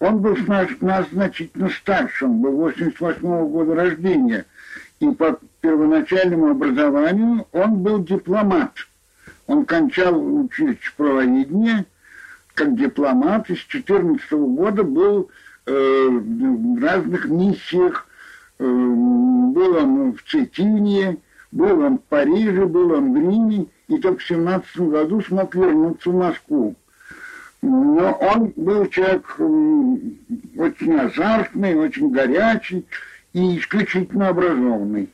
Он 0.00 0.18
был 0.18 0.36
нас, 0.48 0.68
нас 0.80 1.06
значительно 1.12 1.68
старше, 1.70 2.24
он 2.24 2.40
был 2.40 2.56
88 2.56 3.20
-го 3.20 3.48
года 3.48 3.74
рождения 3.76 4.44
и 5.00 5.10
по 5.10 5.38
первоначальному 5.60 6.50
образованию 6.50 7.46
он 7.52 7.82
был 7.82 8.02
дипломат. 8.02 8.72
Он 9.46 9.64
кончал 9.64 10.14
училище 10.16 10.92
правоведения 10.96 11.86
как 12.54 12.76
дипломат 12.76 13.50
и 13.50 13.56
с 13.56 13.58
14 13.58 14.30
года 14.32 14.84
был 14.84 15.28
э, 15.66 16.08
в 16.08 16.82
разных 16.82 17.26
миссиях. 17.26 18.06
Э, 18.58 18.64
был 18.64 19.76
он 19.76 20.12
в 20.12 20.22
Цетине, 20.22 21.18
был 21.50 21.80
он 21.80 21.98
в 21.98 22.02
Париже, 22.02 22.66
был 22.66 22.92
он 22.92 23.12
в 23.12 23.16
Риме, 23.16 23.66
и 23.88 23.98
только 23.98 24.18
в 24.18 24.26
17 24.26 24.76
году 24.80 25.20
смог 25.22 25.54
вернуться 25.54 26.10
в 26.10 26.14
Москву. 26.14 26.76
Но 27.60 28.12
он 28.12 28.52
был 28.56 28.86
человек 28.86 29.24
очень 29.38 30.94
азартный, 30.96 31.74
очень 31.74 32.10
горячий 32.10 32.86
и 33.34 33.58
исключительно 33.58 34.28
образованный. 34.28 35.10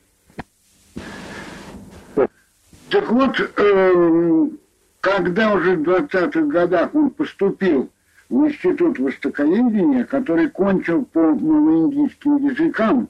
Так 2.14 3.10
вот, 3.10 3.40
эм, 3.56 4.58
когда 5.00 5.54
уже 5.54 5.76
в 5.76 5.82
20-х 5.82 6.40
годах 6.42 6.94
он 6.94 7.10
поступил 7.10 7.90
в 8.28 8.46
Институт 8.46 8.98
Востоковедения, 8.98 10.04
который 10.04 10.50
кончил 10.50 11.04
по 11.04 11.20
новоиндийским 11.20 12.36
языкам, 12.48 13.08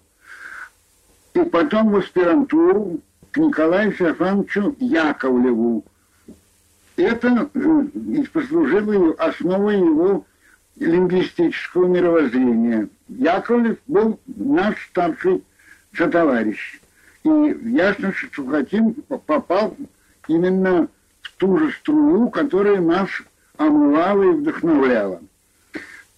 и 1.34 1.40
потом 1.42 1.90
в 1.90 1.96
аспирантуру 1.96 3.00
к 3.32 3.36
Николаю 3.36 3.92
Феофановичу 3.92 4.76
Яковлеву. 4.78 5.84
Это 6.96 7.48
э, 7.54 8.24
послужило 8.32 9.14
основой 9.14 9.78
его 9.78 10.24
лингвистического 10.76 11.86
мировоззрения. 11.86 12.88
Яковлев 13.18 13.78
был 13.86 14.20
наш 14.26 14.76
старший 14.88 15.42
сотоварищ. 15.94 16.80
И 17.24 17.28
ясно, 17.28 18.12
что 18.12 18.28
Сухотин 18.34 18.94
попал 19.26 19.76
именно 20.28 20.88
в 21.22 21.32
ту 21.36 21.58
же 21.58 21.72
струю, 21.72 22.30
которая 22.30 22.80
нас 22.80 23.08
омывала 23.56 24.22
и 24.22 24.36
вдохновляла. 24.36 25.20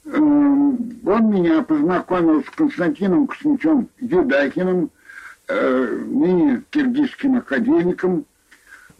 Эм, 0.04 1.00
он 1.04 1.30
меня 1.30 1.62
познакомил 1.62 2.44
с 2.44 2.50
Константином 2.50 3.26
Кузнецом 3.26 3.88
Юдакиным, 3.98 4.90
э, 5.48 6.04
ныне 6.06 6.62
киргизским 6.70 7.38
академиком, 7.38 8.24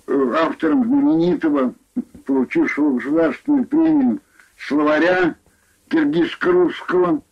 э, 0.07 0.34
автором 0.40 0.84
знаменитого, 0.84 1.74
получившего 2.24 2.97
государственную 2.97 3.64
премию 3.64 4.20
словаря 4.66 5.34
киргизско-русского, 5.88 7.22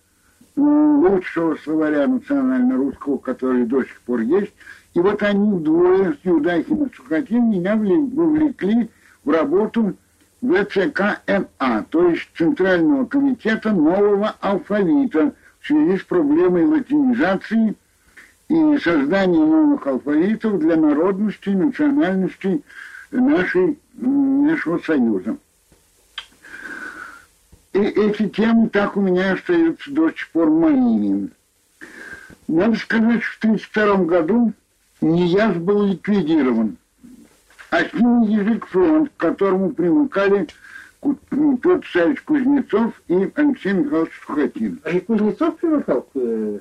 лучшего 0.57 1.57
словаря 1.57 2.07
национально-русского, 2.07 3.19
который 3.19 3.65
до 3.67 3.83
сих 3.83 4.01
пор 4.03 4.21
есть. 4.21 4.53
И 4.95 5.01
вот 5.01 5.23
они 5.23 5.59
двое 5.61 6.17
Юдахин 6.25 6.85
и 6.85 6.95
Сухотин 6.95 7.51
меня 7.51 7.77
вовлекли 7.77 8.91
в 9.25 9.31
работу 9.31 9.95
ВЦКНА, 10.43 11.87
то 11.91 12.09
есть 12.09 12.29
Центрального 12.37 13.07
комитета 13.07 13.73
нового 13.73 14.35
алфавита 14.41 15.35
в 15.61 15.67
связи 15.67 15.99
с 15.99 16.03
проблемой 16.03 16.65
латинизации 16.65 17.77
и 18.49 18.79
создания 18.79 19.45
новых 19.45 19.87
алфавитов 19.87 20.59
для 20.59 20.77
народностей, 20.77 21.55
национальностей 21.55 22.65
нашей, 23.11 23.79
нашего 23.95 24.79
Союза. 24.79 25.37
И 27.73 27.79
эти 27.79 28.29
темы 28.29 28.69
так 28.69 28.97
у 28.97 29.01
меня 29.01 29.33
остаются 29.33 29.91
до 29.93 30.11
сих 30.11 30.29
пор 30.31 30.51
моими. 30.51 31.31
Надо 32.49 32.77
сказать, 32.77 33.23
что 33.23 33.49
в 33.49 33.53
1932 33.53 34.05
году 34.07 34.53
НИЯС 35.01 35.57
был 35.57 35.87
ликвидирован, 35.87 36.77
а 37.71 37.85
с 37.85 37.93
ним 37.93 38.23
язык 38.23 38.67
фронт, 38.67 39.11
к 39.17 39.21
которому 39.21 39.71
примыкали 39.71 40.49
Петр 41.01 41.87
Савич 41.93 42.21
Кузнецов 42.23 42.93
и 43.07 43.31
Алексей 43.35 43.73
Михайлович 43.73 44.13
Сухотин. 44.27 44.81
А 44.83 44.91
и 44.91 45.01
Кузнецов 45.01 45.57
примыкал 45.57 46.03
к 46.03 46.17
э, 46.17 46.61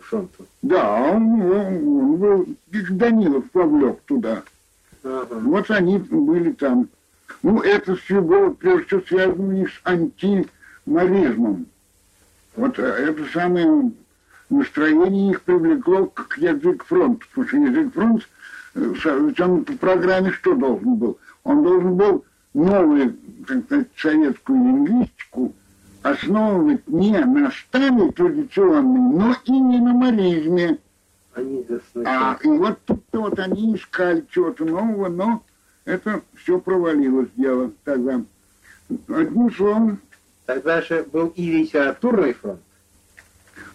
фронту? 0.00 0.46
Да, 0.62 0.94
он, 0.94 1.40
он, 1.40 1.88
он 1.88 2.16
был, 2.16 2.46
их 2.70 2.96
Данилов 2.96 3.50
повлек 3.50 4.00
туда. 4.02 4.42
Ага. 5.02 5.34
Вот 5.36 5.70
они 5.70 5.98
были 5.98 6.52
там. 6.52 6.88
Ну, 7.42 7.60
это 7.60 7.96
все 7.96 8.20
было, 8.20 8.50
прежде 8.50 8.86
всего, 8.86 9.02
связано 9.06 9.52
не 9.52 9.66
с 9.66 9.80
антимаризмом. 9.84 11.66
Вот 12.56 12.78
э, 12.78 12.82
это 12.82 13.24
самое 13.32 13.92
настроение 14.50 15.32
их 15.32 15.42
привлекло 15.42 16.06
к 16.06 16.38
язык 16.38 16.84
фронт. 16.84 17.22
Потому 17.28 17.48
что 17.48 17.56
язык 17.56 17.94
фронт, 17.94 18.28
э, 18.74 19.42
он 19.42 19.64
в 19.64 19.76
программе 19.76 20.30
что 20.32 20.54
должен 20.54 20.94
был? 20.96 21.18
Он 21.42 21.62
должен 21.62 21.96
был 21.96 22.24
новую, 22.54 23.16
так 23.46 23.64
сказать, 23.64 23.88
советскую 23.96 24.58
лингвистику 24.58 25.54
основывать 26.04 26.86
не 26.86 27.18
на 27.18 27.50
старой 27.50 28.12
традиционной, 28.12 29.18
но 29.18 29.34
и 29.44 29.52
не 29.52 29.80
на 29.80 29.94
маризме. 29.94 30.78
Они 31.34 31.66
а, 32.04 32.38
и 32.42 32.46
вот 32.46 32.78
тут 32.84 33.02
вот 33.12 33.38
они 33.38 33.74
искали 33.74 34.24
чего-то 34.30 34.64
нового, 34.64 35.08
но 35.08 35.42
это 35.84 36.22
все 36.34 36.58
провалилось 36.58 37.28
дело 37.36 37.72
тогда. 37.84 38.22
Одним 39.08 39.52
словом... 39.52 40.00
Тогда 40.46 40.82
же 40.82 41.06
был 41.10 41.28
и 41.36 41.62
литературный 41.62 42.34
фронт. 42.34 42.60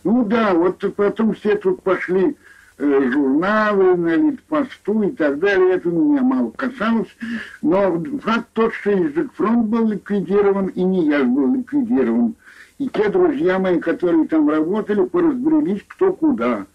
Ну 0.04 0.24
да, 0.24 0.54
вот 0.54 0.84
потом 0.96 1.34
все 1.34 1.56
тут 1.56 1.82
пошли 1.82 2.38
э, 2.78 3.12
журналы 3.12 3.98
на 3.98 4.16
Литпосту 4.16 5.02
и 5.02 5.12
так 5.12 5.40
далее. 5.40 5.78
Это 5.78 5.90
меня 5.90 6.22
мало 6.22 6.52
касалось. 6.52 7.10
Но 7.64 8.00
факт 8.22 8.50
тот, 8.54 8.74
что 8.76 8.92
язык 8.92 9.34
фронт 9.34 9.66
был 9.66 9.88
ликвидирован, 9.88 10.68
и 10.68 10.84
не 10.84 11.08
я 11.08 11.24
был 11.24 11.56
ликвидирован. 11.56 12.36
И 12.78 12.88
те 12.88 13.10
друзья 13.10 13.58
мои, 13.58 13.80
которые 13.80 14.28
там 14.28 14.48
работали, 14.48 15.06
поразбрелись 15.06 15.84
кто 15.88 16.14
куда. 16.14 16.68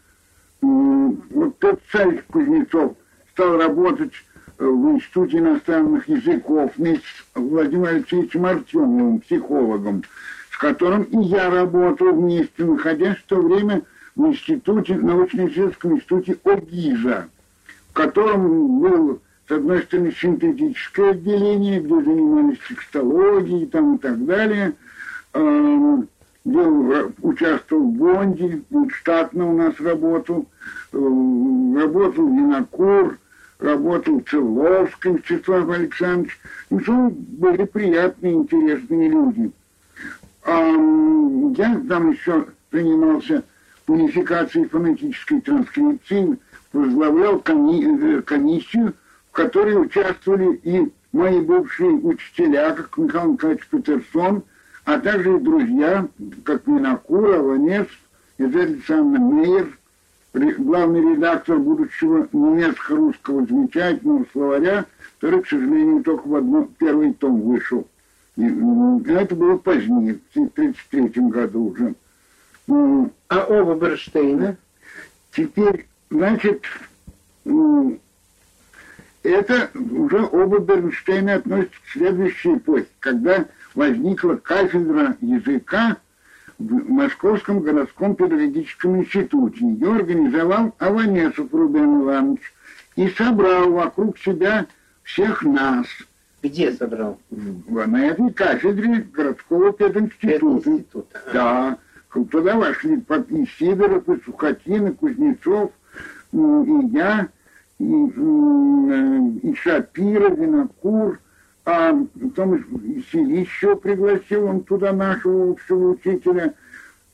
Вот 0.61 1.59
тот 1.61 1.81
царь 1.93 2.23
Кузнецов 2.29 2.97
стал 3.33 3.59
работать 3.59 4.13
в 4.59 4.95
Институте 4.95 5.39
иностранных 5.39 6.09
языков 6.09 6.73
вместе 6.77 7.05
с 7.05 7.39
Владимиром 7.39 7.97
Алексеевичем 7.97 8.47
Артемовым, 8.47 9.21
психологом, 9.21 10.05
с 10.51 10.59
которым 10.59 11.03
и 11.05 11.23
я 11.25 11.51
работал 11.51 12.13
вместе, 12.13 12.65
находясь 12.65 13.17
в 13.17 13.25
то 13.25 13.41
время 13.41 13.83
в 14.15 14.27
институте, 14.27 14.95
научно-исследовательском 14.95 15.97
институте 15.97 16.39
ОГИЖа, 16.45 17.29
в 17.91 17.93
котором 17.93 18.81
был, 18.81 19.21
с 19.49 19.51
одной 19.51 19.83
стороны, 19.83 20.13
синтетическое 20.13 21.11
отделение, 21.11 21.81
где 21.81 21.95
занимались 21.95 22.59
текстологией 22.69 23.67
там, 23.67 23.97
и 23.97 23.99
так 23.99 24.25
далее, 24.25 24.75
эм, 25.33 26.09
где 26.45 26.61
участвовал 27.23 27.83
в 27.83 27.93
Бонде, 27.95 28.63
он 28.71 28.91
штатно 28.91 29.51
у 29.51 29.57
нас 29.57 29.75
работал, 29.81 30.47
э, 30.93 30.97
работал 30.97 32.29
Винокур, 32.29 33.19
работал 33.59 34.21
Целовский 34.21 35.13
Вячеслав 35.13 35.69
Александрович. 35.71 36.39
Ну, 36.71 36.81
что 36.81 36.93
были 37.13 37.65
приятные, 37.65 38.35
интересные 38.35 39.09
люди. 39.09 39.51
А, 40.45 40.59
я 41.57 41.81
там 41.89 42.11
еще 42.11 42.47
занимался 42.71 43.43
унификацией 43.87 44.69
фонетической 44.69 45.41
транскрипции, 45.41 46.39
возглавлял 46.73 47.41
коми- 47.41 48.23
комиссию, 48.23 48.95
в 49.31 49.33
которой 49.33 49.81
участвовали 49.81 50.61
и 50.65 50.93
мои 51.13 51.41
бывшие 51.41 51.91
учителя, 51.91 52.73
как 52.73 52.97
Михаил 52.97 53.33
Николаевич 53.33 53.67
Петерсон, 53.69 54.43
а 54.85 54.99
также 54.99 55.37
и 55.37 55.41
друзья, 55.41 56.09
как 56.45 56.67
Минакур, 56.67 57.35
Аванес, 57.35 57.87
Изель 58.39 58.75
Александр 58.75 59.21
Мейер– 59.21 59.79
главный 60.35 61.15
редактор 61.15 61.59
будущего 61.59 62.29
немецко-русского 62.33 63.47
замечательного 63.47 64.27
словаря, 64.33 64.85
который, 65.21 65.43
к 65.43 65.49
сожалению, 65.49 66.03
только 66.03 66.27
в 66.27 66.35
одном, 66.35 66.69
первый 66.79 67.15
том 67.15 67.41
вышел. 67.41 67.87
И, 68.37 68.43
это 68.43 69.35
было 69.37 69.57
позднее, 69.59 70.15
в 70.15 70.37
1933 70.37 71.23
году 71.29 71.71
уже. 71.71 71.95
А 73.29 73.45
оба 73.47 73.75
Берштейна? 73.75 74.57
Теперь, 75.33 75.87
значит, 76.11 76.63
это 79.23 79.71
уже 79.75 80.29
оба 80.33 80.59
Бернштейна 80.59 81.35
относятся 81.35 81.77
к 81.83 81.89
следующей 81.93 82.57
эпохе, 82.57 82.87
когда 83.01 83.47
возникла 83.75 84.35
кафедра 84.37 85.17
языка 85.21 85.97
в 86.59 86.91
Московском 86.91 87.61
городском 87.61 88.15
педагогическом 88.15 89.01
институте. 89.01 89.61
Ее 89.61 89.97
организовал 89.97 90.75
Аванесов 90.79 91.53
Рубен 91.53 92.03
Иванович 92.03 92.41
и 92.97 93.09
собрал 93.09 93.73
вокруг 93.73 94.19
себя 94.19 94.67
всех 95.03 95.43
нас. 95.43 95.87
Где 96.43 96.73
собрал? 96.73 97.19
На 97.31 98.07
этой 98.07 98.33
кафедре 98.33 99.07
городского 99.13 99.73
пединститута. 99.73 100.61
Пединститута. 100.61 101.23
Да. 101.33 101.79
Туда 102.31 102.55
вошли 102.57 103.03
и 103.31 103.47
Сидоров, 103.59 104.09
и 104.09 104.21
Сухотин, 104.25 104.89
и 104.89 104.93
Кузнецов, 104.93 105.73
и 106.33 106.39
я, 106.93 107.29
и, 107.81 107.85
и, 107.85 109.49
и 109.49 109.55
Шапира, 109.57 110.29
Винокур, 110.31 111.19
а 111.65 111.95
потом 112.21 112.55
еще 113.13 113.77
пригласил 113.77 114.47
он 114.47 114.61
туда 114.61 114.93
нашего 114.93 115.53
общего 115.53 115.91
учителя 115.91 116.55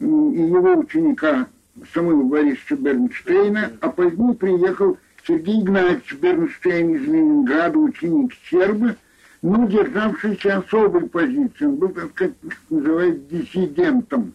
и 0.00 0.04
его 0.04 0.76
ученика 0.76 1.46
Самуила 1.94 2.22
Борисовича 2.24 2.76
Бернштейна, 2.76 3.72
а 3.80 3.90
позднее 3.90 4.34
приехал 4.34 4.98
Сергей 5.26 5.60
Игнатьевич 5.60 6.14
Бернштейн 6.14 6.94
из 6.94 7.02
Ленинграда, 7.02 7.78
ученик 7.78 8.32
Сербы, 8.50 8.96
но 9.42 9.66
державшийся 9.66 10.58
особой 10.58 11.08
позиции. 11.08 11.66
Он 11.66 11.76
был, 11.76 11.88
так 11.90 12.10
сказать, 12.10 12.34
называют 12.68 13.28
диссидентом. 13.28 14.34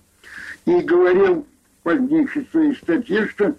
И 0.65 0.79
говорил 0.79 1.45
в 1.79 1.83
позднейшей 1.83 2.47
своей 2.51 2.75
статье, 2.75 3.27
что 3.27 3.55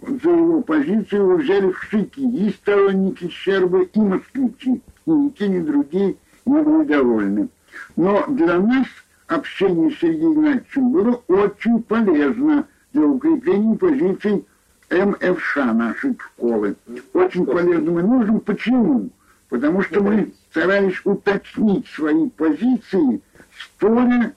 за 0.00 0.30
его 0.30 0.62
позицию 0.62 1.22
его 1.22 1.36
взяли 1.36 1.72
в 1.72 1.82
штыки 1.84 2.20
и 2.20 2.50
сторонники 2.50 3.28
Щербы, 3.28 3.90
и 3.92 4.00
москвичи. 4.00 4.80
И 5.08 5.10
ни 5.10 5.30
те, 5.30 5.48
ни 5.48 5.60
другие 5.60 6.16
не 6.44 6.60
были 6.60 6.86
довольны. 6.86 7.48
Но 7.96 8.26
для 8.28 8.60
нас 8.60 8.86
общение 9.26 9.90
с 9.90 9.98
Сергеем 10.00 10.34
Игнатьевичем 10.34 10.92
было 10.92 11.22
очень 11.28 11.82
полезно 11.82 12.66
для 12.92 13.06
укрепления 13.06 13.74
позиций 13.76 14.44
МФШ 14.90 15.56
нашей 15.72 16.14
школы. 16.18 16.76
Очень 17.14 17.46
полезным 17.46 17.98
и 17.98 18.02
нужным. 18.02 18.40
Почему? 18.40 19.08
Потому 19.48 19.82
что 19.82 20.02
мы 20.02 20.34
старались 20.50 21.00
уточнить 21.04 21.86
свои 21.88 22.28
позиции, 22.28 23.22
споря 23.58 24.34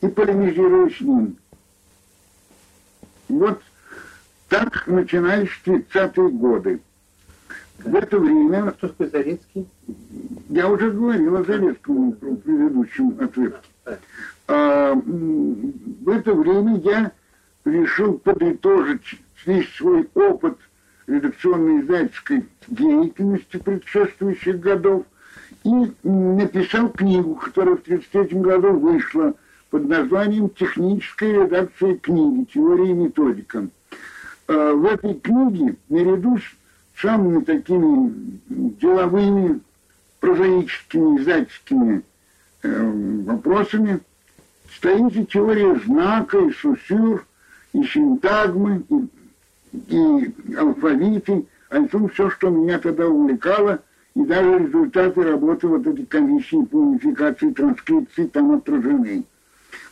и 0.00 0.06
полемизируя 0.06 0.90
с 0.90 1.00
ним. 1.00 1.36
Вот 3.28 3.60
так 4.48 4.86
начинались 4.86 5.50
30-е 5.64 6.28
годы. 6.28 6.80
В 7.80 7.92
это 7.96 8.16
время... 8.20 8.68
А 8.68 8.70
кто 8.70 8.86
такой 8.86 9.10
Зарецкий? 9.10 9.66
Я 10.48 10.68
уже 10.68 10.90
говорил 10.90 11.36
о 11.36 11.44
Зарецком 11.44 12.12
в 12.12 12.36
предыдущем 12.36 13.16
ответе. 13.20 13.56
А, 14.46 14.94
в 14.94 16.08
это 16.08 16.34
время 16.34 16.78
я 16.78 17.12
решил 17.64 18.18
подытожить 18.18 19.20
весь 19.46 19.68
свой 19.74 20.08
опыт 20.14 20.58
редакционной 21.06 21.82
издательской 21.82 22.44
деятельности 22.68 23.56
предшествующих 23.58 24.60
годов 24.60 25.04
и 25.64 25.92
написал 26.02 26.88
книгу, 26.90 27.34
которая 27.34 27.76
в 27.76 27.82
1933 27.82 28.40
году 28.40 28.78
вышла 28.78 29.34
под 29.70 29.88
названием 29.88 30.50
«Техническая 30.50 31.44
редакция 31.44 31.96
книги. 31.96 32.44
Теория 32.52 32.90
и 32.90 32.94
методика». 32.94 33.68
А, 34.46 34.72
в 34.72 34.84
этой 34.84 35.14
книге, 35.14 35.76
наряду 35.88 36.38
с 36.38 37.00
самыми 37.00 37.42
такими 37.42 38.40
деловыми, 38.48 39.60
прозаическими, 40.24 41.18
издательскими 41.18 42.02
э, 42.62 42.90
вопросами, 43.26 44.00
стоит 44.74 45.14
и 45.16 45.26
теория 45.26 45.78
знака, 45.84 46.38
и 46.38 46.50
сусюр, 46.52 47.26
и 47.74 47.84
синтагмы, 47.84 48.82
и, 48.88 49.94
и 49.94 50.56
алфавиты, 50.56 51.44
а 51.68 51.78
это 51.78 52.08
все, 52.08 52.30
что 52.30 52.48
меня 52.48 52.78
тогда 52.78 53.06
увлекало, 53.06 53.80
и 54.14 54.24
даже 54.24 54.60
результаты 54.60 55.24
работы 55.24 55.66
вот 55.68 55.86
этой 55.86 56.06
комиссии 56.06 56.64
по 56.64 56.76
унификации 56.76 57.50
транскрипции 57.50 58.26
там 58.26 58.52
отражены. 58.52 59.24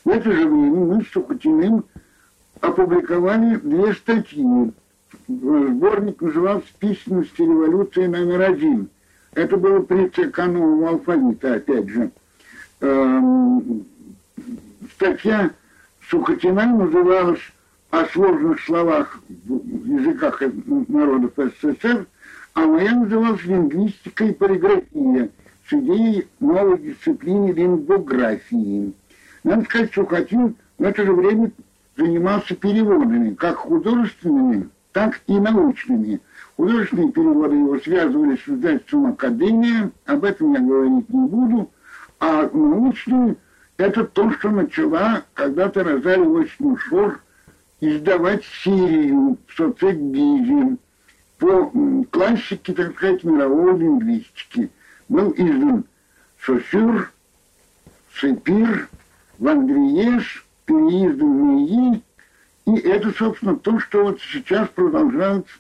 В 0.04 0.08
это 0.08 0.32
же 0.32 0.48
время 0.48 0.94
мы 0.94 1.04
с 1.04 1.08
Сухотиным 1.08 1.84
опубликовали 2.60 3.56
две 3.56 3.92
статьи. 3.92 4.72
Сборник 5.28 6.22
назывался 6.22 6.68
«Письменность 6.78 7.38
революции 7.38 8.06
номер 8.06 8.40
один». 8.40 8.88
Это 9.34 9.56
было 9.56 9.80
при 9.80 10.08
ЦК 10.08 10.46
нового 10.46 10.90
алфавита, 10.90 11.54
опять 11.54 11.88
же. 11.88 12.10
Эм, 12.80 13.86
статья 14.94 15.50
Сухотина 16.08 16.66
называлась 16.66 17.40
«О 17.90 18.04
сложных 18.06 18.60
словах 18.60 19.20
в 19.28 19.86
языках 19.86 20.42
народов 20.88 21.32
СССР», 21.36 22.06
а 22.54 22.66
моя 22.66 22.94
называлась 22.94 23.44
«Лингвистика 23.44 24.24
и 24.24 24.32
полиграфия» 24.32 25.30
с 25.68 25.72
идеей 25.72 26.26
новой 26.40 26.78
дисциплины 26.78 27.52
лингвографии. 27.52 28.92
Надо 29.44 29.64
сказать, 29.64 29.92
Сухотин 29.94 30.56
в 30.78 30.82
это 30.82 31.04
же 31.04 31.12
время 31.12 31.50
занимался 31.96 32.54
переводами, 32.54 33.34
как 33.34 33.56
художественными, 33.56 34.68
так 34.92 35.20
и 35.26 35.38
научными. 35.38 36.20
Художественные 36.62 37.10
переводы 37.10 37.56
его 37.56 37.76
связывались 37.80 38.38
с 38.44 38.48
издательством 38.48 39.06
«Академия», 39.06 39.90
об 40.06 40.22
этом 40.22 40.52
я 40.52 40.60
говорить 40.60 41.08
не 41.08 41.26
буду, 41.26 41.68
а 42.20 42.48
научные– 42.52 43.34
это 43.78 44.04
то, 44.04 44.30
что 44.30 44.50
начала 44.50 45.24
когда-то 45.34 45.82
Розалия 45.82 46.24
Иосифовна 46.24 46.78
Шор 46.78 47.20
издавать 47.80 48.44
Сирию 48.62 49.38
в 49.44 49.56
соцгизе 49.56 50.76
по 51.38 51.72
классике, 52.12 52.72
так 52.74 52.94
сказать, 52.94 53.24
мировой 53.24 53.76
лингвистики. 53.80 54.70
Был 55.08 55.34
издан 55.36 55.84
Сосюр, 56.46 57.10
Сепир, 58.20 58.88
Вандриеш, 59.40 60.46
переиздан 60.66 61.56
Мии, 61.56 62.02
и 62.66 62.76
это, 62.76 63.10
собственно, 63.18 63.56
то, 63.56 63.80
что 63.80 64.04
вот 64.04 64.20
сейчас 64.20 64.68
продолжается 64.68 65.52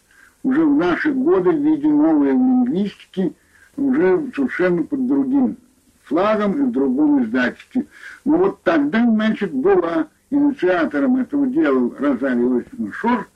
уже 0.42 0.64
в 0.64 0.76
наши 0.76 1.12
годы 1.12 1.50
в 1.50 1.62
виде 1.62 1.88
новой 1.88 2.30
лингвистики, 2.30 3.34
уже 3.76 4.30
совершенно 4.34 4.82
под 4.82 5.06
другим 5.06 5.56
флагом 6.04 6.52
и 6.52 6.62
в 6.62 6.72
другом 6.72 7.24
издательстве. 7.24 7.86
Но 8.24 8.36
вот 8.36 8.62
тогда, 8.62 9.04
значит, 9.04 9.52
была 9.52 10.08
инициатором 10.30 11.16
этого 11.16 11.46
дела 11.46 11.90
Розалия 11.98 12.58
Иосифовна 12.58 12.92
Шор, 12.92 13.28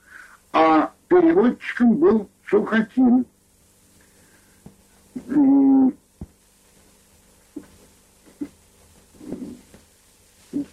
а 0.53 0.91
переводчиком 1.07 1.95
был 1.95 2.29
Сухотин. 2.49 3.25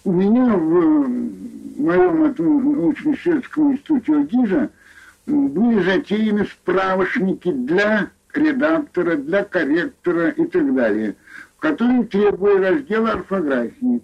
У 0.05 0.13
меня 0.13 0.57
в 0.57 1.09
моем 1.79 2.25
этом 2.25 2.73
научно-исследовательском 2.73 3.73
институте 3.73 4.17
ОГИЗа 4.17 4.71
были 5.27 5.83
затеяны 5.83 6.47
справочники 6.47 7.51
для 7.51 8.11
редактора, 8.33 9.17
для 9.17 9.45
корректора 9.45 10.31
и 10.31 10.47
так 10.47 10.75
далее– 10.75 11.17
который 11.65 12.05
требует 12.05 12.61
раздела 12.61 13.13
орфографии. 13.13 14.03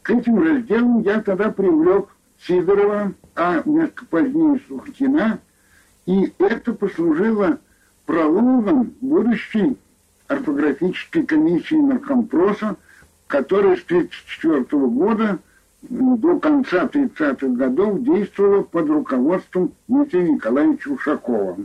К 0.00 0.12
этим 0.12 0.42
разделам 0.42 1.02
я 1.02 1.20
тогда 1.20 1.50
привлек 1.50 2.08
Сидорова, 2.40 3.12
а 3.36 3.62
несколько 3.66 4.06
позднее 4.06 4.58
Сухотина, 4.66 5.38
и 6.06 6.32
это 6.38 6.72
послужило 6.72 7.58
прологом 8.06 8.94
будущей 9.02 9.76
орфографической 10.26 11.26
комиссии 11.26 11.74
Наркомпроса, 11.74 12.76
которая 13.26 13.76
с 13.76 13.84
1934 13.84 14.86
года 14.86 15.38
до 15.82 16.38
конца 16.38 16.86
30-х 16.86 17.46
годов 17.48 18.02
действовала 18.02 18.62
под 18.62 18.88
руководством 18.88 19.72
Дмитрия 19.88 20.30
Николаевича 20.30 20.88
Ушакова. 20.88 21.56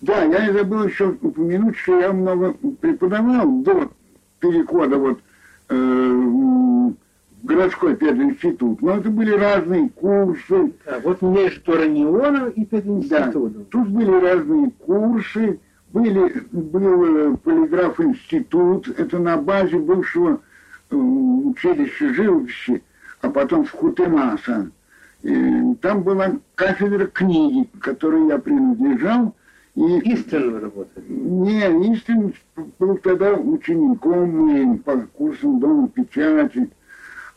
Да, 0.00 0.22
я 0.24 0.52
забыл 0.52 0.84
еще 0.84 1.16
упомянуть, 1.20 1.76
что 1.76 1.98
я 1.98 2.12
много 2.12 2.54
преподавал 2.80 3.50
до 3.62 3.90
перехода 4.38 4.96
вот 4.96 5.20
э, 5.68 5.74
в 5.74 6.94
городской 7.42 7.96
пединститут. 7.96 8.80
Но 8.80 8.98
это 8.98 9.10
были 9.10 9.32
разные 9.32 9.88
курсы. 9.90 10.72
А 10.86 11.00
вот 11.02 11.20
между 11.20 11.72
Ранионом 11.72 12.50
и 12.50 12.64
пединститутом. 12.64 13.52
Да, 13.52 13.60
тут 13.70 13.88
были 13.88 14.10
разные 14.10 14.70
курсы. 14.70 15.60
Были, 15.90 16.44
был 16.52 17.38
полиграф-институт, 17.38 18.88
это 18.88 19.18
на 19.18 19.38
базе 19.38 19.78
бывшего 19.78 20.38
э, 20.90 20.94
училища 20.94 22.12
живописи, 22.12 22.82
а 23.20 23.30
потом 23.30 23.64
в 23.64 23.72
Хутемаса. 23.72 24.70
И 25.22 25.74
там 25.80 26.02
была 26.02 26.32
кафедра 26.54 27.06
книги, 27.06 27.68
к 27.78 27.82
которой 27.82 28.28
я 28.28 28.38
принадлежал, 28.38 29.34
и 29.74 29.98
Истин 30.12 30.58
работали? 30.58 31.04
Не, 31.08 31.92
Истин 31.92 32.34
был 32.78 32.96
тогда 32.98 33.34
учеником 33.34 34.78
по 34.78 34.96
курсам 35.14 35.60
Дома 35.60 35.88
печати. 35.88 36.70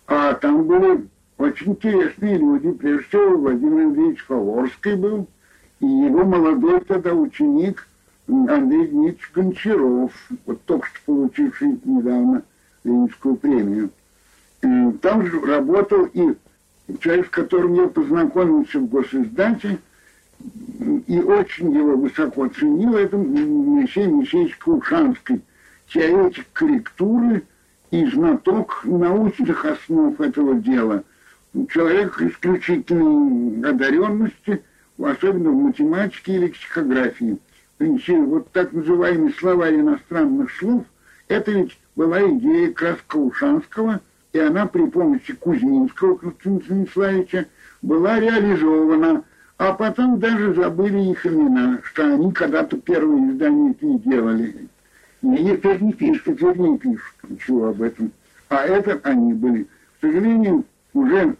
А 0.07 0.33
там 0.33 0.63
были 0.65 1.07
очень 1.37 1.71
интересные 1.71 2.37
люди. 2.37 2.71
Прежде 2.71 3.03
всего, 3.05 3.37
Владимир 3.37 3.87
Андреевич 3.87 4.23
Фаворский 4.25 4.95
был, 4.95 5.27
и 5.79 5.85
его 5.85 6.23
молодой 6.23 6.81
тогда 6.81 7.13
ученик 7.13 7.87
Андрей 8.27 8.87
Дмитриевич 8.87 9.31
Гончаров, 9.33 10.11
вот 10.45 10.61
только 10.63 10.87
что 10.87 10.99
получивший 11.05 11.79
недавно 11.83 12.43
Ленинскую 12.83 13.35
премию. 13.35 13.89
И 14.63 14.91
там 15.01 15.25
же 15.25 15.39
работал 15.41 16.05
и 16.05 16.35
человек, 16.99 17.27
с 17.27 17.29
которым 17.29 17.73
я 17.75 17.87
познакомился 17.87 18.79
в 18.79 18.87
госиздате, 18.87 19.79
и 21.07 21.19
очень 21.19 21.71
его 21.71 21.95
высоко 21.95 22.47
ценил, 22.47 22.95
это 22.95 23.17
Моисей 23.17 24.07
Моисеевич 24.07 24.57
Кушанский, 24.57 25.41
теоретик 25.87 26.47
корректуры 26.53 27.43
и 27.91 28.05
знаток 28.07 28.81
научных 28.83 29.65
основ 29.65 30.19
этого 30.19 30.55
дела. 30.55 31.03
Человек 31.69 32.21
исключительной 32.21 33.69
одаренности, 33.69 34.63
особенно 34.97 35.51
в 35.51 35.55
математике 35.55 36.35
и 36.35 36.39
лексикографии. 36.39 37.37
Вот 37.79 38.51
так 38.51 38.73
называемый 38.73 39.33
словарь 39.33 39.75
иностранных 39.75 40.51
слов– 40.51 40.83
Это 41.31 41.49
ведь 41.51 41.77
была 41.95 42.21
идея 42.29 42.73
Краскоушанского, 42.73 44.01
и 44.33 44.39
она 44.39 44.65
при 44.65 44.85
помощи 44.85 45.33
Кузьминского 45.33 46.15
Константина 46.15 46.61
Станиславича 46.61 47.47
была 47.81 48.19
реализована. 48.19 49.23
А 49.57 49.73
потом 49.73 50.19
даже 50.19 50.55
забыли 50.55 51.11
их 51.11 51.25
имена, 51.25 51.79
что 51.83 52.03
они 52.03 52.31
когда-то 52.31 52.77
первые 52.77 53.31
издания 53.31 53.75
не 53.79 53.99
делали. 53.99 54.67
И 55.21 55.37
теперь 55.37 55.83
не 55.83 55.93
пишут, 55.93 56.39
теперь 56.39 56.57
не 56.57 56.77
пишут 56.79 57.15
ничего 57.29 57.67
об 57.67 57.81
этом. 57.81 58.11
А 58.49 58.63
это 58.63 58.99
они 59.03 59.33
были. 59.33 59.63
К 59.63 59.67
сожалению, 60.01 60.65
уже 60.93 61.35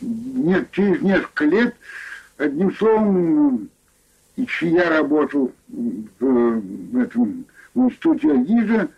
нет, 0.00 0.70
через 0.72 1.00
несколько 1.00 1.44
лет, 1.46 1.74
одним 2.36 2.74
словом, 2.74 3.70
я 4.36 4.90
работал 4.90 5.52
в, 5.68 6.10
в 6.20 6.98
этом 6.98 7.44
в 7.74 7.80
институте 7.84 8.32
Агижа, 8.32 8.88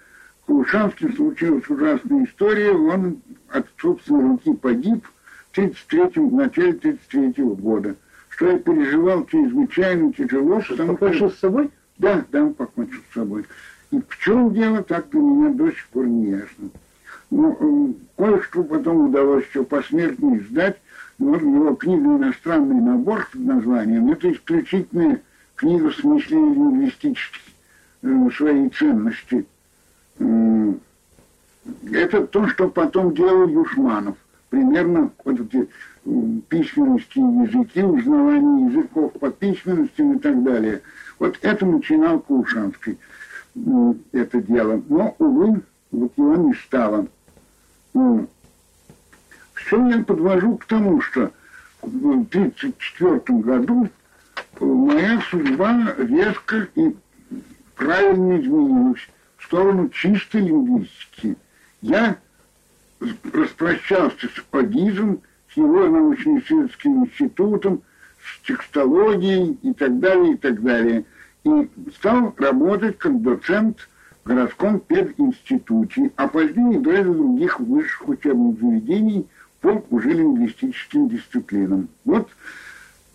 в 0.43 0.47
Кулушанске 0.47 1.13
случилась 1.13 1.69
ужасная 1.69 2.25
история, 2.25 2.73
он 2.73 3.21
от 3.49 3.67
собственной 3.81 4.23
руки 4.23 4.55
погиб 4.55 5.05
в, 5.05 5.13
33 5.53 6.23
в 6.23 6.35
начале 6.35 6.71
1933 6.71 7.45
года. 7.45 7.97
Что 8.29 8.53
я 8.53 8.59
переживал 8.59 9.27
чрезвычайно 9.27 10.13
тяжело. 10.13 10.61
Что, 10.61 10.87
покончил 10.87 11.31
с 11.31 11.39
собой? 11.39 11.71
Да, 11.99 12.25
да, 12.31 12.45
он 12.45 12.55
покончил 12.55 13.01
с 13.11 13.15
собой. 13.15 13.45
И 13.91 14.01
в 14.07 14.19
чем 14.19 14.53
дело, 14.55 14.83
так 14.83 15.09
для 15.11 15.21
меня 15.21 15.55
до 15.55 15.71
сих 15.71 15.89
пор 15.89 16.07
не 16.07 16.31
ясно. 16.31 16.71
Ну, 17.31 17.97
кое-что 18.17 18.63
потом 18.63 19.09
удалось 19.09 19.45
еще 19.49 19.65
посмертно 19.65 20.39
издать. 20.39 20.77
Вот 21.19 21.43
его 21.43 21.75
книга 21.75 22.05
«Иностранный 22.05 22.81
набор» 22.81 23.29
под 23.33 23.41
названием. 23.41 24.11
Это 24.13 24.31
исключительная 24.33 25.21
книга 25.59 25.91
в 25.91 25.97
смысле 25.97 26.39
лингвистических 26.39 27.43
э, 28.03 28.31
своей 28.35 28.71
ценности. 28.71 29.45
Это 31.93 32.27
то, 32.27 32.49
что 32.49 32.69
потом 32.69 33.15
делал 33.15 33.49
Юшманов. 33.49 34.17
Примерно 34.49 35.11
вот 35.25 35.41
эти 35.41 35.69
э, 36.07 36.11
письменности 36.49 37.19
языки, 37.19 37.83
узнавание 37.83 38.67
языков 38.69 39.13
по 39.21 39.31
письменностям 39.31 40.15
и 40.15 40.19
так 40.21 40.43
далее. 40.43 40.81
Вот 41.19 41.39
это 41.43 41.67
начинал 41.67 42.21
Кулшанский, 42.21 42.97
э, 43.57 43.95
это 44.13 44.41
дело. 44.41 44.81
Но, 44.89 45.15
увы, 45.19 45.61
вот 45.91 46.13
его 46.17 46.37
не 46.37 46.55
стало. 46.55 47.09
Все 49.55 49.89
я 49.89 50.05
подвожу 50.05 50.57
к 50.57 50.67
тому, 50.67 51.01
что 51.01 51.33
в 51.83 52.27
1934 52.31 53.41
году 53.41 53.89
моя 54.61 55.21
судьба 55.31 55.95
резко 55.99 56.69
и 56.75 56.95
правильно 57.77 58.41
изменилась 58.41 59.09
в 59.37 59.45
сторону 59.45 59.89
чистой 59.91 60.43
лингвистики. 60.43 61.37
Я 61.81 62.19
распрощался 63.33 64.27
с 64.27 64.41
Падизом, 64.51 65.21
с 65.53 65.57
его 65.57 65.87
научно-исследовательским 65.87 67.05
институтом, 67.05 67.83
с 68.21 68.47
текстологией 68.47 69.59
и 69.63 69.73
так 69.73 69.99
далее, 70.01 70.35
и 70.35 70.37
так 70.37 70.63
далее. 70.63 71.05
И 71.45 71.71
стал 71.97 72.35
работать 72.37 72.99
как 72.99 73.23
доцент 73.23 73.89
в 74.25 74.29
городском 74.29 74.81
пединституте, 74.81 76.11
а 76.17 76.29
позднее 76.29 76.81
в 76.81 76.87
ряде 76.87 77.13
других 77.13 77.61
высших 77.61 78.09
учебных 78.09 78.61
заведений 78.61 79.27
по 79.61 79.83
уже 79.91 80.11
лингвистическим 80.11 81.09
дисциплинам. 81.09 81.89
Вот 82.05 82.29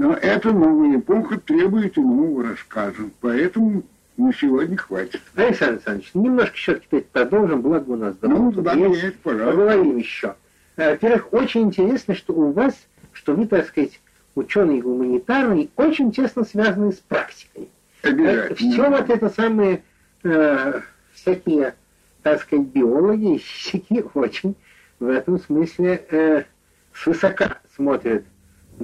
но 0.04 0.16
эта 0.16 0.52
новая 0.52 0.98
эпоха 0.98 1.40
требует 1.40 1.98
и 1.98 2.02
нового 2.02 2.50
рассказа. 2.50 3.10
Поэтому 3.22 3.84
на 4.18 4.34
сегодня 4.34 4.76
хватит. 4.76 5.22
Александр 5.34 5.76
Александрович, 5.76 6.12
немножко 6.14 6.56
еще 6.58 6.76
теперь 6.76 7.04
продолжим, 7.04 7.62
благо 7.62 7.90
у 7.92 7.96
нас 7.96 8.14
ну, 8.22 8.52
да, 8.52 8.74
есть. 8.74 9.18
пожалуйста. 9.20 9.52
Поговорим 9.52 9.96
еще. 9.96 10.36
Э, 10.76 10.92
во-первых, 10.92 11.32
очень 11.32 11.62
интересно, 11.62 12.16
что 12.16 12.34
у 12.34 12.52
вас, 12.52 12.76
что 13.14 13.34
вы, 13.34 13.48
так 13.48 13.66
сказать, 13.66 14.02
ученый 14.36 14.82
гуманитарный, 14.82 15.72
очень 15.78 16.12
тесно 16.12 16.44
связаны 16.44 16.92
с 16.92 16.98
практикой. 16.98 17.70
Обязательно. 18.02 18.74
Все 18.74 18.90
вот 18.90 19.10
это 19.10 19.30
самые 19.30 19.84
э, 20.24 20.82
всякие, 21.14 21.76
так 22.24 22.42
сказать, 22.42 22.68
биологи, 22.68 23.38
физики 23.42 24.04
очень 24.16 24.56
в 25.00 25.08
этом 25.08 25.40
смысле 25.40 26.06
э, 26.12 26.44
свысока 26.92 27.60
смотрят 27.74 28.26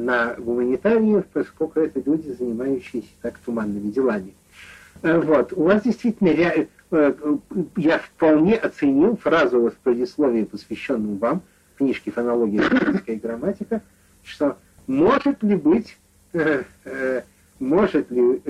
на 0.05 0.35
гуманитариев, 0.35 1.25
поскольку 1.33 1.79
это 1.79 2.01
люди, 2.05 2.29
занимающиеся 2.31 3.07
так 3.21 3.37
туманными 3.39 3.91
делами. 3.91 4.33
Э, 5.01 5.19
вот. 5.19 5.53
У 5.53 5.63
вас 5.63 5.83
действительно, 5.83 6.29
я, 6.29 6.65
э, 6.91 7.13
я 7.77 7.99
вполне 7.99 8.55
оценил 8.55 9.17
фразу 9.17 9.69
в 9.69 9.75
предисловии, 9.75 10.43
посвященную 10.43 11.17
вам, 11.17 11.41
книжке 11.77 12.11
«Фонология 12.11 12.63
и 13.05 13.15
грамматика», 13.15 13.81
что 14.23 14.57
может 14.87 15.41
ли 15.43 15.55
быть, 15.55 15.97
э, 16.33 16.63
может 17.59 18.11
ли 18.11 18.41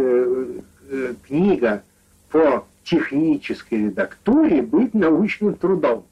книга 1.24 1.84
по 2.30 2.66
технической 2.84 3.86
редактуре 3.86 4.62
быть 4.62 4.94
научным 4.94 5.56
трудом? 5.56 6.06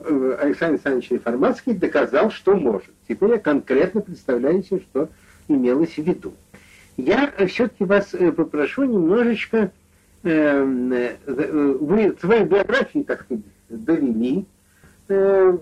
Александр 0.00 0.74
Александрович 0.74 1.10
Реформатский 1.10 1.74
доказал, 1.74 2.30
что 2.30 2.54
может. 2.54 2.90
Теперь 3.08 3.30
я 3.30 3.38
конкретно 3.38 4.00
представляю 4.00 4.62
себе, 4.62 4.80
что 4.80 5.08
имелось 5.48 5.94
в 5.94 6.02
виду. 6.02 6.34
Я 6.96 7.32
все-таки 7.46 7.84
вас 7.84 8.12
э, 8.12 8.32
попрошу 8.32 8.84
немножечко, 8.84 9.70
э, 10.24 10.64
вы 11.24 12.16
свою 12.20 12.44
биографию, 12.44 13.04
так 13.04 13.22
сказать, 13.22 13.44
довели. 13.68 14.46
Э, 15.08 15.56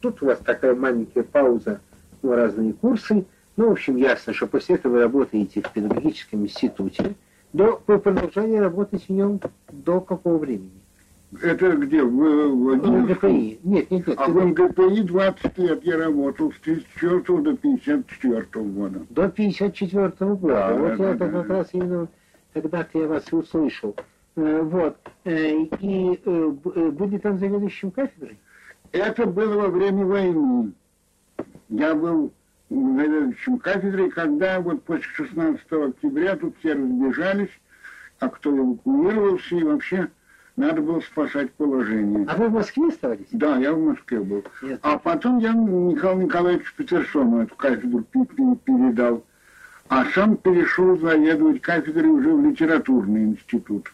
тут 0.00 0.22
у 0.22 0.26
вас 0.26 0.38
такая 0.38 0.74
маленькая 0.74 1.22
пауза, 1.22 1.80
ну, 2.22 2.34
разные 2.34 2.74
курсы. 2.74 3.24
Ну, 3.56 3.68
в 3.68 3.72
общем, 3.72 3.96
ясно, 3.96 4.32
что 4.32 4.46
после 4.46 4.76
этого 4.76 4.94
вы 4.94 5.00
работаете 5.00 5.62
в 5.62 5.72
педагогическом 5.72 6.44
институте. 6.44 7.14
До 7.52 7.76
продолжения 7.78 8.60
работать 8.60 9.06
в 9.06 9.10
нем 9.10 9.40
до 9.72 10.00
какого 10.00 10.38
времени? 10.38 10.70
Это 11.42 11.76
где? 11.76 12.02
В, 12.02 12.08
в, 12.08 12.76
в 12.76 13.06
ГПИ. 13.06 13.60
Нет, 13.62 13.90
нет, 13.90 14.06
нет. 14.06 14.18
А 14.18 14.28
в 14.28 14.52
ГПИ 14.52 15.02
20 15.02 15.58
лет 15.58 15.84
я 15.84 15.98
работал 15.98 16.52
с 16.52 16.58
34 16.58 17.42
до 17.42 17.56
54 17.56 18.64
года. 18.64 19.06
До 19.10 19.28
54 19.28 20.08
года. 20.34 20.54
Да, 20.54 20.74
вот 20.74 20.96
да, 20.96 21.10
это 21.10 21.18
да, 21.18 21.30
как 21.30 21.46
да. 21.46 21.58
раз 21.58 21.68
именно 21.72 22.08
тогда-то 22.52 22.98
я 22.98 23.06
вас 23.06 23.32
и 23.32 23.36
услышал. 23.36 23.94
Э, 24.34 24.62
вот. 24.62 24.96
Э, 25.24 25.52
и 25.80 26.20
э, 26.24 26.48
были 26.90 27.18
там 27.18 27.38
заведующим 27.38 27.92
кафедрой? 27.92 28.38
Это 28.90 29.26
было 29.26 29.54
во 29.54 29.68
время 29.68 30.04
войны. 30.04 30.72
Я 31.68 31.94
был 31.94 32.32
заведующим 32.68 33.58
кафедрой, 33.58 34.10
когда 34.10 34.60
вот 34.60 34.82
после 34.82 35.04
16 35.04 35.64
октября 35.70 36.36
тут 36.36 36.56
все 36.58 36.72
разбежались, 36.72 37.50
а 38.18 38.28
кто 38.28 38.56
эвакуировался 38.56 39.54
и 39.54 39.62
вообще 39.62 40.08
надо 40.56 40.82
было 40.82 41.00
спасать 41.00 41.52
положение. 41.52 42.26
А 42.28 42.36
вы 42.36 42.48
в 42.48 42.52
Москве 42.52 42.88
оставались? 42.88 43.28
Да, 43.32 43.56
я 43.58 43.72
в 43.72 43.80
Москве 43.80 44.20
был. 44.20 44.44
Нет. 44.62 44.80
А 44.82 44.98
потом 44.98 45.38
я 45.38 45.52
Михаилу 45.52 46.22
Николаевичу 46.22 46.74
Петерсону 46.76 47.42
эту 47.42 47.54
кафедру 47.54 48.04
передал. 48.04 49.24
А 49.88 50.04
сам 50.14 50.36
перешел 50.36 50.96
заведовать 50.98 51.60
кафедрой 51.60 52.10
уже 52.10 52.32
в 52.32 52.44
литературный 52.44 53.24
институт. 53.24 53.92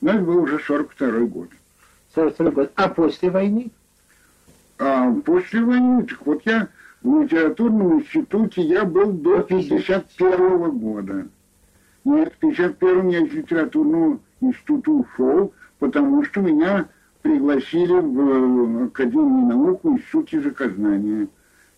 Но 0.00 0.12
это 0.12 0.22
был 0.22 0.42
уже 0.42 0.58
42 0.58 1.10
год. 1.26 1.48
42 2.14 2.50
год. 2.52 2.72
А 2.76 2.88
после 2.88 3.30
войны? 3.30 3.70
А 4.78 5.12
после 5.12 5.62
войны, 5.62 6.06
так 6.06 6.24
вот 6.24 6.42
я 6.46 6.68
в 7.02 7.22
литературном 7.22 8.00
институте 8.00 8.62
я 8.62 8.84
был 8.84 9.12
до 9.12 9.40
51 9.40 10.38
-го 10.38 10.72
года. 10.72 11.26
Нет, 12.04 12.32
в 12.32 12.38
51 12.38 13.08
я 13.08 13.20
из 13.20 13.32
литературного 13.32 14.18
института 14.40 14.90
ушел, 14.90 15.52
потому 15.80 16.22
что 16.24 16.40
меня 16.40 16.86
пригласили 17.22 17.92
в 17.92 18.84
Академию 18.84 19.46
наук 19.46 19.80
в 19.82 19.88
Институт 19.88 20.28
языкознания. 20.28 21.26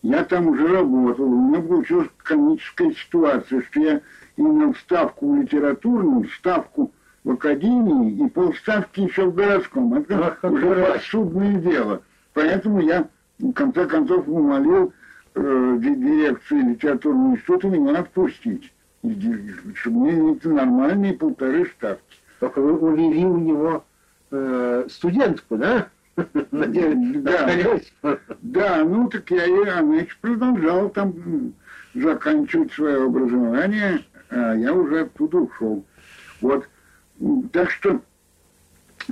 Я 0.03 0.25
там 0.25 0.49
уже 0.49 0.67
работал, 0.67 1.25
у 1.25 1.49
меня 1.49 1.61
получилась 1.63 2.09
комическая 2.19 2.93
ситуация, 2.93 3.63
что 3.63 3.81
я 3.81 4.01
имел 4.37 4.75
ставку 4.75 5.33
в 5.33 5.41
литературную, 5.41 6.29
ставку 6.37 6.93
в 7.23 7.31
академии 7.31 8.25
и 8.25 8.29
полставки 8.29 9.01
еще 9.01 9.27
в 9.27 9.35
городском. 9.35 9.95
Это 9.95 10.37
Ах, 10.43 10.51
уже 10.51 10.75
рассудное 10.75 11.55
дело. 11.61 12.03
Поэтому 12.35 12.81
я, 12.81 13.07
в 13.39 13.53
конце 13.53 13.87
концов, 13.87 14.27
умолил 14.27 14.93
э, 15.35 15.77
дирекцию 15.81 16.71
литературного 16.71 17.35
института 17.35 17.69
меня 17.69 18.01
отпустить. 18.01 18.73
Чтобы 19.75 20.11
мне 20.11 20.37
нормальные 20.43 21.15
полторы 21.15 21.67
ставки. 21.77 22.17
Только 22.41 22.61
вы 22.61 22.77
увели 22.77 23.25
у 23.25 23.39
него 23.39 23.85
э, 24.33 24.87
студентку, 24.89 25.57
да? 25.57 25.89
Да, 26.51 27.49
да, 28.43 28.85
ну 28.85 29.09
так 29.09 29.30
я 29.30 29.47
и, 29.47 29.68
она 29.68 30.05
продолжала 30.20 30.91
там 30.91 31.55
заканчивать 31.95 32.72
свое 32.72 33.05
образование, 33.05 34.05
а 34.28 34.55
я 34.55 34.74
уже 34.74 35.01
оттуда 35.01 35.39
ушел. 35.39 35.85
Вот. 36.43 36.68
Так 37.53 37.70
что 37.70 38.03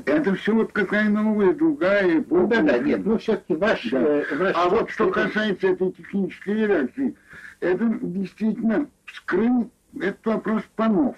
это 0.04 0.34
все 0.34 0.54
вот 0.54 0.72
какая 0.72 1.08
новая, 1.08 1.54
другая 1.54 2.20
эпоха. 2.20 2.42
Ну 2.42 2.48
да, 2.48 2.62
да, 2.62 2.78
нет, 2.78 3.04
ну 3.04 3.18
все-таки 3.18 3.54
ваш... 3.54 3.90
Да. 3.90 3.98
Э, 4.00 4.24
ваш 4.36 4.56
а 4.56 4.68
вот 4.68 4.90
что 4.90 5.10
касается 5.10 5.68
этой 5.68 5.92
технической 5.92 6.54
редакции, 6.54 7.16
это 7.60 7.98
действительно 8.02 8.88
вскрыл 9.06 9.70
этот 9.98 10.24
вопрос 10.26 10.62
Панов. 10.76 11.16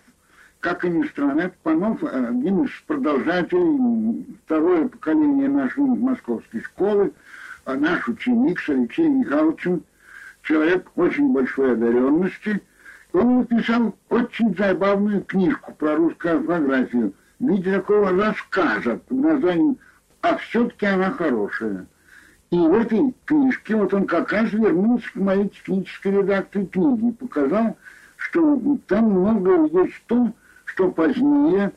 Как 0.63 0.85
ни 0.85 1.07
странно, 1.09 1.41
это 1.43 1.55
Панов 1.63 2.03
один 2.03 2.65
из 2.65 2.71
продолжателей, 2.87 4.39
второе 4.47 4.89
поколение 4.89 5.49
нашей 5.49 5.83
московской 5.83 6.63
школы, 6.63 7.13
а 7.65 7.75
наш 7.75 8.09
ученик 8.09 8.61
с 8.61 8.69
Алексеем 8.71 9.21
Михайловичем, 9.21 9.83
человек 10.43 10.89
очень 10.97 11.33
большой 11.33 11.73
одаренности. 11.73 12.63
Он 13.13 13.41
написал 13.41 13.95
очень 14.09 14.57
забавную 14.57 15.23
книжку 15.23 15.75
про 15.75 15.97
русскую 15.97 16.39
орфографию– 16.39 17.13
в 17.43 17.49
виде 17.49 17.73
такого 17.73 18.11
рассказа 18.11 18.99
под 19.09 19.19
названием 19.19 19.77
«А 20.21 20.37
все-таки 20.37 20.87
она 20.87 21.11
хорошая». 21.11 21.87
И 22.51 22.57
в 22.57 22.73
этой 22.75 23.15
книжке 23.25 23.75
вот 23.75 23.93
он 23.95 24.07
как 24.07 24.33
раз 24.33 24.53
вернулся 24.53 25.11
к 25.13 25.17
моей 25.17 25.49
технической 25.49 26.13
редакции 26.13 26.67
книги 26.67 27.09
и 27.09 27.13
показал, 27.13 27.77
что 28.17 28.79
там 28.87 29.11
много 29.11 29.67
есть 29.83 30.01
то, 30.07 30.33
что 30.73 30.91
позднее 30.91 31.73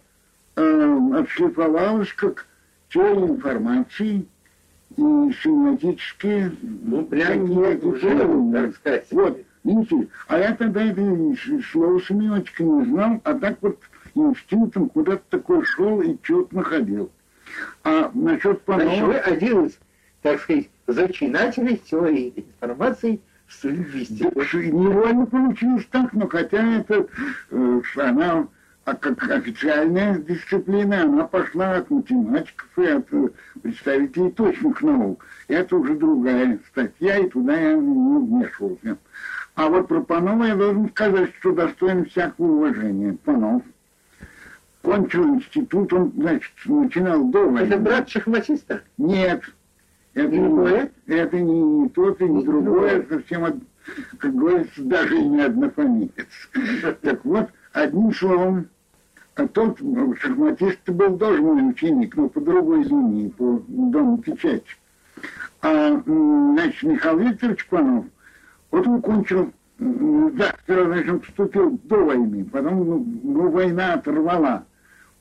э, 0.56 1.00
отшлифовалось 1.14 2.14
как 2.14 2.48
теория 2.90 3.28
информации 3.28 4.26
и 4.96 5.02
семиотические 5.02 6.54
ну, 6.62 7.06
прям 7.06 7.52
уже, 7.52 8.18
так 8.54 8.76
сказать. 8.76 9.08
Вот, 9.12 9.42
видите, 9.64 10.08
а 10.28 10.38
я 10.38 10.56
тогда 10.56 10.84
это 10.84 11.02
слово 11.72 12.02
семиотика 12.02 12.64
не 12.64 12.86
знал, 12.86 13.22
а 13.24 13.34
так 13.34 13.58
вот 13.62 13.80
инстинктом 14.14 14.90
куда-то 14.90 15.24
такой 15.30 15.66
шел 15.66 16.02
и 16.02 16.18
что-то 16.22 16.56
находил. 16.56 17.12
А 17.84 18.12
насчет 18.14 18.62
Панова... 18.62 18.90
Значит, 18.90 19.06
вы 19.06 19.16
один 19.18 19.66
из, 19.66 19.80
так 20.22 20.40
сказать, 20.40 20.70
зачинателей 20.88 21.78
теории 21.78 22.34
информации 22.36 23.20
в 23.48 23.64
лингвистике. 23.66 24.72
Невольно 24.72 25.26
получилось 25.26 25.86
так, 25.92 26.14
но 26.14 26.28
хотя 26.28 26.78
это 26.78 27.08
э, 27.52 27.82
она 27.98 28.48
а 28.86 28.94
как 28.94 29.32
официальная 29.32 30.20
дисциплина, 30.20 31.02
она 31.02 31.26
пошла 31.26 31.78
от 31.78 31.90
математиков 31.90 32.70
и 32.78 32.86
от 32.86 33.12
э, 33.12 33.30
представителей 33.64 34.32
точных 34.32 34.80
наук. 34.84 35.26
Это 35.48 35.76
уже 35.76 35.96
другая 35.96 36.60
статья, 36.70 37.18
и 37.18 37.28
туда 37.28 37.60
я 37.60 37.74
не 37.74 38.20
вмешивался. 38.20 38.98
А 39.56 39.70
вот 39.70 39.88
про 39.88 40.02
Панова 40.02 40.44
я 40.44 40.56
должен 40.56 40.88
сказать, 40.90 41.32
что 41.40 41.54
достоин 41.54 42.06
всякого 42.06 42.46
уважения. 42.46 43.18
Панов 43.26 43.64
кончил 44.84 45.34
институт, 45.34 45.92
он, 45.92 46.14
значит, 46.16 46.54
начинал 46.66 47.24
дома. 47.30 47.62
Это 47.62 47.78
брат 47.78 48.08
шахматиста? 48.08 48.84
Нет. 49.00 49.42
Это 50.14 50.30
не, 50.30 50.48
не, 50.48 50.92
это 51.08 51.40
не, 51.40 51.60
не 51.60 51.90
тот 51.90 52.22
и 52.22 52.26
не, 52.26 52.36
не 52.36 52.44
другое, 52.44 53.02
другое, 53.02 53.06
совсем, 53.10 53.62
как 54.20 54.36
говорится, 54.36 54.84
даже 54.84 55.18
и 55.18 55.26
не 55.26 55.42
однофамилец. 55.42 56.28
Так 57.02 57.26
вот, 57.26 57.50
одним 57.74 58.14
словом, 58.14 58.70
тот 59.36 59.80
шахматист 60.20 60.90
был 60.90 61.18
тоже 61.18 61.42
мой 61.42 61.70
ученик, 61.70 62.16
но 62.16 62.30
по 62.30 62.42
другой 62.42 62.84
линии, 62.84 63.30
по 63.30 63.62
дому 63.68 64.18
печати. 64.18 64.66
А, 65.62 66.02
значит, 66.06 66.84
Михаил 66.84 67.20
Викторович 67.20 67.68
Панов, 67.68 68.06
вот 68.72 68.88
он 68.88 69.02
кончил 69.02 69.52
да, 69.78 70.56
значит, 70.68 71.10
он 71.10 71.22
вступил 71.22 71.80
до 71.84 71.98
войны, 71.98 72.46
потом 72.46 73.06
ну, 73.24 73.50
война 73.50 73.94
оторвала 73.96 74.64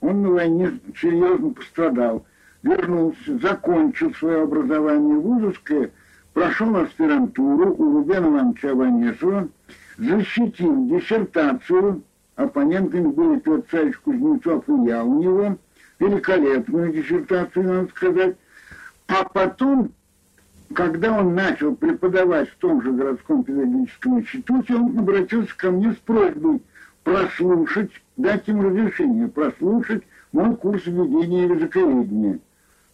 он 0.04 0.22
на 0.22 0.30
войне 0.30 0.78
серьезно 1.00 1.50
пострадал. 1.50 2.26
Вернулся, 2.62 3.38
закончил 3.38 4.14
свое 4.14 4.42
образование 4.42 5.16
вузовское, 5.16 5.90
прошел 6.32 6.76
аспирантуру 6.76 7.74
у 7.74 7.92
Рубена 7.98 8.28
Ивановича 8.28 8.70
Аванесова, 8.70 9.48
защитил 9.98 10.86
диссертацию, 10.88 12.02
оппонентами 12.36 13.08
были 13.08 13.38
Петр 13.38 13.64
Царевич 13.70 13.98
Кузнецов 13.98 14.68
и 14.68 14.88
я 14.88 15.04
у 15.04 15.22
него, 15.22 15.58
великолепную 15.98 16.92
диссертацию, 16.92 17.64
надо 17.64 17.88
сказать. 17.88 18.36
А 19.06 19.24
потом, 19.24 19.92
когда 20.74 21.18
он 21.18 21.34
начал 21.34 21.74
преподавать 21.76 22.48
в 22.50 22.56
том 22.56 22.82
же 22.82 22.92
городском 22.92 23.44
педагогическом 23.44 24.20
институте, 24.20 24.74
он 24.74 24.98
обратился 24.98 25.56
ко 25.56 25.70
мне 25.70 25.92
с 25.92 25.96
просьбой 25.96 26.62
прослушать 27.02 27.90
дать 28.16 28.48
им 28.48 28.62
разрешение 28.62 29.28
прослушать 29.28 30.02
мой 30.32 30.56
курс 30.56 30.86
ведения 30.86 31.44
языковедения. 31.44 32.40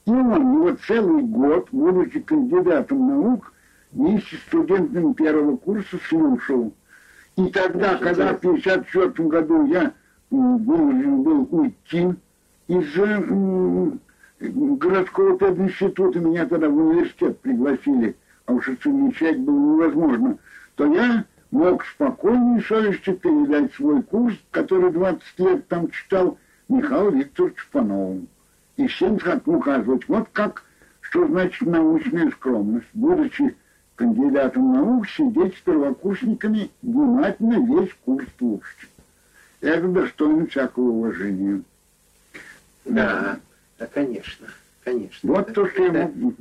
И 0.07 0.11
он 0.11 0.55
его 0.55 0.77
целый 0.87 1.23
год, 1.23 1.69
будучи 1.73 2.21
кандидатом 2.21 3.07
наук, 3.07 3.53
вместе 3.93 4.37
с 4.37 4.41
студентами 4.41 5.13
первого 5.13 5.57
курса 5.57 5.99
слушал. 6.09 6.73
И 7.41 7.51
тогда, 7.53 7.97
когда 7.97 8.35
в 8.35 8.39
1954 8.39 9.29
году 9.29 9.67
я 9.67 9.95
вынужден 10.31 11.23
был 11.23 11.49
уйти 11.51 12.15
из 12.69 12.95
городского 14.39 15.39
пединститута, 15.39 16.21
меня 16.21 16.45
тогда 16.45 16.69
в 16.69 16.77
университет 16.77 17.41
пригласили, 17.41 18.15
а 18.45 18.53
уж 18.53 18.67
совмещать 18.83 19.41
было 19.41 19.57
невозможно, 19.57 20.39
то 20.75 20.85
я 20.93 21.25
мог 21.51 21.83
спокойно 21.87 22.59
и 22.59 22.63
совестью 22.63 23.17
передать 23.17 23.73
свой 23.73 24.03
курс, 24.03 24.35
который 24.51 24.93
20 24.93 25.23
лет 25.39 25.67
там 25.69 25.91
читал 25.91 26.37
Михаил 26.69 27.11
Викторович 27.11 27.69
Пановым. 27.73 28.29
И 28.77 28.87
всем 28.87 29.19
указывать, 29.47 30.07
вот 30.09 30.29
как, 30.33 30.63
что 31.01 31.27
значит 31.27 31.63
научная 31.63 32.31
скромность. 32.33 32.87
Будучи 32.93 33.57
кандидатом 34.01 34.73
наук, 34.73 35.07
сидеть 35.11 35.55
с 35.59 35.61
первокурсниками, 35.61 36.71
внимательно 36.81 37.81
весь 37.81 37.91
курс 38.03 38.27
слушать. 38.39 38.89
Это 39.61 39.89
достойно 39.89 40.47
всякого 40.47 40.89
уважения. 40.89 41.61
Да, 42.87 43.39
да, 43.79 43.87
конечно, 43.87 44.47
конечно. 44.85 45.35
Вот 45.35 45.53
то, 45.53 45.69
что 45.69 45.85
я 45.85 46.07
могу 46.07 46.35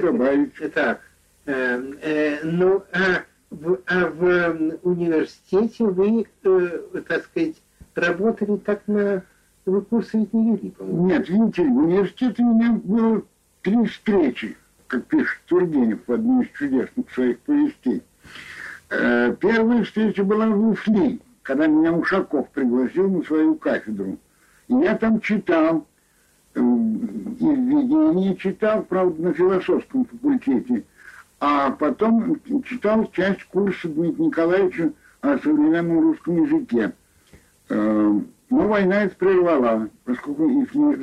добавить. 0.00 0.52
Так, 0.72 1.00
э, 1.46 1.82
э, 2.00 2.38
ну, 2.44 2.84
а 2.92 3.24
в, 3.50 3.80
а 3.86 4.06
в 4.06 4.78
университете 4.84 5.84
вы, 5.84 6.26
э, 6.44 7.02
так 7.08 7.24
сказать, 7.24 7.56
работали 7.96 8.56
так 8.58 8.82
на... 8.86 9.24
Вы 9.66 9.82
курсы 9.82 10.16
ведь 10.16 10.32
не 10.32 10.52
вели, 10.52 10.70
по-моему. 10.70 11.06
Нет, 11.08 11.28
видите, 11.28 11.62
в 11.62 11.76
университете 11.76 12.42
у 12.44 12.54
меня 12.54 12.80
было 12.84 13.22
три 13.62 13.84
встречи, 13.86 14.56
как 14.90 15.06
пишет 15.06 15.38
Тургенев 15.46 16.00
в 16.06 16.12
одной 16.12 16.44
из 16.44 16.50
чудесных 16.58 17.10
своих 17.12 17.38
повестей. 17.40 18.02
Э, 18.90 19.34
первая 19.40 19.84
встреча 19.84 20.24
была 20.24 20.48
в 20.48 20.68
Уфли, 20.68 21.20
когда 21.42 21.68
меня 21.68 21.92
Ушаков 21.92 22.50
пригласил 22.50 23.08
на 23.08 23.22
свою 23.22 23.54
кафедру. 23.54 24.18
И 24.66 24.74
я 24.74 24.96
там 24.96 25.20
читал, 25.20 25.86
и 26.54 28.36
читал, 28.38 28.82
правда, 28.82 29.22
на 29.22 29.32
философском 29.32 30.04
факультете, 30.06 30.84
а 31.38 31.70
потом 31.70 32.40
читал 32.64 33.08
часть 33.12 33.44
курса 33.44 33.88
Дмитрия 33.88 34.26
Николаевича 34.26 34.92
о 35.20 35.38
современном 35.38 36.00
русском 36.00 36.44
языке. 36.44 36.92
Э, 37.68 38.20
но 38.50 38.68
война 38.68 39.04
это 39.04 39.14
прервала, 39.14 39.88
поскольку 40.04 40.48
их 40.48 40.74
не 40.74 40.94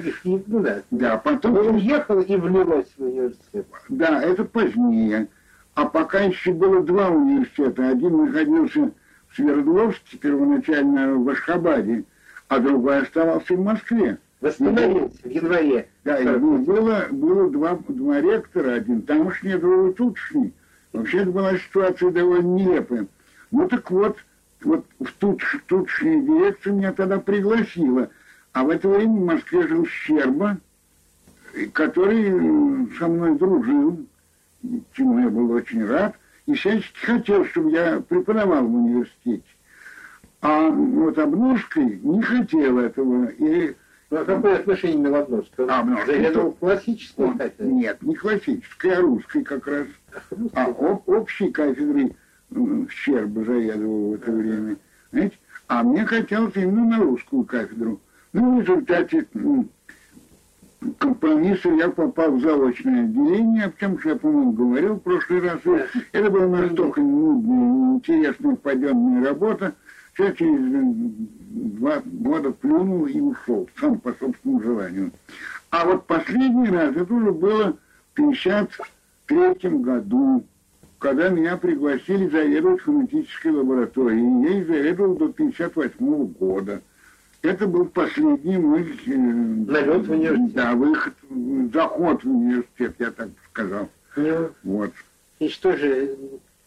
закрылось. 0.00 0.42
Ну 0.46 0.60
да. 0.60 0.82
Да, 0.90 1.16
потом... 1.18 1.56
Он 1.56 1.76
уехал 1.76 2.20
и 2.20 2.36
влилось 2.36 2.88
в 2.96 3.02
университет. 3.02 3.66
Да, 3.88 4.22
это 4.22 4.44
позднее. 4.44 5.28
А 5.74 5.86
пока 5.86 6.20
еще 6.20 6.52
было 6.52 6.82
два 6.82 7.08
университета. 7.08 7.88
Один 7.88 8.24
находился 8.24 8.90
в 9.28 9.36
Свердловске, 9.36 10.18
первоначально 10.18 11.14
в 11.14 11.28
Ашхабаде, 11.28 12.04
а 12.48 12.58
другой 12.58 13.02
оставался 13.02 13.54
в 13.54 13.60
Москве 13.60 14.18
восстановился 14.40 15.18
в 15.22 15.26
январе. 15.30 15.88
Да, 16.04 16.18
и 16.18 16.24
было, 16.38 17.06
было 17.10 17.50
два, 17.50 17.78
два 17.88 18.20
ректора, 18.20 18.74
один 18.74 19.02
тамошний, 19.02 19.56
другой 19.56 19.94
тутшний. 19.94 20.54
Вообще 20.92 21.18
это 21.18 21.30
была 21.30 21.56
ситуация 21.56 22.10
довольно 22.10 22.54
нелепая. 22.54 23.06
Ну 23.50 23.68
так 23.68 23.90
вот, 23.90 24.16
вот 24.62 24.86
в 24.98 25.12
тутш, 25.18 25.58
тутшнюю 25.66 26.22
дирекцию 26.22 26.76
меня 26.76 26.92
тогда 26.92 27.18
пригласила. 27.18 28.10
А 28.52 28.64
в 28.64 28.70
это 28.70 28.88
время 28.88 29.12
в 29.12 29.24
Москве 29.24 29.66
жил 29.66 29.86
Щерба, 29.86 30.58
который 31.72 32.90
со 32.98 33.06
мной 33.06 33.38
дружил, 33.38 34.06
чему 34.92 35.18
я 35.20 35.28
был 35.28 35.50
очень 35.52 35.84
рад, 35.84 36.16
и 36.46 36.54
всячески 36.54 36.98
хотел, 36.98 37.44
чтобы 37.46 37.70
я 37.70 38.00
преподавал 38.00 38.64
в 38.66 38.74
университете. 38.74 39.44
А 40.40 40.68
вот 40.68 41.18
Обножкой 41.18 42.00
не 42.02 42.22
хотел 42.22 42.78
этого. 42.78 43.26
И 43.26 43.76
ну, 44.10 44.18
а 44.18 44.24
какое 44.24 44.56
отношение 44.56 44.98
Мелодновского? 44.98 45.68
А, 45.70 46.04
Заглянул 46.06 46.52
классическое? 46.52 47.52
Нет, 47.58 48.02
не 48.02 48.14
классическое, 48.16 48.98
а 48.98 49.00
русской 49.00 49.44
как 49.44 49.66
раз. 49.68 49.86
А, 50.54 50.64
об, 50.64 51.08
общей 51.08 51.50
кафедры 51.52 52.16
Щерба 52.88 53.44
заведовал 53.44 54.10
в 54.10 54.14
это 54.14 54.32
время. 54.32 54.76
Знаете? 55.12 55.38
А 55.68 55.84
мне 55.84 56.04
хотелось 56.04 56.56
именно 56.56 56.84
на 56.86 56.98
русскую 56.98 57.44
кафедру. 57.44 58.00
Ну, 58.32 58.56
в 58.56 58.60
результате 58.60 59.26
компромисса 60.98 61.68
я 61.70 61.88
попал 61.90 62.32
в 62.32 62.40
заочное 62.40 63.04
отделение, 63.04 63.64
о 63.64 63.72
чем 63.78 63.98
я, 64.04 64.16
по-моему, 64.16 64.52
говорил 64.52 64.94
в 64.94 65.00
прошлый 65.00 65.40
раз. 65.40 65.60
Это 66.12 66.30
была 66.30 66.46
настолько 66.46 67.00
нудная, 67.00 67.70
неинтересная, 68.00 68.56
паденная 68.56 69.24
работа, 69.24 69.74
что 70.14 70.24
я 70.24 70.32
через 70.32 70.60
два 71.50 72.02
года 72.04 72.52
плюнул 72.52 73.06
и 73.06 73.20
ушел, 73.20 73.68
сам 73.78 73.98
по 73.98 74.12
собственному 74.12 74.62
желанию. 74.62 75.12
А 75.70 75.84
вот 75.84 76.06
последний 76.06 76.68
раз, 76.68 76.94
это 76.96 77.12
уже 77.12 77.32
было 77.32 77.76
в 78.14 78.20
1953 78.20 79.70
году, 79.78 80.44
когда 80.98 81.28
меня 81.30 81.56
пригласили 81.56 82.28
заведовать 82.28 82.82
фонетической 82.82 83.52
лабораторией. 83.52 84.58
Я 84.58 84.64
заведовал 84.64 85.16
до 85.16 85.26
1958 85.26 86.26
года. 86.34 86.82
Это 87.42 87.66
был 87.66 87.86
последний 87.86 88.58
мой... 88.58 88.98
Э, 89.06 89.10
Налет 89.16 90.06
в 90.06 90.10
университет. 90.10 90.52
Да, 90.52 90.74
выход, 90.74 91.14
заход 91.72 92.22
в 92.22 92.28
университет, 92.28 92.94
я 92.98 93.10
так 93.10 93.28
сказал. 93.50 93.88
Ну, 94.16 94.50
вот. 94.62 94.92
И 95.38 95.48
что 95.48 95.74
же, 95.76 96.16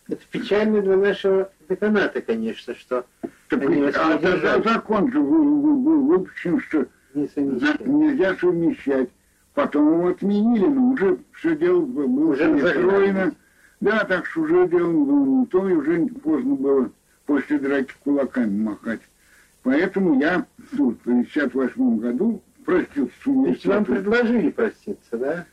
это 0.08 0.22
печально 0.32 0.82
для 0.82 0.98
нашего 0.98 1.52
деканата, 1.70 2.22
конечно, 2.22 2.74
что 2.76 3.06
так, 3.50 3.62
они 3.62 3.84
а 3.84 4.18
тогда 4.18 4.62
закон 4.62 5.12
же 5.12 5.20
был 5.20 6.08
выпущен, 6.08 6.60
что 6.60 6.88
нельзя 7.14 8.36
совмещать. 8.36 9.10
Потом 9.54 10.00
его 10.00 10.08
отменили, 10.08 10.66
но 10.66 10.90
уже 10.90 11.20
все 11.34 11.56
дело 11.56 11.82
было 11.82 12.32
уже 12.32 12.52
перестроено. 12.56 13.36
Да, 13.80 14.04
так 14.06 14.26
что 14.26 14.42
уже 14.42 14.68
дело 14.68 14.92
было 14.92 15.26
не 15.26 15.46
то, 15.46 15.70
и 15.70 15.74
уже 15.74 16.06
поздно 16.24 16.56
было 16.56 16.92
после 17.28 17.60
драки 17.60 17.94
кулаками 18.04 18.64
махать. 18.64 19.02
Поэтому 19.64 20.20
я 20.20 20.46
тут 20.72 21.00
в 21.04 21.10
1958 21.10 21.98
году 21.98 22.42
простился 22.66 23.12
с 23.22 23.28
университетом. 23.28 23.72
вам 23.72 23.86
предложили 23.86 24.50
проститься, 24.50 25.18
да? 25.18 25.46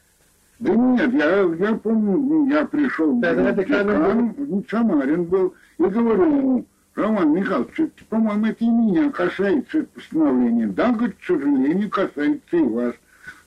Да 0.58 0.74
нет, 0.74 1.14
я, 1.14 1.40
я 1.40 1.74
помню, 1.74 2.46
я 2.50 2.66
пришел 2.66 3.18
да, 3.18 3.34
да, 3.34 3.52
декан, 3.52 4.32
был... 4.32 4.64
Самарин 4.70 5.24
был, 5.24 5.54
и 5.78 5.82
говорю 5.84 6.36
ему, 6.36 6.66
Роман 6.94 7.32
Михайлович, 7.32 7.92
по-моему, 8.10 8.46
это 8.46 8.64
и 8.64 8.68
меня 8.68 9.10
касается 9.10 9.78
это 9.78 9.88
постановление. 9.94 10.66
Да, 10.66 10.92
говорит, 10.92 11.16
к 11.16 11.24
сожалению, 11.24 11.88
касается 11.88 12.56
и 12.56 12.62
вас. 12.62 12.94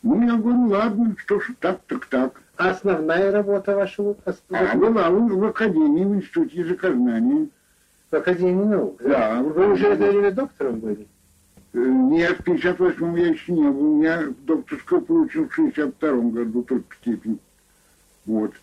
Ну, 0.01 0.25
я 0.25 0.35
говорю, 0.37 0.69
ладно, 0.69 1.15
что 1.19 1.39
ж, 1.39 1.51
так, 1.59 1.81
так, 1.87 2.05
так. 2.07 2.41
А 2.57 2.71
основная 2.71 3.31
работа 3.31 3.75
вашего 3.75 4.15
А 4.25 4.75
была 4.75 5.09
в, 5.09 5.27
в 5.27 5.45
Академии, 5.45 6.03
в 6.03 6.15
Институте 6.15 6.61
языкознания. 6.61 7.47
В 8.13 8.15
Академии 8.15 8.63
наук? 8.63 9.01
Да. 9.03 9.41
Вы 9.41 9.71
уже 9.71 9.87
это 9.87 10.11
время 10.11 10.31
доктором 10.31 10.79
были? 10.79 11.07
Э, 11.73 11.79
нет, 11.79 12.37
в 12.37 12.47
58-м 12.47 13.15
я 13.15 13.29
еще 13.29 13.51
не 13.51 13.67
был. 13.67 14.03
Я 14.03 14.27
докторскую 14.45 15.01
получил 15.01 15.49
в 15.49 15.59
62-м 15.59 16.29
году 16.29 16.61
только 16.61 16.95
степень. 17.01 17.39
Вот. 18.27 18.53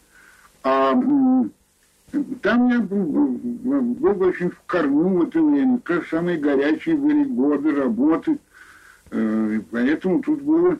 А 0.62 0.92
там 0.92 2.68
я 2.68 2.78
был, 2.78 4.22
очень 4.22 4.50
в 4.50 4.62
корню 4.68 5.18
в 5.18 5.22
это 5.24 5.42
время. 5.42 5.80
Как 5.82 6.06
самые 6.06 6.38
горячие 6.38 6.94
были 6.94 7.24
годы 7.24 7.74
работы. 7.74 8.38
Э, 9.10 9.60
поэтому 9.72 10.22
тут 10.22 10.42
было... 10.42 10.78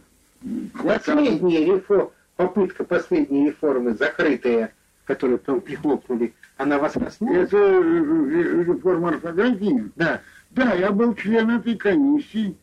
Последняя 0.80 1.64
реформа, 1.64 2.10
попытка 2.36 2.84
последней 2.84 3.48
реформы, 3.48 3.96
закрытая, 3.96 4.72
которую 5.10 5.38
потом 5.38 5.60
прихлопнули, 5.60 6.32
она 6.56 6.78
вас 6.78 6.92
коснулась? 6.92 7.48
Это 7.48 7.56
реформа 7.56 9.08
орфографии? 9.08 9.90
Да. 9.96 10.20
Да, 10.50 10.72
я 10.74 10.92
был 10.92 11.14
член 11.14 11.50
этой 11.50 11.76
комиссии, 11.76 12.56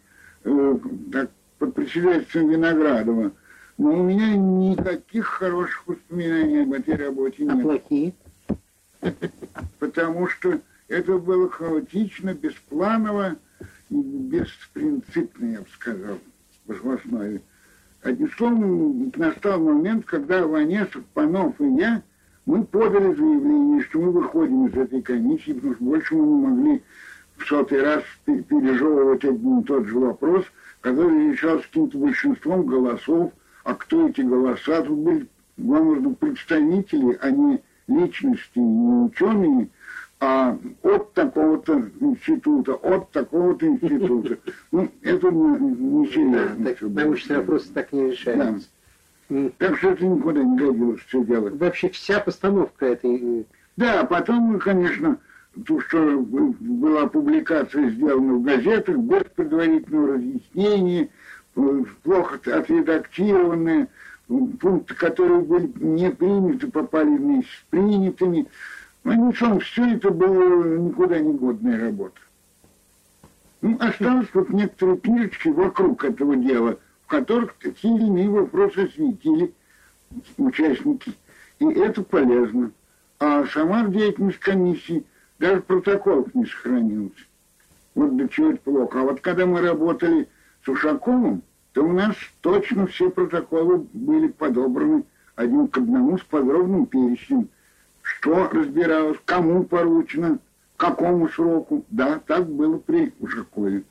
э, 0.44 0.78
так, 1.12 1.30
под 1.60 1.74
председательством 1.74 2.50
Виноградова. 2.50 3.32
Но 3.78 3.90
у 3.92 4.04
меня 4.04 4.36
никаких 4.36 5.26
хороших 5.26 5.88
воспоминаний 5.88 6.64
об 6.64 6.74
этой 6.74 6.96
работе 6.96 7.44
а 7.44 7.54
нет. 7.54 7.60
А 7.60 7.64
плохие? 7.64 8.14
Потому 9.80 10.28
что 10.28 10.60
это 10.88 11.18
было 11.18 11.50
хаотично, 11.50 12.34
беспланово 12.34 13.36
беспринципно, 13.90 15.46
я 15.46 15.60
бы 15.60 15.68
сказал, 15.74 16.18
в 16.66 16.92
основе. 16.92 17.42
Одним 18.04 18.32
словом, 18.32 19.12
настал 19.16 19.60
момент, 19.62 20.06
когда 20.06 20.46
Ванесов, 20.46 21.04
Панов 21.14 21.60
и 21.60 21.68
я, 21.78 22.02
мы 22.48 22.64
подали 22.64 23.14
заявление, 23.14 23.84
что 23.84 24.00
мы 24.00 24.12
выходим 24.14 24.68
из 24.68 24.74
этой 24.74 25.02
комиссии, 25.02 25.52
потому 25.52 25.76
что 25.76 25.84
больше 25.84 26.16
мы 26.16 26.26
не 26.26 26.48
могли 26.48 26.84
в 27.36 27.46
сотый 27.46 27.84
раз 27.84 28.04
пережевывать 28.26 29.24
один 29.26 29.60
и 29.60 29.64
тот 29.66 29.86
же 29.86 30.00
вопрос, 30.00 30.46
который 30.80 31.32
решался 31.32 31.68
каким-то 31.68 31.98
большинством 31.98 32.66
голосов, 32.66 33.34
а 33.66 33.76
кто 33.76 34.08
эти 34.08 34.22
голоса? 34.22 34.82
Тут 34.82 34.98
были, 34.98 35.28
возможно, 35.58 36.14
представители, 36.14 37.20
а 37.22 37.32
не 37.32 37.62
личности, 37.90 38.58
не 38.60 39.06
ученые, 39.06 39.70
а 40.22 40.58
от 40.84 41.14
такого-то 41.14 41.92
института, 42.00 42.76
от 42.76 43.12
такого-то 43.12 43.68
института. 43.68 44.38
Ну, 44.72 44.90
это 45.02 45.32
не, 45.32 45.76
не 45.76 46.08
серьезно. 46.08 46.56
Да, 46.60 46.70
так, 46.70 46.82
научные 46.82 47.40
вопросы 47.40 47.74
так 47.74 47.92
не 47.92 48.12
решаются. 48.12 48.70
Да. 48.70 48.77
Так 49.58 49.78
что 49.78 49.90
это 49.90 50.06
никуда 50.06 50.42
не 50.42 50.58
годилось 50.58 51.02
все 51.02 51.24
делать. 51.24 51.56
Вообще 51.56 51.90
вся 51.90 52.20
постановка 52.20 52.86
этой... 52.86 53.46
Да, 53.76 54.06
потом, 54.06 54.58
конечно, 54.60 55.18
то, 55.66 55.82
что 55.82 56.20
была 56.20 57.08
публикация 57.08 57.90
сделана 57.90 58.36
в 58.36 58.44
газетах 58.44 58.98
без 58.98 59.24
предварительного 59.36 60.14
разъяснения, 60.14 61.10
плохо 62.04 62.40
отредактированная, 62.46 63.90
пункты, 64.28 64.94
которые 64.96 65.42
были 65.42 65.72
не 65.76 66.10
приняты, 66.12 66.72
попали 66.72 67.10
вместе 67.10 67.52
с 67.52 67.70
принятыми. 67.70 68.48
Одним 69.04 69.34
словом, 69.36 69.60
все 69.60 69.96
это 69.96 70.10
было 70.10 70.78
никуда 70.78 71.20
не 71.20 71.34
годная 71.34 71.80
работа. 71.80 72.20
Ну, 73.62 73.78
осталось 73.80 74.28
вот 74.34 74.50
некоторые 74.50 74.98
книжечки 74.98 75.50
вокруг 75.50 76.04
этого 76.04 76.36
дела, 76.36 76.78
в 77.08 77.10
которых 77.10 77.54
такие 77.54 77.98
иные 77.98 78.30
вопросы 78.30 78.80
осветили 78.80 79.54
участники. 80.38 81.14
И 81.60 81.66
это 81.66 82.04
полезно. 82.04 82.72
А 83.20 83.46
сама 83.46 83.88
деятельность 83.88 84.40
комиссии, 84.40 85.06
даже 85.40 85.62
протоколов 85.62 86.36
не 86.36 86.46
сохранилась. 86.46 87.28
Вот 87.96 88.16
до 88.18 88.28
чего 88.28 88.52
это 88.52 88.60
плохо. 88.60 89.00
А 89.00 89.04
вот 89.04 89.22
когда 89.22 89.46
мы 89.46 89.62
работали 89.62 90.28
с 90.66 90.68
Ушаковым, 90.68 91.44
то 91.72 91.86
у 91.86 91.94
нас 91.94 92.14
точно 92.42 92.88
все 92.88 93.10
протоколы 93.10 93.88
были 93.94 94.28
подобраны 94.28 95.06
один 95.36 95.70
к 95.70 95.78
одному 95.78 96.18
с 96.18 96.24
подробным 96.24 96.88
перечнем, 96.88 97.48
что 98.02 98.50
разбиралось, 98.50 99.18
кому 99.24 99.64
поручено, 99.64 100.40
какому 100.76 101.30
сроку. 101.30 101.86
Да, 101.90 102.20
так 102.28 102.50
было 102.50 102.78
при 102.80 103.14
Ушакове. 103.22 103.84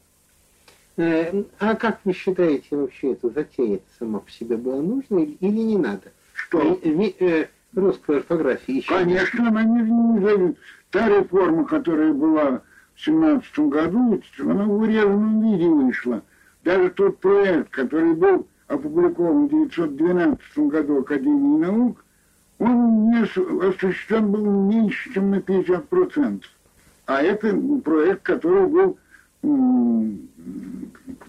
Э, 0.97 1.43
а 1.59 1.75
как 1.75 2.01
вы 2.05 2.13
считаете, 2.13 2.77
вообще 2.77 3.13
эта 3.13 3.29
затея 3.29 3.81
сама 3.99 4.21
по 4.21 4.31
себе 4.31 4.57
была 4.57 4.81
нужна 4.81 5.21
или 5.21 5.37
не 5.41 5.77
надо? 5.77 6.13
Что? 6.33 6.79
Э, 6.83 7.13
э, 7.21 7.47
русскую 7.75 8.19
орфографию 8.19 8.79
еще. 8.79 8.89
Конечно, 8.89 9.49
она 9.49 9.63
не, 9.63 9.83
не 9.83 10.55
Та 10.91 11.09
реформа, 11.09 11.67
которая 11.67 12.13
была 12.13 12.63
в 12.95 13.05
17 13.05 13.59
году, 13.59 14.23
она 14.39 14.65
в 14.65 14.81
урезанном 14.81 15.43
виде 15.43 15.69
вышла. 15.69 16.23
Даже 16.65 16.91
тот 16.91 17.19
проект, 17.19 17.71
который 17.71 18.15
был 18.15 18.47
опубликован 18.67 19.45
в 19.45 19.47
1912 19.47 20.59
году 20.59 21.01
Академии 21.01 21.59
наук, 21.59 22.05
он 22.59 23.11
не 23.11 23.23
осуществлен 23.23 24.33
был 24.33 24.45
меньше, 24.63 25.13
чем 25.13 25.31
на 25.31 25.37
50%. 25.37 26.43
А 27.05 27.23
это 27.23 27.55
проект, 27.85 28.23
который 28.23 28.67
был 28.67 28.99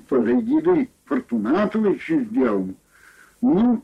под 0.08 0.28
эгидой 0.28 0.90
Фортунатовича 1.06 2.20
сделан. 2.20 2.76
Ну, 3.42 3.84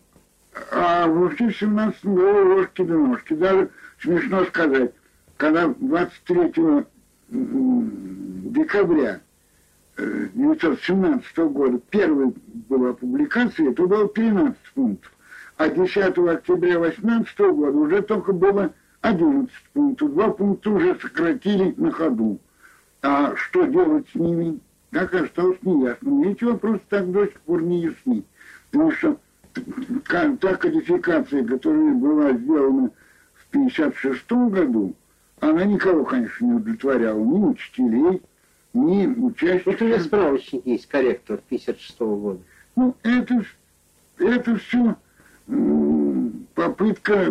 а 0.72 1.07
в 1.07 1.35
17 1.35 2.05
году 2.05 2.55
ложки 2.55 2.84
до 2.84 2.97
ножки. 2.97 3.34
Даже 3.34 3.69
смешно 4.01 4.45
сказать, 4.45 4.93
когда 5.38 5.68
23 5.68 6.85
декабря 7.30 9.22
1917 9.95 11.38
года 11.38 11.80
первой 11.89 12.34
была 12.69 12.93
публикация, 12.93 13.72
это 13.72 13.85
было 13.85 14.07
13 14.07 14.57
пунктов. 14.73 15.11
А 15.57 15.69
10 15.69 16.18
октября 16.18 16.80
18 16.80 17.39
года 17.39 17.77
уже 17.77 18.01
только 18.01 18.34
было 18.34 18.73
11 19.01 19.51
пунктов. 19.73 20.11
Два 20.14 20.30
пункта 20.31 20.72
уже 20.72 20.97
сократили 20.99 21.73
на 21.77 21.91
ходу. 21.91 22.39
А 23.04 23.36
что 23.36 23.66
делать 23.66 24.08
с 24.10 24.16
ними, 24.16 24.60
так 24.92 25.14
осталось 25.14 25.58
неясно. 25.62 26.26
Эти 26.26 26.46
вопросы 26.46 26.82
так 26.90 27.12
до 27.12 27.26
сих 27.26 27.40
пор 27.42 27.62
не 27.62 27.82
ясны. 27.82 28.24
Потому 28.72 28.92
что 28.94 29.20
та 30.40 30.56
кодификация, 30.56 31.46
которая 31.46 31.94
была 31.94 32.32
сделана 32.32 32.92
в 33.34 33.50
1956 33.50 34.32
году, 34.32 34.96
Она 35.42 35.66
никого, 35.66 36.06
конечно, 36.06 36.46
не 36.46 36.54
удовлетворяла, 36.54 37.20
ни 37.20 37.44
учителей, 37.44 38.22
ни 38.74 39.08
участников. 39.08 39.66
Вот 39.66 39.82
у 39.82 39.86
меня 39.86 40.00
справочник 40.00 40.66
есть, 40.66 40.88
корректор 40.88 41.42
56 41.50 42.00
-го 42.00 42.22
года. 42.22 42.40
Ну, 42.78 42.96
это, 43.04 43.44
это 44.18 44.56
все 44.56 44.96
попытка 46.56 47.26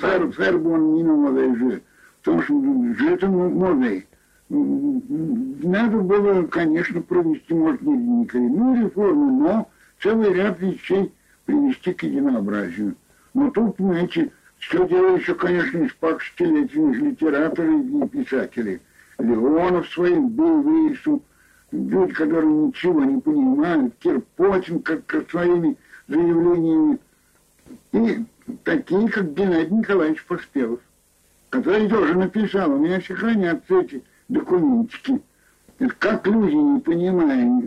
Сарбон 0.00 0.94
не 0.94 1.04
новой 1.04 1.54
же, 1.54 1.82
потому 2.22 2.42
что 2.42 3.04
это 3.08 3.28
модой. 3.28 4.08
Надо 4.48 5.98
было, 5.98 6.42
конечно, 6.46 7.00
провести, 7.00 7.54
может, 7.54 7.80
не 7.82 8.26
коренную 8.26 8.84
реформу, 8.84 9.40
но 9.40 9.68
целый 10.00 10.32
ряд 10.34 10.60
вещей 10.60 11.12
привести 11.46 11.92
к 11.94 12.02
единообразию. 12.02 12.94
Но 13.32 13.50
тут, 13.50 13.76
понимаете, 13.76 14.30
все 14.58 14.86
дело 14.86 15.16
еще, 15.16 15.34
конечно, 15.34 15.78
из 15.78 15.92
столетийных 15.92 16.98
литераторов 16.98 17.84
и 17.84 18.08
писателей. 18.08 18.80
Леонов 19.18 19.88
своим 19.88 20.28
был 20.28 20.62
выяснил, 20.62 21.22
люди, 21.70 22.12
которые 22.12 22.52
ничего 22.52 23.04
не 23.04 23.20
понимают, 23.20 23.94
Кирпотин 24.00 24.82
как, 24.82 25.06
как 25.06 25.30
своими 25.30 25.76
заявлениями, 26.08 26.98
и 27.92 28.24
такие, 28.64 29.08
как 29.08 29.32
Геннадий 29.34 29.76
Николаевич 29.76 30.24
Поспелов, 30.26 30.80
который 31.50 31.88
тоже 31.88 32.14
написал, 32.14 32.72
у 32.72 32.78
меня 32.78 33.00
все 33.00 33.14
хранятся 33.14 33.80
эти 33.80 34.02
документики. 34.28 35.22
Как 35.98 36.26
люди, 36.26 36.54
не 36.54 36.80
понимая 36.80 37.62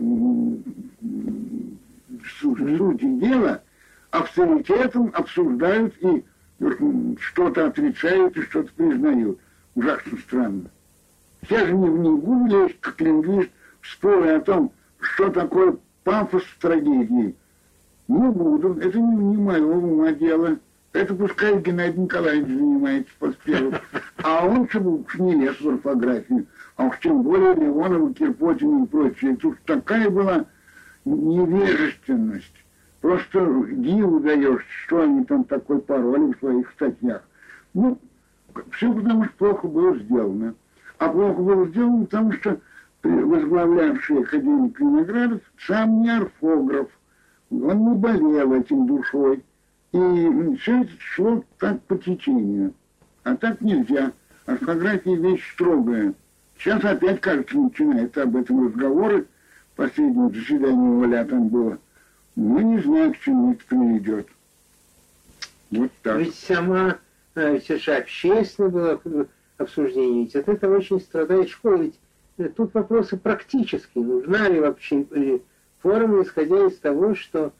сути 2.40 3.18
дела, 3.20 3.62
авторитетом 4.10 5.10
обсуждают 5.14 5.94
и 6.00 6.24
что-то 7.20 7.66
отрицают 7.66 8.36
и 8.36 8.42
что-то 8.42 8.72
признают. 8.72 9.38
Ужасно 9.74 10.18
странно. 10.18 10.70
Я 11.48 11.66
же 11.66 11.72
не, 11.72 11.88
не 11.88 12.16
буду 12.16 12.46
лезть, 12.46 12.80
как 12.80 13.00
лингвист, 13.00 13.50
в 13.80 13.88
споры 13.88 14.30
о 14.30 14.40
том, 14.40 14.72
что 14.98 15.28
такое 15.30 15.76
пафос 16.02 16.42
в 16.42 16.58
трагедии. 16.58 17.36
Не 18.08 18.30
буду, 18.30 18.74
это 18.80 18.98
не, 18.98 19.16
не 19.16 19.36
моего 19.36 19.74
ума 19.74 20.12
дело. 20.12 20.58
Это 20.92 21.14
пускай 21.14 21.60
Геннадий 21.60 22.00
Николаевич 22.00 22.48
занимается 22.48 23.12
поспелом. 23.18 23.74
А 24.22 24.46
он 24.46 24.68
чтобы 24.68 25.02
уж 25.02 25.14
не 25.18 25.34
лез 25.34 25.60
в 25.60 25.68
орфографию. 25.68 26.46
А 26.76 26.86
уж 26.86 26.98
тем 27.00 27.22
более 27.22 27.54
Леонова, 27.54 28.14
Кирпотина 28.14 28.84
и 28.84 28.86
прочее. 28.86 29.36
Уж 29.42 29.56
такая 29.66 30.08
была 30.08 30.46
невежественность. 31.04 32.54
Просто 33.00 33.64
диву 33.70 34.20
даешь, 34.20 34.64
что 34.86 35.02
они 35.02 35.24
там 35.24 35.44
такой 35.44 35.80
пароли 35.80 36.32
в 36.32 36.38
своих 36.38 36.70
статьях. 36.72 37.22
Ну, 37.74 37.98
все 38.72 38.92
потому, 38.92 39.24
что 39.26 39.34
плохо 39.34 39.68
было 39.68 39.96
сделано. 39.98 40.54
А 40.98 41.08
плохо 41.08 41.40
было 41.40 41.66
сделано, 41.68 42.06
потому 42.06 42.32
что 42.32 42.58
возглавлявший 43.02 44.22
академик 44.22 44.80
Виноградов 44.80 45.42
сам 45.66 46.02
не 46.02 46.10
орфограф. 46.10 46.88
Он 47.50 47.90
не 47.90 47.94
болел 47.94 48.52
этим 48.54 48.86
душой. 48.86 49.44
Все 50.60 50.82
это 50.82 50.90
шло 50.98 51.44
так 51.58 51.82
по 51.82 51.96
течению. 51.96 52.74
А 53.24 53.36
так 53.36 53.60
нельзя. 53.60 54.12
Орфография 54.46 55.16
вещь 55.16 55.52
строгая. 55.52 56.14
Сейчас 56.58 56.84
опять, 56.84 57.20
кажется, 57.20 57.56
начинается 57.56 58.22
об 58.22 58.36
этом 58.36 58.66
разговоры. 58.66 59.26
Последнее 59.76 60.30
заседание 60.30 60.90
Оля 60.90 61.24
там 61.24 61.48
было. 61.48 61.78
Мы 62.36 62.64
не 62.64 62.80
знаем, 62.80 63.12
к 63.12 63.18
чему 63.18 63.52
это 63.52 63.64
приведет. 63.68 64.28
Вот 65.70 65.90
так. 66.02 66.18
Ведь 66.18 66.34
сама, 66.34 66.98
э, 67.34 67.56
это 67.56 67.78
же 67.78 67.94
общественное 67.94 68.70
было 68.70 69.26
обсуждение, 69.56 70.24
ведь 70.24 70.36
от 70.36 70.48
этого 70.48 70.78
очень 70.78 71.00
страдает 71.00 71.50
школа. 71.50 71.82
Ведь 71.82 71.98
э, 72.38 72.48
тут 72.48 72.72
вопросы 72.74 73.16
практические. 73.16 74.04
Нужна 74.04 74.48
ли 74.48 74.60
вообще 74.60 75.40
форма, 75.80 76.22
исходя 76.22 76.66
из 76.66 76.78
того, 76.78 77.14
что 77.14 77.52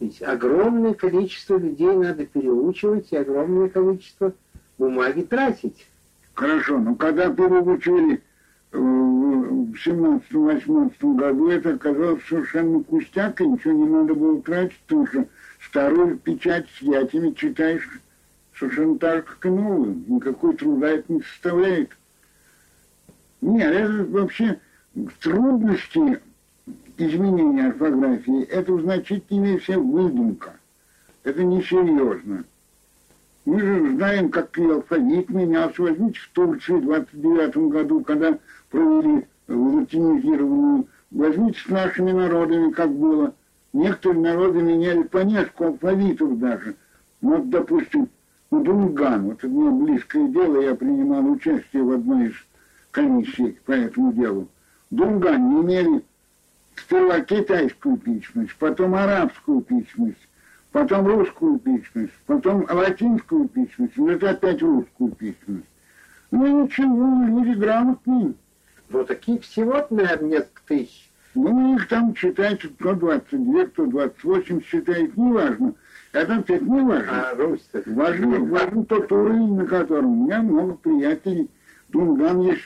ведь 0.00 0.22
огромное 0.22 0.94
количество 0.94 1.58
людей 1.58 1.94
надо 1.94 2.24
переучивать 2.24 3.12
и 3.12 3.16
огромное 3.16 3.68
количество 3.68 4.32
бумаги 4.78 5.20
тратить. 5.20 5.86
Хорошо, 6.32 6.78
но 6.78 6.94
когда 6.94 7.28
переучивали 7.30 8.22
э, 8.72 8.78
в 8.78 9.74
17-18 9.74 11.16
году, 11.16 11.50
это 11.50 11.74
оказалось 11.74 12.24
совершенно 12.24 12.80
пустяк, 12.80 13.42
и 13.42 13.46
ничего 13.46 13.74
не 13.74 13.90
надо 13.90 14.14
было 14.14 14.40
тратить, 14.40 14.80
потому 14.86 15.06
что 15.06 15.26
старую 15.68 16.18
печать 16.18 16.66
с 16.78 16.82
ятями 16.82 17.32
читаешь 17.32 17.86
совершенно 18.58 18.98
так, 18.98 19.26
как 19.26 19.46
и 19.46 19.50
новую. 19.50 20.02
Никакой 20.08 20.56
труда 20.56 20.88
это 20.88 21.12
не 21.12 21.20
составляет. 21.20 21.90
Нет, 23.42 23.74
это 23.74 24.04
вообще 24.04 24.60
трудности 25.20 26.20
изменение 27.00 27.68
орфографии, 27.68 28.42
это 28.44 28.72
в 28.72 28.82
значительной 28.82 29.58
все 29.58 29.78
выдумка. 29.78 30.54
Это 31.24 31.42
несерьезно. 31.42 32.44
Мы 33.44 33.60
же 33.60 33.94
знаем, 33.94 34.30
как 34.30 34.56
и 34.58 34.64
алфавит 34.64 35.30
менялся. 35.30 35.82
Возьмите 35.82 36.18
в 36.20 36.30
Турции 36.32 36.74
в 36.74 36.82
29 36.82 37.56
году, 37.70 38.00
когда 38.02 38.38
провели 38.70 39.26
латинизированную. 39.48 40.86
Возьмите 41.10 41.58
с 41.58 41.68
нашими 41.68 42.12
народами, 42.12 42.70
как 42.70 42.90
было. 42.90 43.34
Некоторые 43.72 44.20
народы 44.20 44.62
меняли 44.62 45.02
по 45.02 45.18
несколько 45.18 45.68
алфавитов 45.68 46.38
даже. 46.38 46.76
Ну, 47.20 47.36
вот, 47.36 47.50
допустим, 47.50 48.08
Дунган, 48.50 49.24
вот 49.24 49.38
это 49.38 49.48
мне 49.48 49.70
близкое 49.70 50.28
дело, 50.28 50.60
я 50.60 50.74
принимал 50.74 51.30
участие 51.30 51.82
в 51.82 51.92
одной 51.92 52.28
из 52.28 52.34
комиссий 52.90 53.58
по 53.64 53.72
этому 53.72 54.12
делу. 54.12 54.48
Дунган 54.90 55.50
не 55.50 55.60
имели 55.62 56.02
сперва 56.76 57.20
китайскую 57.20 57.96
письменность, 57.96 58.56
потом 58.58 58.94
арабскую 58.94 59.60
письменность, 59.62 60.28
потом 60.72 61.06
русскую 61.06 61.58
письменность, 61.58 62.14
потом 62.26 62.66
латинскую 62.68 63.48
письменность, 63.48 63.96
это 63.96 64.30
опять 64.30 64.62
русскую 64.62 65.12
письменность. 65.12 65.68
Ну 66.30 66.64
ничего, 66.64 67.26
люди 67.26 67.58
грамотные. 67.58 68.34
Ну 68.88 69.04
таких 69.04 69.42
всего, 69.42 69.86
наверное, 69.90 70.30
несколько 70.30 70.62
тысяч. 70.66 71.10
Ну, 71.34 71.76
их 71.76 71.86
там 71.86 72.12
читается 72.14 72.68
122, 72.68 73.66
128 73.66 74.62
считает, 74.62 75.16
неважно. 75.16 75.74
Это 76.12 76.36
опять 76.36 76.62
не 76.62 76.80
важно. 76.80 77.30
А 77.30 77.34
Русь 77.36 77.68
важно, 77.86 78.40
важно 78.40 78.84
тот 78.84 79.12
уровень, 79.12 79.54
на 79.54 79.66
котором 79.66 80.22
у 80.22 80.24
меня 80.24 80.42
много 80.42 80.74
приятелей. 80.74 81.48
Дунган 81.90 82.40
есть 82.40 82.62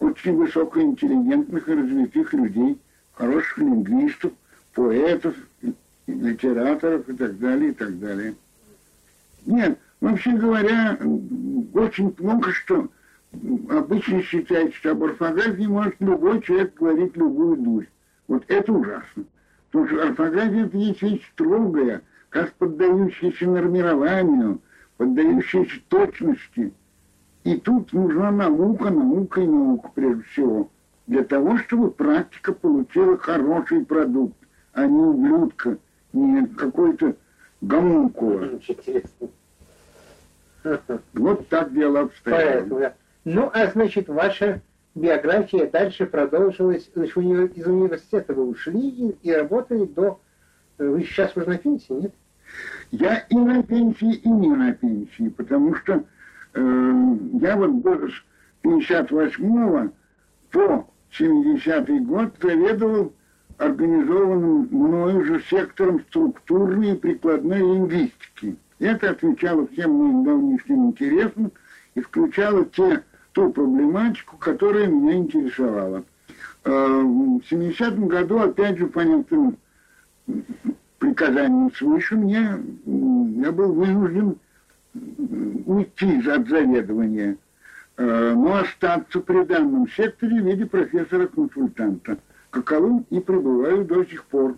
очень 0.00 0.34
высокоинтеллигентных 0.34 1.68
и 1.68 1.74
развитых 1.74 2.32
людей 2.32 2.78
хороших 3.18 3.58
лингвистов, 3.58 4.32
поэтов, 4.74 5.34
литераторов 6.06 7.08
и 7.08 7.12
так 7.14 7.38
далее, 7.38 7.70
и 7.70 7.74
так 7.74 7.98
далее. 7.98 8.34
Нет, 9.44 9.78
вообще 10.00 10.32
говоря, 10.32 10.98
очень 11.74 12.12
плохо, 12.12 12.52
что 12.52 12.88
обычно 13.70 14.22
считается, 14.22 14.76
что 14.76 14.92
об 14.92 15.02
орфографии 15.02 15.66
может 15.66 15.96
любой 15.98 16.40
человек 16.42 16.74
говорить 16.74 17.16
любую 17.16 17.56
дурь. 17.56 17.86
Вот 18.28 18.44
это 18.46 18.72
ужасно. 18.72 19.24
Потому 19.70 19.88
что 19.88 20.08
орфография 20.08 20.66
это 20.66 20.76
есть 20.76 21.02
вещь 21.02 21.28
строгая, 21.32 22.02
как 22.30 22.52
поддающаяся 22.52 23.46
нормированию, 23.46 24.60
поддающаяся 24.96 25.80
точности. 25.88 26.72
И 27.44 27.56
тут 27.58 27.92
нужна 27.92 28.30
наука, 28.30 28.90
наука 28.90 29.40
и 29.40 29.46
наука 29.46 29.90
прежде 29.94 30.22
всего 30.24 30.70
для 31.08 31.24
того, 31.24 31.56
чтобы 31.58 31.90
практика 31.90 32.52
получила 32.52 33.16
хороший 33.16 33.84
продукт, 33.84 34.36
а 34.74 34.86
не 34.86 35.00
ублюдка, 35.00 35.78
не 36.12 36.46
какой-то 36.46 37.16
гомункула. 37.62 38.60
Вот 41.14 41.48
так 41.48 41.72
дело 41.72 42.00
обстояло. 42.00 42.94
Ну, 43.24 43.50
а 43.52 43.66
значит, 43.68 44.08
ваша 44.08 44.60
биография 44.94 45.68
дальше 45.68 46.06
продолжилась, 46.06 46.90
значит, 46.94 47.16
из 47.16 47.66
университета 47.66 48.34
вы 48.34 48.50
ушли 48.50 48.88
и, 48.88 49.16
и 49.22 49.32
работали 49.32 49.86
до... 49.86 50.20
Вы 50.76 51.02
сейчас 51.04 51.34
уже 51.36 51.46
на 51.46 51.58
пенсии, 51.58 51.92
нет? 51.92 52.14
Я 52.90 53.18
и 53.30 53.34
на 53.34 53.62
пенсии, 53.62 54.14
и 54.14 54.28
не 54.28 54.48
на 54.48 54.72
пенсии, 54.72 55.28
потому 55.30 55.74
что 55.74 56.04
э, 56.54 57.16
я 57.40 57.56
вот 57.56 57.82
до 57.82 58.08
58-го 58.62 59.90
по 60.50 60.86
70-й 61.18 62.00
год 62.00 62.34
заведовал 62.40 63.12
организованным 63.58 64.68
мною 64.70 65.24
же 65.24 65.42
сектором 65.48 66.00
структурной 66.08 66.92
и 66.92 66.96
прикладной 66.96 67.58
лингвистики. 67.58 68.56
Это 68.78 69.10
отвечало 69.10 69.66
всем 69.68 69.92
моим 69.92 70.24
давнишним 70.24 70.86
интересам 70.88 71.52
и 71.94 72.00
включало 72.00 72.64
те, 72.66 73.02
ту 73.32 73.52
проблематику, 73.52 74.36
которая 74.36 74.86
меня 74.86 75.14
интересовала. 75.14 76.04
Э, 76.64 76.70
в 76.70 77.40
70-м 77.50 78.06
году, 78.06 78.38
опять 78.38 78.78
же, 78.78 78.86
по 78.86 79.00
некоторым 79.00 79.56
приказаниям 80.98 81.72
свыше, 81.74 82.16
мне, 82.16 82.58
я 83.42 83.52
был 83.52 83.72
вынужден 83.72 84.36
уйти 85.66 86.20
от 86.28 86.48
заведования 86.48 87.36
но 87.98 88.58
остаться 88.58 89.20
при 89.20 89.44
данном 89.44 89.88
секторе 89.88 90.40
в 90.40 90.46
виде 90.46 90.66
профессора-консультанта, 90.66 92.18
каковым 92.50 93.06
и 93.10 93.20
пребываю 93.20 93.84
до 93.84 94.04
сих 94.04 94.24
пор. 94.24 94.56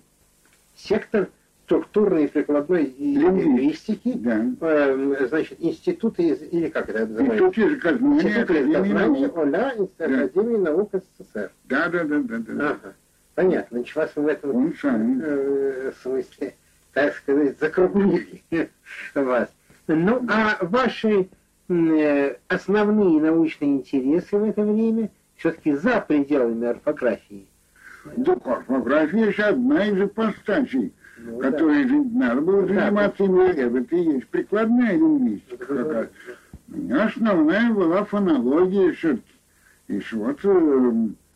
Сектор 0.76 1.28
структурной 1.70 2.24
и 2.24 2.26
прикладной 2.26 2.92
лингвистики, 2.98 4.14
да. 4.14 4.44
э, 4.60 5.26
значит, 5.28 5.56
институты, 5.60 6.24
или 6.24 6.68
как 6.68 6.88
это 6.88 7.06
называется? 7.06 7.46
Институт 7.46 7.56
языкознания, 7.56 8.22
Институт 8.22 8.56
языкознания 8.56 9.28
ОЛЯ, 9.28 9.88
да. 9.98 10.04
Академии 10.04 10.56
наук 10.56 10.90
СССР. 10.92 11.52
Да, 11.68 11.88
да, 11.88 12.02
да, 12.02 12.18
да. 12.18 12.38
да. 12.38 12.70
Ага. 12.70 12.94
Понятно, 13.36 13.78
значит, 13.78 13.94
вас 13.94 14.10
в 14.16 14.26
этом 14.26 14.56
Он 14.56 14.74
сам. 14.82 15.20
Э, 15.22 15.92
смысле, 16.02 16.54
так 16.92 17.14
сказать, 17.14 17.56
закруглили 17.60 18.42
вас. 19.14 19.48
Ну, 19.86 20.26
а 20.28 20.58
ваши 20.62 21.20
э, 21.20 21.24
основные 22.48 23.20
научные 23.20 23.76
интересы 23.76 24.36
в 24.36 24.44
это 24.44 24.62
время 24.62 25.10
все-таки 25.36 25.74
за 25.74 26.00
пределами 26.00 26.66
орфографии? 26.66 27.46
Да, 28.16 28.32
орфография 28.44 29.32
же 29.32 29.42
одна 29.42 29.86
из 29.86 30.00
ипостасей 30.02 30.92
ну, 31.18 31.38
которой 31.38 31.84
да. 31.84 31.94
надо 32.28 32.40
было 32.40 32.66
заниматься 32.66 33.26
да. 33.26 33.46
это 33.50 33.96
и 33.96 34.02
есть 34.14 34.26
прикладная 34.28 34.92
лингвистика 34.92 35.66
какая 35.66 36.10
У 36.72 36.76
меня 36.76 37.04
основная 37.04 37.70
была 37.70 38.04
фонология 38.04 38.92
все-таки. 38.92 39.24
И 39.88 40.00
вот 40.12 40.40
э, 40.44 40.92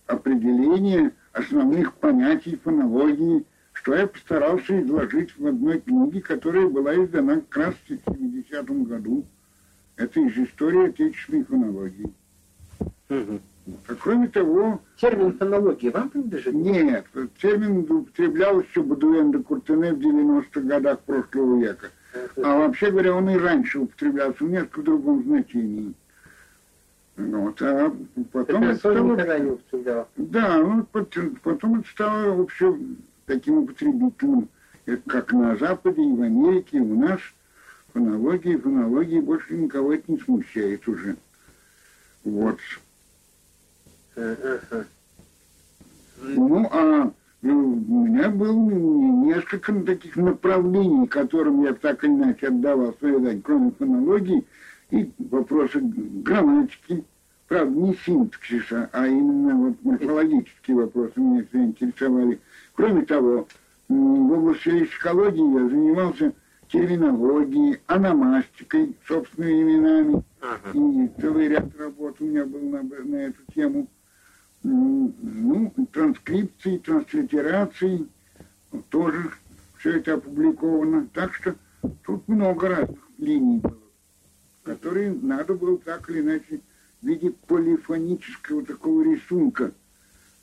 определение 0.07 1.13
основных 1.33 1.95
понятий 1.95 2.59
фонологии, 2.63 3.45
что 3.73 3.95
я 3.95 4.07
постарался 4.07 4.81
изложить 4.81 5.37
в 5.37 5.47
одной 5.47 5.81
книге, 5.81 6.21
которая 6.23 6.69
была 6.69 6.95
издана 6.95 7.41
как 7.41 7.57
раз 7.57 7.75
в 7.87 7.91
70-м 7.91 8.85
году. 8.85 9.25
Это 9.97 10.21
из 10.21 10.37
истории 10.37 10.89
отечественной 10.89 11.45
фонологии. 11.45 12.13
Угу. 13.09 13.41
А 13.89 13.95
кроме 13.95 14.29
того... 14.29 14.81
Термин 14.97 15.39
фонологии 15.39 15.89
вам 15.89 16.11
принадлежит? 16.11 16.55
Нет, 16.55 17.07
термин 17.41 17.79
употреблял 17.91 18.61
еще 18.61 18.83
Будуэн 18.83 19.33
де 19.33 19.39
Куртене 19.39 19.95
в 19.95 19.99
90-х 19.99 20.61
годах 20.61 21.01
прошлого 21.01 21.61
века. 21.61 21.91
А 22.37 22.59
вообще 22.59 22.91
говоря, 22.91 23.15
он 23.15 23.31
и 23.31 23.37
раньше 23.37 23.81
употреблялся 23.81 24.45
в 24.45 24.51
несколько 24.51 24.83
другом 24.83 25.25
значении. 25.25 25.95
Вот, 27.17 27.63
а 27.63 27.95
потом 28.33 28.65
это 28.65 28.77
стало... 28.77 28.95
не 29.39 29.51
употреблял? 29.51 30.09
Да, 30.17 30.59
ну, 30.59 30.87
потом 31.43 31.81
это 31.81 31.89
стало 31.89 32.35
вообще 32.35 32.77
таким 33.27 33.59
употребительным, 33.59 34.49
как 35.07 35.33
на 35.33 35.57
Западе 35.57 36.03
и 36.03 36.13
в 36.13 36.23
Америке, 36.23 36.79
и 36.79 36.81
у 36.81 37.01
нас 37.01 37.21
фонологии, 37.95 38.57
фонологии 38.57 39.21
больше 39.21 39.55
никого 39.55 39.95
это 39.95 40.11
не 40.11 40.19
смущает 40.19 40.87
уже. 40.87 41.17
Вот. 42.25 42.59
Ну, 46.21 46.69
а 46.71 47.13
ну, 47.43 47.85
у 47.89 48.07
меня 48.07 48.29
было 48.31 48.53
несколько 48.53 49.73
таких 49.83 50.17
направлений, 50.17 51.07
которым 51.07 51.63
я 51.63 51.73
так 51.75 52.05
или 52.05 52.13
иначе 52.13 52.49
отдавал 52.49 52.95
свою 52.99 53.21
дань, 53.21 53.43
кроме 53.43 53.71
фонологии 53.73 54.45
и 54.91 55.11
вопросы 55.19 55.81
грамматики, 55.81 57.05
правда, 57.49 57.79
не 57.79 57.95
синтаксиса, 58.07 58.89
а 58.93 59.07
именно 59.07 59.55
вот 59.57 59.77
морфологические 59.83 60.77
вопросы 60.77 61.21
меня 61.21 61.45
все 61.49 61.65
интересовали. 61.65 62.41
Кроме 62.75 63.03
того, 63.03 63.47
в 63.89 64.33
области 64.33 64.69
лексикологии 64.69 65.63
я 65.63 65.69
занимался 65.69 66.33
терминологией, 66.69 67.81
аномастикой, 67.87 68.97
собственными 69.07 69.63
именами. 69.63 70.25
Ага. 70.41 70.71
И 70.75 71.21
целый 71.21 71.49
ряд 71.49 71.77
работ 71.79 72.17
у 72.21 72.25
меня 72.25 72.45
был 72.45 72.61
на, 72.61 72.83
на 72.83 73.17
эту 73.17 73.41
тему 73.55 73.89
ну, 74.65 75.73
транскрипции, 75.93 76.79
транслитерации, 76.79 78.07
тоже 78.91 79.31
все 79.79 79.99
это 79.99 80.15
опубликовано. 80.15 81.07
Так 81.13 81.35
что 81.35 81.55
тут 82.05 82.27
много 82.29 82.69
разных 82.69 82.99
линий 83.19 83.61
было, 83.61 83.77
которые 84.65 85.13
надо 85.13 85.55
было 85.55 85.79
так 85.79 86.09
или 86.11 86.21
иначе 86.21 86.61
в 87.03 87.07
виде 87.07 87.31
полифонического 87.47 88.65
такого 88.65 89.03
рисунка, 89.03 89.73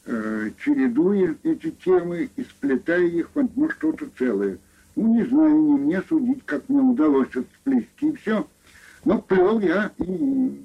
э, 0.06 0.52
чередуя 0.64 1.36
эти 1.44 1.72
темы 1.72 2.30
и 2.36 2.44
сплетая 2.44 3.06
их 3.06 3.32
в 3.34 3.40
одно 3.40 3.70
что-то 3.70 4.08
целое. 4.18 4.60
Ну, 4.96 5.14
не 5.16 5.26
знаю, 5.26 5.56
не 5.56 5.78
мне 5.78 6.02
судить, 6.02 6.46
как 6.46 6.68
мне 6.68 6.82
удалось 6.82 7.30
это 7.30 7.46
сплести, 7.62 8.10
и 8.10 8.16
все. 8.16 8.46
Но 9.06 9.20
плел 9.20 9.60
я 9.60 9.92
и 9.98 10.62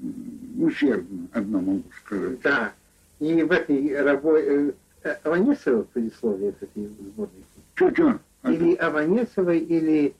усердно, 0.60 1.28
одно 1.32 1.60
могу 1.60 1.82
сказать. 2.04 2.40
Да. 2.42 2.72
И 3.20 3.42
в 3.42 3.52
этой 3.52 4.02
работе... 4.02 4.74
Э, 5.02 5.16
Аванесова 5.22 5.82
предисловие 5.82 6.52
к 6.52 6.62
этой 6.64 6.86
сборнике? 6.86 7.44
Что-что? 7.74 8.18
Или 8.44 8.74
Аванесова, 8.74 9.54
или 9.54 10.14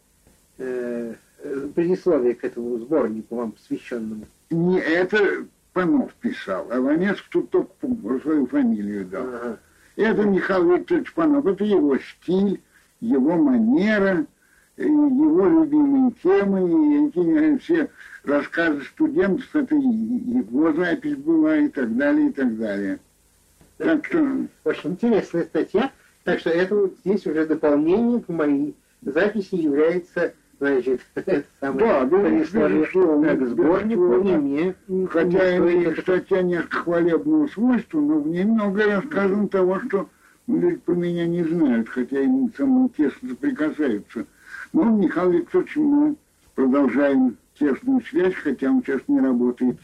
э, 0.59 1.15
предисловие 1.75 2.35
к 2.35 2.45
этому 2.45 2.79
сборнику 2.79 3.37
вам 3.37 3.53
посвященному? 3.53 4.27
Не, 4.51 4.79
это 4.79 5.47
Панов 5.73 6.15
писал. 6.15 6.71
Аванесов 6.71 7.27
тут 7.31 7.51
только 7.51 7.73
свою 8.23 8.47
фамилию 8.47 9.05
дал. 9.07 9.25
Ага. 9.25 9.59
Это 9.97 10.23
Михаил 10.23 10.77
Викторович 10.77 11.13
Панов. 11.15 11.47
Это 11.47 11.65
его 11.65 11.99
стиль, 11.99 12.61
его 13.01 13.37
манера, 13.37 14.27
его 14.77 15.49
любимые 15.49 16.13
темы, 16.23 17.09
и 17.09 17.59
все 17.59 17.89
рассказы 18.25 18.83
студентов, 18.83 19.49
это 19.55 19.75
его 19.75 20.73
запись 20.73 21.17
была 21.17 21.57
и 21.59 21.69
так 21.69 21.97
далее, 21.97 22.29
и 22.29 22.33
так 22.33 22.57
далее. 22.59 22.99
Так 23.79 24.05
что... 24.07 24.47
Очень 24.65 24.91
интересная 24.93 25.45
статья. 25.45 25.91
Так 26.25 26.41
что 26.41 26.51
это 26.51 26.75
вот 26.75 26.95
здесь 27.05 27.27
уже 27.27 27.47
дополнение 27.47 28.21
к 28.21 28.29
моей 28.29 28.75
записи 29.03 29.55
является, 29.55 30.35
значит, 30.59 31.01
самое 31.61 32.05
да, 32.05 32.05
безусловно, 32.05 33.37
к 33.37 33.47
сборнику 33.47 34.23
не 34.23 35.07
Хотя 35.07 35.57
и 35.57 35.95
статья 36.01 36.43
несколько 36.43 36.79
хвалебного 36.79 37.47
свойства, 37.49 38.01
но 38.01 38.19
в 38.19 38.29
ней 38.29 38.45
много 38.45 38.85
рассказано 38.87 39.49
того, 39.49 39.81
что 39.81 40.09
люди 40.47 40.77
про 40.77 40.95
меня 40.95 41.27
не 41.27 41.43
знают, 41.45 41.89
хотя 41.89 42.17
со 42.57 42.67
мной 42.67 42.91
тесно 42.97 43.31
соприкасаются. 43.31 44.27
Ну, 44.73 44.97
Михаил 44.97 45.33
Викторович, 45.33 45.77
мы 45.77 46.17
продолжаем 46.55 47.37
тесную 47.59 48.03
связь, 48.03 48.35
хотя 48.35 48.71
он 48.71 48.83
сейчас 48.83 49.03
не 49.09 49.21
работает 49.21 49.79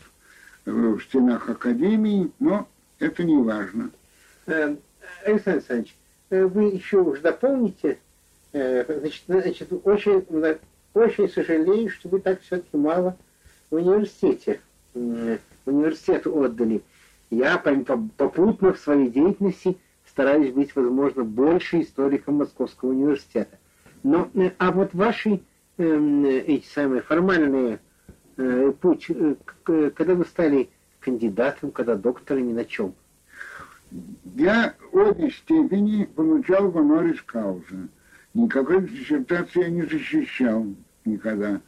в 0.65 1.01
стенах 1.01 1.49
Академии, 1.49 2.31
но 2.39 2.69
это 2.99 3.25
не 3.25 3.37
важно. 3.37 3.91
Э, 4.47 4.77
Александр 5.25 5.59
Александрович, 5.59 5.97
э, 6.31 6.45
вы 6.45 6.65
еще 6.65 7.01
уж 7.01 7.21
дополните, 7.21 7.99
э, 8.53 8.85
значит, 9.01 9.23
значит 9.27 9.73
очень, 9.85 10.25
очень 10.95 11.29
сожалею, 11.29 11.91
что 11.91 12.09
вы 12.09 12.21
так 12.21 12.41
все-таки 12.43 12.77
мало 12.77 13.17
в 13.71 13.77
университете, 13.77 14.61
университету 14.95 16.43
отдали. 16.43 16.83
Я 17.31 17.57
попутно 17.59 18.75
в 18.75 18.79
своей 18.79 19.09
деятельности 19.09 19.79
стараюсь 20.13 20.53
быть, 20.53 20.77
возможно, 20.77 21.25
больше 21.25 21.81
историком 21.81 22.37
Московского 22.37 22.91
университета. 22.91 23.59
Но, 24.03 24.29
э, 24.35 24.51
а 24.59 24.71
вот 24.71 24.93
ваши 24.93 25.41
э, 25.79 26.43
эти 26.47 26.67
самые 26.67 27.01
формальные 27.01 27.81
э, 28.37 28.73
путь, 28.79 29.07
э, 29.09 29.37
когда 29.65 30.15
вы 30.15 30.27
стали 30.27 30.69
кандидатом, 31.01 31.71
когда 31.71 31.97
докторами, 31.97 32.53
на 32.53 32.67
чем? 32.67 32.95
Я 34.37 34.75
обе 34.93 35.31
степени 35.31 36.05
получал 36.05 36.71
в 36.71 36.79
Анорис 36.79 37.21
Кауза. 37.23 37.89
Никакой 38.35 38.87
диссертации 38.89 39.63
я 39.63 39.69
не 39.71 39.83
защищал 39.83 40.67
никогда. 41.07 41.61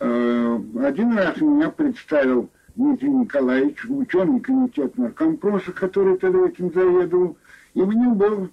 Э, 0.00 0.60
один 0.82 1.16
раз 1.16 1.40
меня 1.40 1.70
представил 1.70 2.50
Дмитрий 2.76 3.10
Николаевич, 3.10 3.84
ученый 3.86 4.40
комитет 4.40 4.98
наркомпроса, 4.98 5.72
который 5.72 6.18
тогда 6.18 6.46
этим 6.46 6.72
заведовал, 6.72 7.36
и 7.74 7.82
мне 7.82 8.08
был 8.08 8.48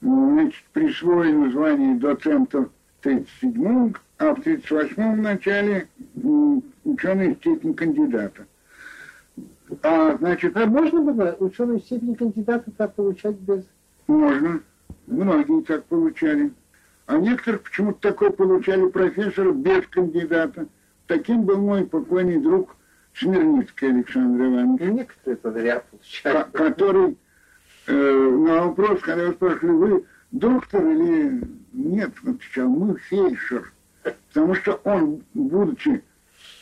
значит, 0.00 0.64
присвоено 0.72 1.50
звание 1.50 1.96
доцента 1.96 2.62
в 2.62 3.06
37-м, 3.06 3.96
а 4.18 4.34
в 4.34 4.40
38-м 4.40 5.22
начале 5.22 5.88
ученый 6.84 7.34
степень 7.36 7.74
кандидата. 7.74 8.46
А, 9.82 10.16
значит, 10.16 10.56
а 10.56 10.66
можно 10.66 11.00
было 11.00 11.36
ученую 11.38 11.80
степень 11.80 12.14
кандидата 12.14 12.70
так 12.76 12.94
получать 12.94 13.36
без... 13.36 13.64
Можно. 14.06 14.60
Многие 15.06 15.62
так 15.62 15.84
получали. 15.84 16.52
А 17.06 17.18
некоторых 17.18 17.62
почему-то 17.62 18.00
такой 18.00 18.32
получали 18.32 18.88
профессор 18.88 19.52
без 19.52 19.86
кандидата. 19.86 20.66
Таким 21.06 21.42
был 21.42 21.58
мой 21.58 21.86
покойный 21.86 22.40
друг 22.40 22.76
Смирницкий 23.14 23.90
Александр 23.90 24.44
Иванович. 24.44 24.80
Некоторые 24.80 25.36
подряд 25.36 25.84
получали. 25.86 26.50
Который 26.52 27.16
на 27.90 28.66
вопрос, 28.66 29.00
когда 29.00 29.22
его 29.22 29.32
спрашивали, 29.32 29.72
вы 29.72 30.04
доктор 30.30 30.86
или 30.86 31.42
нет, 31.72 32.12
отвечал, 32.24 32.68
мы 32.68 32.96
фельдшер. 32.98 33.72
Потому 34.28 34.54
что 34.54 34.80
он, 34.84 35.22
будучи 35.34 36.02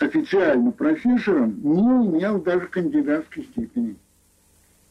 официально 0.00 0.70
профессором, 0.70 1.58
не 1.62 2.06
имел 2.06 2.40
даже 2.40 2.66
кандидатской 2.66 3.44
степени. 3.44 3.96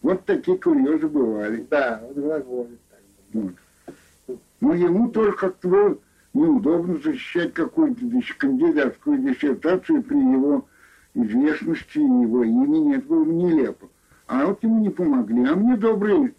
Вот 0.02 0.26
такие 0.26 0.58
курьезы 0.58 1.08
бывали. 1.08 1.66
Да, 1.70 2.02
вот 2.04 2.18
глаголит 2.18 2.80
так. 2.90 3.00
Вот. 3.34 4.40
Но 4.62 4.74
ему 4.74 5.10
тоже 5.10 5.34
как-то 5.34 5.68
было 5.68 5.98
неудобно 6.34 6.98
защищать 6.98 7.54
какую-то 7.54 8.02
кандидатскую 8.38 9.18
диссертацию 9.20 10.04
при 10.04 10.18
его 10.18 10.66
известности, 11.14 11.98
его 11.98 12.44
имени. 12.44 12.98
Это 12.98 13.08
было 13.08 13.26
нелепо. 13.26 13.90
А 14.28 14.46
вот 14.46 14.62
ему 14.64 14.80
не 14.80 14.90
помогли. 14.90 15.46
А 15.46 15.56
мне 15.56 15.78
добрые 15.78 16.34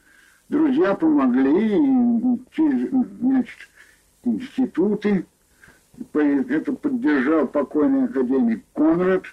друзья 0.48 0.94
помогли 0.94 1.76
и 1.76 2.38
через 2.52 2.90
значит, 2.90 3.58
институты. 4.24 5.26
Это 6.12 6.72
поддержал 6.74 7.48
покойный 7.48 8.04
академик 8.04 8.62
Конрад 8.74 9.24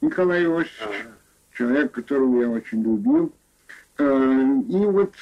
Николай 0.00 0.44
Иосифович, 0.44 1.06
человек, 1.52 1.92
которого 1.92 2.40
я 2.40 2.48
очень 2.50 2.82
любил. 2.82 3.32
Э, 3.98 4.60
и 4.68 4.86
вот 4.86 5.14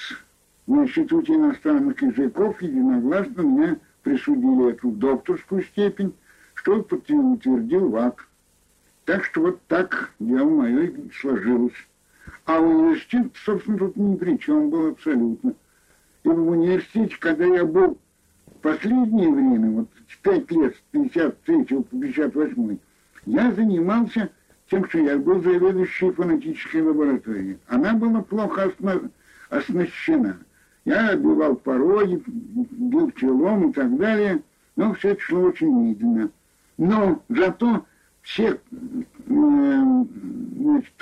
в 0.66 0.74
Институте 0.74 1.34
иностранных 1.34 2.00
языков 2.00 2.62
единогласно 2.62 3.42
меня 3.42 3.78
присудили 4.02 4.72
эту 4.72 4.90
докторскую 4.92 5.64
степень, 5.64 6.14
что 6.54 6.78
утвердил 6.78 7.90
ВАК. 7.90 8.26
Так 9.04 9.24
что 9.24 9.42
вот 9.42 9.60
так 9.66 10.12
дело 10.18 10.48
мое 10.48 10.92
сложилось. 11.20 11.74
А 12.46 12.60
университет, 12.60 13.32
собственно, 13.44 13.78
тут 13.78 13.96
ни 13.96 14.16
при 14.16 14.36
чем 14.38 14.70
был 14.70 14.90
абсолютно. 14.90 15.54
И 16.22 16.28
в 16.28 16.48
университете, 16.48 17.16
когда 17.18 17.44
я 17.44 17.64
был 17.64 17.98
в 18.46 18.60
последнее 18.60 19.30
время, 19.30 19.70
вот 19.70 19.88
пять 20.22 20.50
лет, 20.50 20.74
с 20.74 20.80
53 20.92 21.64
по 21.64 21.82
58, 21.82 22.78
я 23.26 23.52
занимался 23.52 24.30
тем, 24.70 24.88
что 24.88 24.98
я 24.98 25.18
был 25.18 25.42
заведующей 25.42 26.10
фонетической 26.10 26.82
лабораторией. 26.82 27.58
Она 27.68 27.94
была 27.94 28.22
плохо 28.22 28.72
оснащена. 29.50 30.38
Я 30.84 31.10
отбивал 31.10 31.56
пороги, 31.56 32.22
бил 32.26 33.10
челом 33.12 33.70
и 33.70 33.72
так 33.72 33.96
далее, 33.96 34.42
но 34.76 34.94
все 34.94 35.10
это 35.10 35.20
шло 35.20 35.42
очень 35.42 35.72
медленно. 35.72 36.30
Но 36.78 37.22
зато 37.28 37.84
все 38.26 38.58
значит, 39.26 40.92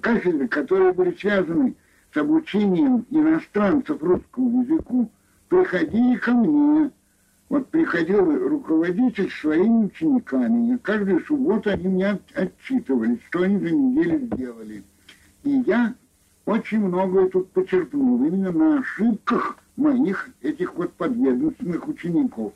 кафедры, 0.00 0.46
которые 0.48 0.92
были 0.92 1.16
связаны 1.16 1.74
с 2.14 2.16
обучением 2.16 3.04
иностранцев 3.10 4.00
русскому 4.00 4.62
языку, 4.62 5.10
приходили 5.48 6.16
ко 6.16 6.32
мне. 6.32 6.90
Вот 7.48 7.66
приходил 7.70 8.48
руководитель 8.48 9.28
своими 9.32 9.86
учениками, 9.86 10.76
каждую 10.76 11.24
субботу 11.24 11.70
они 11.70 11.88
мне 11.88 12.20
отчитывались, 12.34 13.18
что 13.28 13.42
они 13.42 13.58
за 13.58 13.74
неделю 13.74 14.26
сделали. 14.32 14.84
И 15.42 15.50
я 15.66 15.94
очень 16.46 16.78
многое 16.78 17.28
тут 17.30 17.50
почерпнул 17.50 18.24
именно 18.24 18.52
на 18.52 18.78
ошибках 18.78 19.58
моих 19.74 20.30
этих 20.42 20.74
вот 20.76 20.92
подведомственных 20.92 21.88
учеников. 21.88 22.52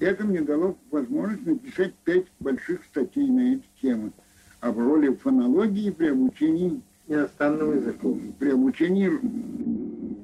Это 0.00 0.24
мне 0.24 0.40
дало 0.40 0.76
возможность 0.90 1.44
написать 1.44 1.94
пять 2.04 2.24
больших 2.40 2.82
статей 2.86 3.28
на 3.28 3.54
эти 3.54 3.64
темы 3.82 4.12
об 4.60 4.78
роли 4.78 5.14
фонологии 5.14 5.90
при 5.90 6.08
обучении 6.08 6.80
иностранному 7.06 7.72
языку. 7.72 8.18
При 8.38 8.50
обучении 8.50 9.08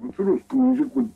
вот, 0.00 0.14
русскому 0.16 0.74
языку 0.74 1.10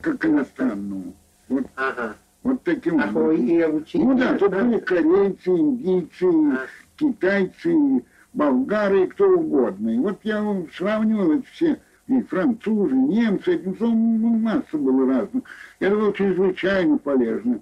как 0.00 0.24
иностранному. 0.24 1.14
Вот, 1.48 1.66
ага. 1.74 2.14
вот 2.44 2.62
таким 2.62 3.00
а 3.00 3.08
образом. 3.08 3.44
И 3.44 3.60
обучение 3.60 4.08
ну 4.08 4.16
да, 4.16 4.38
тут 4.38 4.52
были 4.52 4.78
корейцы, 4.78 5.50
индийцы, 5.50 6.26
а. 6.26 6.66
китайцы, 6.96 8.04
болгары, 8.32 9.08
кто 9.08 9.30
угодно. 9.30 9.90
И 9.90 9.98
вот 9.98 10.20
я 10.22 10.64
сравнивал 10.76 11.32
это 11.32 11.46
все, 11.50 11.80
и 12.06 12.22
французы, 12.22 12.94
немцы, 12.94 13.54
этим 13.54 13.76
словом, 13.76 14.20
ну, 14.22 14.28
масса 14.38 14.78
было 14.78 15.06
разных. 15.12 15.42
Это 15.80 15.96
было 15.96 16.12
чрезвычайно 16.12 16.98
полезно. 16.98 17.60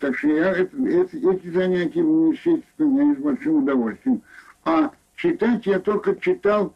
Так 0.00 0.16
что 0.16 0.28
я 0.28 0.52
это, 0.52 0.76
это, 0.86 1.16
эти 1.16 1.50
занятия 1.50 2.02
в 2.02 2.10
университете 2.10 2.62
вспоминаю 2.70 3.16
с 3.16 3.18
большим 3.18 3.56
удовольствием. 3.64 4.22
А 4.64 4.92
читать 5.16 5.66
я 5.66 5.80
только 5.80 6.14
читал 6.16 6.74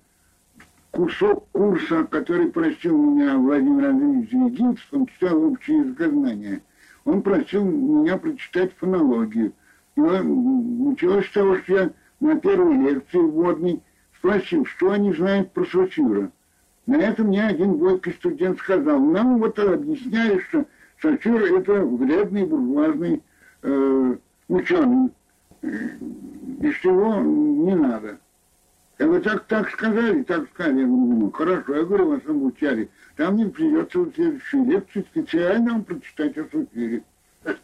кусок 0.91 1.47
курса, 1.53 2.05
который 2.05 2.49
просил 2.49 2.97
меня 2.97 3.37
Владимир 3.37 3.87
Андреевич 3.87 4.31
Звегинцев, 4.31 4.87
он 4.91 5.07
читал 5.07 5.45
общее 5.45 5.79
языкознание. 5.79 6.63
Он 7.05 7.23
просил 7.23 7.65
меня 7.65 8.17
прочитать 8.17 8.73
фонологию. 8.75 9.53
И 9.97 10.01
началось 10.01 11.27
с 11.27 11.33
того, 11.33 11.59
что 11.59 11.73
я 11.73 11.91
на 12.21 12.41
первой 12.41 12.77
лекции 12.77 13.19
вводной 13.19 13.81
спросил, 14.19 14.65
что 14.65 14.91
они 14.91 15.13
знают 15.13 15.53
про 15.53 15.65
Сосюра. 15.65 16.33
На 16.87 16.97
это 16.97 17.23
мне 17.23 17.45
один 17.45 17.75
бойкий 17.75 18.13
студент 18.15 18.59
сказал, 18.59 18.99
нам 18.99 19.39
вот 19.39 19.59
объясняли, 19.59 20.41
что 20.49 20.65
Сосюр 21.01 21.43
это 21.43 21.85
вредный 21.85 22.45
буржуазный 22.45 23.23
э, 23.63 24.17
ученый, 24.49 25.11
без 25.63 26.75
чего 26.77 27.21
не 27.21 27.75
надо. 27.75 28.19
Я 28.99 29.07
говорю, 29.07 29.23
так, 29.23 29.45
так 29.47 29.71
сказали, 29.71 30.25
так 30.25 30.49
сказали. 30.49 30.81
Я 30.81 30.87
говорю, 30.87 31.07
ну, 31.07 31.31
хорошо, 31.31 31.77
я 31.77 31.85
говорю, 31.85 32.09
вас 32.09 32.27
обучали. 32.27 32.91
Там 33.17 33.35
мне 33.35 33.47
придется 33.47 34.01
в 34.01 34.13
следующей 34.13 34.65
лекции 34.65 35.03
специально 35.03 35.73
вам 35.73 35.85
прочитать 35.85 36.37
о 36.37 36.45
Софире. 36.51 37.05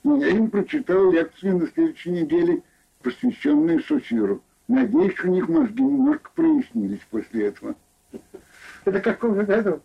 Я 0.04 0.28
им 0.28 0.48
прочитал 0.48 1.10
лекцию 1.10 1.58
на 1.58 1.66
следующей 1.66 2.10
неделе 2.10 2.62
посвященные 3.02 3.80
Сосиру. 3.80 4.42
Надеюсь, 4.68 5.22
у 5.24 5.28
них 5.28 5.48
мозги 5.48 5.82
немножко 5.82 6.30
прояснились 6.34 7.06
после 7.10 7.48
этого. 7.48 7.74
Это 8.84 9.00
какого 9.00 9.42
году? 9.42 9.82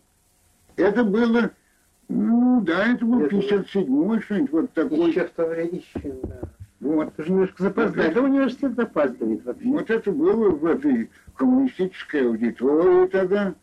Это 0.76 1.04
было, 1.04 1.52
ну 2.10 2.62
да, 2.62 2.94
это 2.94 3.06
был 3.06 3.26
57-й, 3.26 4.22
что-нибудь 4.22 4.52
вот 4.52 4.74
такой. 4.74 5.10
Еще 5.10 5.26
в 5.26 5.32
то 5.32 5.46
время, 5.46 5.78
еще, 5.78 6.20
да. 6.24 6.42
Вот. 6.80 7.14
Уже 7.18 7.32
немножко 7.32 7.64
запоздает. 7.64 8.12
Это 8.12 8.22
университет 8.22 8.76
запаздывает 8.76 9.46
вообще. 9.46 9.68
Вот 9.68 9.90
это 9.90 10.12
было 10.12 10.50
в 10.50 10.66
этой 10.66 11.10
коммунистической 11.36 12.28
аудитории 12.28 13.08
тогда, 13.08 13.54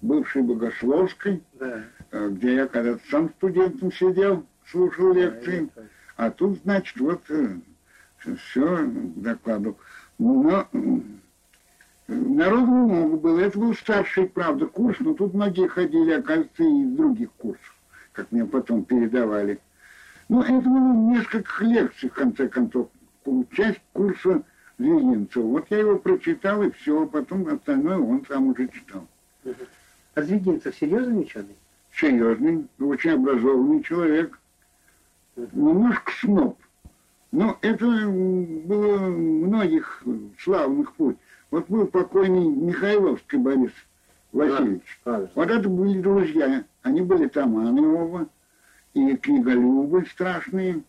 бывшей 0.00 0.42
Богословской, 0.42 1.42
да. 1.54 1.82
Э, 2.10 2.28
где 2.30 2.54
я 2.54 2.66
когда-то 2.66 3.00
сам 3.10 3.30
студентом 3.30 3.92
сидел, 3.92 4.46
слушал 4.66 5.12
лекции. 5.12 5.68
Да, 5.74 5.82
а 6.16 6.30
тут, 6.30 6.58
значит, 6.62 6.98
вот 7.00 7.22
э, 7.30 7.56
все 8.18 8.84
докладывал. 9.16 9.76
Но 10.18 10.68
народу 12.06 12.66
много 12.66 13.16
было. 13.16 13.40
Это 13.40 13.58
был 13.58 13.74
старший, 13.74 14.28
правда, 14.28 14.66
курс, 14.66 14.98
но 15.00 15.14
тут 15.14 15.34
многие 15.34 15.68
ходили, 15.68 16.12
оказывается, 16.12 16.62
и 16.62 16.82
из 16.82 16.96
других 16.96 17.30
курсов, 17.32 17.74
как 18.18 18.32
мне 18.32 18.44
потом 18.44 18.84
передавали. 18.84 19.60
Ну, 20.28 20.42
это 20.42 20.68
было 20.68 20.92
несколько 21.14 21.64
лекций, 21.64 22.08
в 22.08 22.14
конце 22.14 22.48
концов, 22.48 22.88
часть 23.52 23.80
курса 23.92 24.42
Звегинцева. 24.76 25.46
Вот 25.46 25.66
я 25.70 25.78
его 25.78 25.98
прочитал, 25.98 26.64
и 26.64 26.70
все, 26.72 27.04
а 27.04 27.06
потом 27.06 27.46
остальное 27.46 27.98
он 27.98 28.24
сам 28.26 28.48
уже 28.48 28.68
читал. 28.68 29.06
А 30.14 30.22
Звегинцев 30.22 30.74
серьезный 30.74 31.20
ученый? 31.20 31.54
Серьезный, 31.92 32.66
очень 32.80 33.12
образованный 33.12 33.84
человек. 33.84 34.36
Немножко 35.36 36.10
сноб. 36.20 36.58
Но 37.30 37.56
это 37.60 37.86
было 37.86 38.98
многих 38.98 40.02
славных 40.40 40.92
путь. 40.94 41.16
Вот 41.52 41.68
был 41.68 41.86
покойный 41.86 42.48
Михайловский 42.48 43.38
Борис 43.38 43.72
Васильевич. 44.38 45.00
А, 45.04 45.28
вот 45.34 45.50
это 45.50 45.68
были 45.68 46.00
друзья. 46.00 46.64
Они 46.82 47.02
были 47.02 47.26
таманы 47.28 47.86
оба, 47.86 48.28
и 48.94 49.16
книголюбы 49.16 50.06
страшные. 50.06 50.82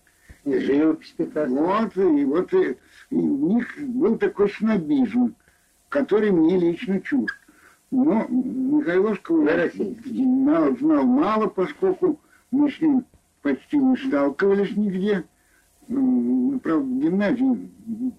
И 0.45 0.57
живопись 0.57 1.13
Вот, 1.17 1.97
и 1.97 2.25
вот 2.25 2.53
и, 2.53 2.77
и 3.09 3.15
у 3.15 3.55
них 3.55 3.67
был 3.79 4.17
такой 4.17 4.49
снобизм, 4.49 5.35
который 5.89 6.31
мне 6.31 6.57
лично 6.57 7.01
чужд. 7.01 7.35
Но 7.91 8.25
Михайловского 8.27 9.49
я 9.49 9.69
знал, 9.69 10.77
знал 10.77 11.03
мало, 11.03 11.47
поскольку 11.47 12.19
мы 12.51 12.71
с 12.71 12.79
ним 12.79 13.05
почти 13.41 13.77
не 13.77 13.97
сталкивались 13.97 14.75
нигде 14.77 15.25
мы, 15.89 16.59
правда, 16.59 16.83
в 16.83 16.99
гимназии 16.99 17.69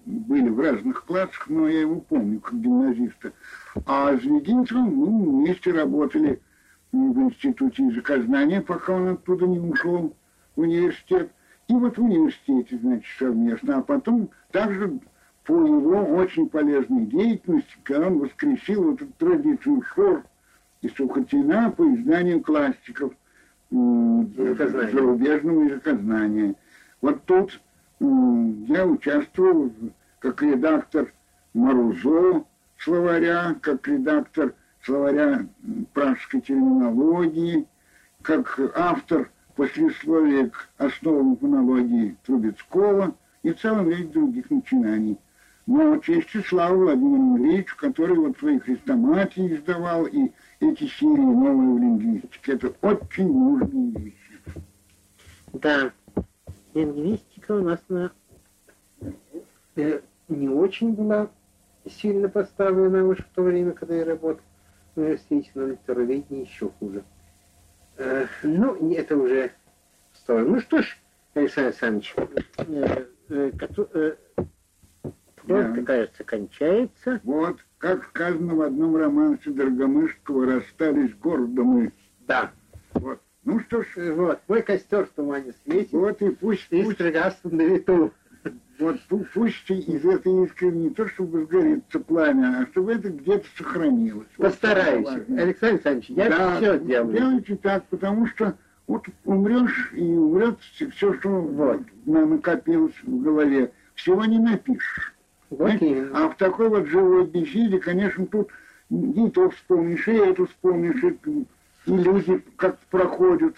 были 0.05 0.49
в 0.49 0.59
разных 0.59 1.05
классах, 1.05 1.47
но 1.47 1.67
я 1.67 1.81
его 1.81 2.01
помню 2.01 2.39
как 2.39 2.59
гимназиста. 2.59 3.31
А 3.85 4.15
с 4.15 4.23
Вединцевым 4.23 4.93
мы 4.95 5.29
вместе 5.29 5.71
работали 5.71 6.41
в 6.91 7.19
институте 7.19 7.85
языкознания, 7.85 8.61
пока 8.61 8.93
он 8.93 9.07
оттуда 9.09 9.47
не 9.47 9.59
ушел 9.59 10.13
в 10.55 10.61
университет. 10.61 11.31
И 11.67 11.73
вот 11.73 11.97
в 11.97 12.03
университете, 12.03 12.77
значит, 12.81 13.05
совместно. 13.17 13.77
А 13.77 13.81
потом 13.81 14.29
также 14.51 14.99
по 15.45 15.53
его 15.53 16.03
очень 16.17 16.49
полезной 16.49 17.05
деятельности, 17.05 17.77
когда 17.83 18.07
он 18.07 18.19
воскресил 18.19 18.83
вот 18.83 19.01
эту 19.01 19.13
традицию 19.17 19.81
шор 19.95 20.23
и 20.81 20.89
Сухотина 20.89 21.71
по 21.71 21.83
изданию 21.95 22.41
классиков 22.41 23.13
зарубежного 23.69 25.63
языкознания. 25.63 26.55
Вот 27.01 27.23
тут 27.25 27.59
я 28.67 28.85
участвовал 28.85 29.71
как 30.19 30.41
редактор 30.41 31.13
Марузо 31.53 32.45
словаря, 32.77 33.55
как 33.61 33.87
редактор 33.87 34.53
словаря 34.83 35.45
пражской 35.93 36.41
терминологии, 36.41 37.67
как 38.21 38.59
автор 38.75 39.31
послесловия 39.55 40.49
к 40.49 40.69
основам 40.77 41.37
фонологии 41.37 42.17
Трубецкого 42.25 43.15
и 43.43 43.51
целом 43.51 43.89
ряд 43.89 44.11
других 44.11 44.49
начинаний. 44.49 45.17
Но 45.67 45.97
честь 45.97 46.33
и 46.33 46.41
слава 46.41 46.75
Владимиру 46.75 47.37
Ильичу, 47.37 47.77
который 47.77 48.15
вот 48.15 48.37
свои 48.39 48.59
хрестоматии 48.59 49.55
издавал, 49.55 50.05
и 50.05 50.31
эти 50.59 50.87
серии 50.87 51.19
новые 51.19 51.73
в 51.73 51.77
лингвистике, 51.79 52.53
это 52.53 52.73
очень 52.81 53.31
нужные 53.31 53.91
вещи. 53.91 54.17
Да, 55.53 55.91
лингвистика 56.73 57.53
у 57.53 57.61
нас 57.61 57.79
на, 57.89 58.11
э, 59.75 60.01
не 60.27 60.49
очень 60.49 60.93
была 60.93 61.29
сильно 61.89 62.29
поставлена 62.29 63.05
уж 63.05 63.19
в 63.19 63.29
то 63.35 63.43
время, 63.43 63.71
когда 63.71 63.95
я 63.95 64.05
работал 64.05 64.43
в 64.95 64.99
университете, 64.99 65.51
но 65.55 65.67
литературоведение 65.67 66.43
еще 66.43 66.69
хуже. 66.79 67.03
Э, 67.97 68.25
ну, 68.43 68.91
это 68.93 69.17
уже 69.17 69.51
в 70.11 70.17
сторону. 70.17 70.55
Ну 70.55 70.61
что 70.61 70.81
ж, 70.81 70.97
Александр 71.33 71.67
Александрович, 71.69 72.15
э, 72.57 73.05
э, 73.29 73.51
э, 73.93 74.15
да. 75.47 75.83
кажется, 75.83 76.23
кончается. 76.23 77.21
Вот, 77.23 77.57
как 77.77 78.05
сказано 78.05 78.55
в 78.55 78.61
одном 78.61 78.95
романсе 78.95 79.51
Дорогомышского, 79.51 80.45
расстались 80.45 81.15
гордо 81.15 81.63
мы. 81.63 81.93
Да. 82.21 82.51
Вот. 82.93 83.21
Ну 83.43 83.59
что 83.61 83.81
ж, 83.81 84.13
вот, 84.13 84.39
мой 84.47 84.61
костер 84.61 85.05
в 85.05 85.09
тумане 85.09 85.53
светит. 85.63 85.93
Вот 85.93 86.21
и 86.21 86.29
пусть... 86.29 86.67
И 86.69 86.83
стрелястся 86.91 87.49
на 87.53 87.61
вету. 87.61 88.13
Вот 88.79 88.97
пусть 89.33 89.69
из 89.69 90.03
этой 90.03 90.43
искры 90.45 90.71
не 90.71 90.89
то, 90.89 91.07
чтобы 91.07 91.43
сгорится 91.43 91.99
пламя, 91.99 92.61
а 92.61 92.65
чтобы 92.71 92.93
это 92.93 93.09
где-то 93.09 93.45
сохранилось. 93.55 94.27
Постараюсь. 94.37 95.07
Вот 95.07 95.39
Александр 95.39 95.73
Александрович, 95.73 96.09
я 96.09 96.29
да, 96.29 96.57
все 96.57 96.77
сделаю. 96.79 97.15
Делайте 97.15 97.55
так, 97.57 97.85
потому 97.89 98.25
что 98.25 98.57
вот 98.87 99.05
умрешь 99.25 99.91
и 99.93 100.01
умрет 100.01 100.57
все, 100.61 101.13
что 101.13 101.29
вот. 101.29 101.81
накопилось 102.05 102.95
в 103.03 103.21
голове. 103.21 103.71
Всего 103.93 104.25
не 104.25 104.39
напишешь. 104.39 105.13
Вот 105.51 105.71
а 106.13 106.29
в 106.29 106.37
такой 106.37 106.69
вот 106.69 106.87
живой 106.87 107.27
беседе, 107.27 107.77
конечно, 107.77 108.25
тут 108.25 108.49
не 108.89 109.29
то 109.29 109.49
вспомнишь, 109.49 110.07
и 110.07 110.13
это 110.13 110.45
вспомнишь, 110.45 111.03
и, 111.03 111.45
и 111.85 111.91
люди 111.91 112.43
как 112.57 112.79
проходят. 112.89 113.55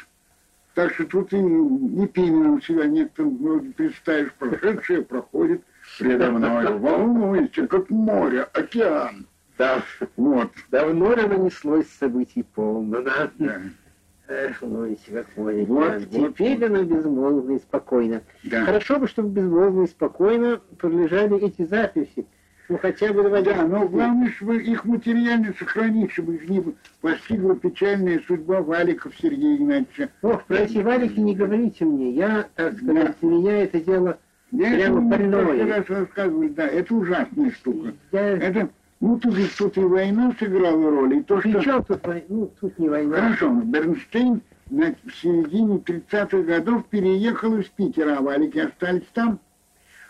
Так 0.74 0.94
что 0.96 1.06
тут 1.06 1.32
и 1.34 1.40
не 1.40 2.08
пименом 2.08 2.62
себя 2.62 2.86
некоторым 2.86 3.38
вроде 3.38 3.70
представишь, 3.72 4.34
прошедшее 4.34 5.04
проходит 5.04 5.62
предо 6.00 6.32
мной, 6.32 6.78
волнуется, 6.80 7.68
как 7.68 7.90
море, 7.90 8.44
океан. 8.54 9.28
Да, 9.58 9.84
вот. 10.18 10.52
Давно 10.72 11.16
нанеслось 11.16 11.88
событий 12.00 12.44
полно, 12.44 13.02
да? 13.02 13.32
Да. 13.38 13.62
Эх, 14.28 14.62
Лоиси, 14.62 15.12
как 15.12 15.28
море. 15.38 15.66
Вот, 15.66 16.10
Теперь 16.10 16.58
вот, 16.60 16.70
она 16.70 16.84
безмолвно 16.84 17.56
и 17.56 17.60
спокойно. 17.60 18.24
Да. 18.44 18.66
Хорошо 18.66 18.98
бы, 18.98 19.08
чтобы 19.08 19.30
безмолвно 19.30 19.84
и 19.84 19.88
спокойно 19.88 20.60
пролежали 20.80 21.40
эти 21.40 21.66
записи. 21.66 22.26
Ну, 22.70 22.78
хотя 22.78 23.12
бы 23.12 23.24
два 23.24 23.42
Да, 23.42 23.68
но 23.68 23.88
главное, 23.88 24.30
чтобы 24.32 24.62
их 24.62 24.86
материально 24.86 25.54
сохранить, 25.60 26.12
чтобы 26.12 26.36
их 26.36 26.50
не 26.50 26.64
постигла 27.02 27.56
печальная 27.56 28.22
судьба 28.26 28.62
Валиков 28.62 29.14
Сергея 29.22 29.58
Игнатьевича. 29.58 30.10
Ох, 30.22 30.44
про 30.46 30.60
эти 30.60 30.78
Валики 30.78 31.20
не 31.20 31.36
говорите 31.36 31.84
мне. 31.86 32.12
Я, 32.12 32.48
так 32.56 32.78
сказать, 32.78 33.16
да. 33.22 33.28
меня 33.28 33.64
это 33.64 33.80
дело 33.82 34.18
я 34.52 34.76
прямо 34.76 35.02
больное. 35.02 35.54
Я 35.56 35.78
раз 35.78 35.90
рассказывали, 35.90 36.50
да, 36.50 36.68
это 36.68 36.94
ужасная 36.94 37.52
штука. 37.52 37.94
Я... 38.12 38.38
Это 38.38 38.70
ну, 39.00 39.20
тут, 39.20 39.36
тут 39.58 39.78
и 39.78 39.82
война 39.82 40.34
сыграла 40.40 40.90
роль, 40.90 41.18
и 41.18 41.24
то, 41.24 41.42
что... 41.42 41.50
Причем 41.50 41.84
тут 41.84 42.08
война? 42.08 42.26
Ну, 42.30 42.52
тут 42.62 42.80
не 42.80 42.88
война. 42.88 43.18
Хорошо, 43.18 43.50
Бернштейн 43.66 44.42
на, 44.70 44.96
в 45.06 45.16
середине 45.16 45.78
30-х 45.78 46.38
годов 46.44 46.86
переехал 46.86 47.58
из 47.58 47.66
Питера, 47.66 48.18
а 48.18 48.22
валики 48.22 48.60
остались 48.60 49.08
там. 49.14 49.40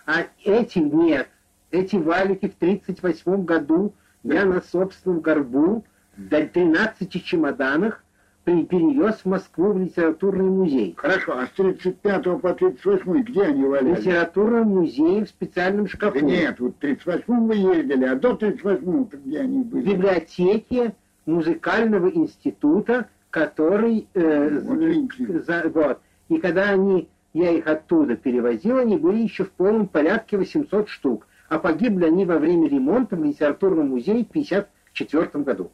А 0.06 0.28
эти 0.44 0.78
нет. 0.80 1.28
Эти 1.74 1.96
валики 1.96 2.48
в 2.48 2.54
38 2.54 3.46
году 3.46 3.96
я 4.22 4.46
на 4.46 4.62
собственном 4.62 5.22
горбу 5.22 5.84
до 6.16 6.46
13 6.46 7.26
чемоданах 7.26 8.04
перевез 8.46 9.16
в 9.16 9.26
Москву 9.26 9.74
в 9.74 9.80
литературный 9.80 10.52
музей. 10.52 10.94
Хорошо, 10.96 11.36
а 11.36 11.48
с 11.48 11.50
35 11.50 12.42
по 12.42 12.54
38 12.54 13.24
где 13.24 13.42
они 13.42 13.64
валялись? 13.64 13.98
В 13.98 14.02
литературном 14.02 14.68
музее 14.68 15.26
в 15.26 15.30
специальном 15.30 15.88
шкафу. 15.88 16.20
Да 16.20 16.26
нет, 16.26 16.60
вот 16.60 16.76
в 16.76 16.78
38 16.78 17.48
вы 17.48 17.56
ездили, 17.56 18.06
а 18.06 18.16
до 18.18 18.36
38 18.36 19.08
где 19.12 19.40
они 19.40 19.64
были? 19.64 19.82
В 19.82 19.88
библиотеке 19.88 20.94
музыкального 21.26 22.08
института, 22.08 23.08
который... 23.32 24.08
Э, 24.14 24.60
вот, 24.60 25.44
за, 25.44 25.72
вот. 25.74 26.00
И 26.30 26.38
когда 26.38 26.70
они, 26.70 27.10
я 27.34 27.50
их 27.50 27.66
оттуда 27.66 28.16
перевозил, 28.16 28.78
они 28.78 28.96
были 28.96 29.24
еще 29.24 29.46
в 29.46 29.52
полном 29.54 29.88
порядке 29.88 30.38
800 30.38 30.88
штук. 30.88 31.26
А 31.54 31.60
погибли 31.60 32.06
они 32.06 32.26
во 32.26 32.40
время 32.40 32.68
ремонта 32.68 33.16
в 33.16 33.24
литературном 33.24 33.90
музее 33.90 34.26
в 34.26 34.30
1954 34.30 35.44
году. 35.44 35.72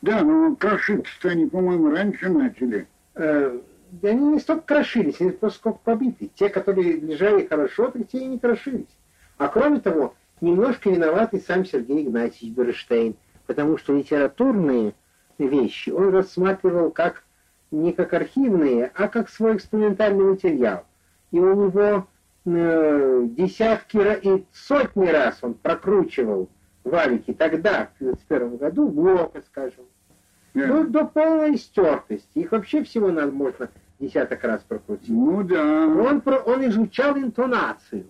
Да, 0.00 0.22
но 0.22 0.56
крошиться-то 0.56 1.28
они, 1.28 1.44
по-моему, 1.44 1.90
раньше 1.90 2.30
начали. 2.30 2.86
Э, 3.14 3.58
они 4.02 4.26
не 4.26 4.38
столько 4.38 4.62
крошились, 4.62 5.20
они 5.20 5.32
просто 5.32 5.58
сколько 5.58 5.80
побиты. 5.84 6.30
Те, 6.34 6.48
которые 6.48 6.92
лежали 6.92 7.46
хорошо, 7.46 7.90
так 7.90 8.08
те 8.08 8.20
и 8.20 8.24
не 8.24 8.38
крошились. 8.38 8.88
А 9.36 9.48
кроме 9.48 9.80
того, 9.80 10.14
немножко 10.40 10.88
виноват 10.88 11.34
и 11.34 11.40
сам 11.40 11.66
Сергей 11.66 12.02
Игнатьевич 12.02 12.56
Берштейн, 12.56 13.16
потому 13.46 13.76
что 13.76 13.94
литературные 13.94 14.94
вещи 15.36 15.90
он 15.90 16.08
рассматривал 16.08 16.90
как 16.90 17.22
не 17.70 17.92
как 17.92 18.14
архивные, 18.14 18.90
а 18.94 19.08
как 19.08 19.28
свой 19.28 19.56
экспериментальный 19.56 20.24
материал. 20.24 20.86
И 21.32 21.38
у 21.38 21.54
него 21.54 22.08
десятки 22.44 23.96
и 24.22 24.44
сотни 24.52 25.06
раз 25.06 25.38
он 25.42 25.54
прокручивал 25.54 26.48
валики 26.84 27.32
тогда, 27.32 27.88
в 27.98 28.02
1931 28.02 28.56
году, 28.58 28.88
Блока, 28.88 29.42
скажем, 29.46 29.84
Yeah. 30.54 30.68
Ну, 30.68 30.84
до 30.84 31.04
полной 31.04 31.58
стертости. 31.58 32.38
Их 32.38 32.52
вообще 32.52 32.84
всего 32.84 33.10
надо 33.10 33.32
можно 33.32 33.68
десяток 33.98 34.44
раз 34.44 34.62
прокрутить. 34.62 35.08
Ну 35.08 35.42
да. 35.42 35.86
Он, 35.86 36.22
он 36.46 36.68
изучал 36.68 37.16
интонацию 37.18 38.06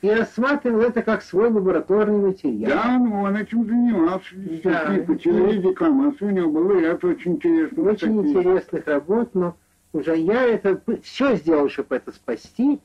и 0.00 0.10
рассматривал 0.10 0.82
это 0.82 1.02
как 1.02 1.22
свой 1.22 1.50
лабораторный 1.50 2.28
материал. 2.28 2.70
Да, 2.70 2.98
ну 2.98 3.22
он 3.22 3.36
этим 3.36 3.66
занимался. 3.66 4.34
Да. 4.62 4.94
По 5.06 5.16
телевизии 5.16 6.24
у 6.24 6.30
него 6.30 6.50
было 6.52 6.78
ряд 6.78 7.04
очень 7.04 7.32
интересных. 7.32 7.84
Очень 7.84 8.22
таких. 8.22 8.36
интересных 8.36 8.86
работ, 8.86 9.34
но 9.34 9.56
уже 9.92 10.16
я 10.16 10.44
это 10.44 10.80
все 11.02 11.34
сделал, 11.34 11.68
чтобы 11.68 11.96
это 11.96 12.12
спасти. 12.12 12.80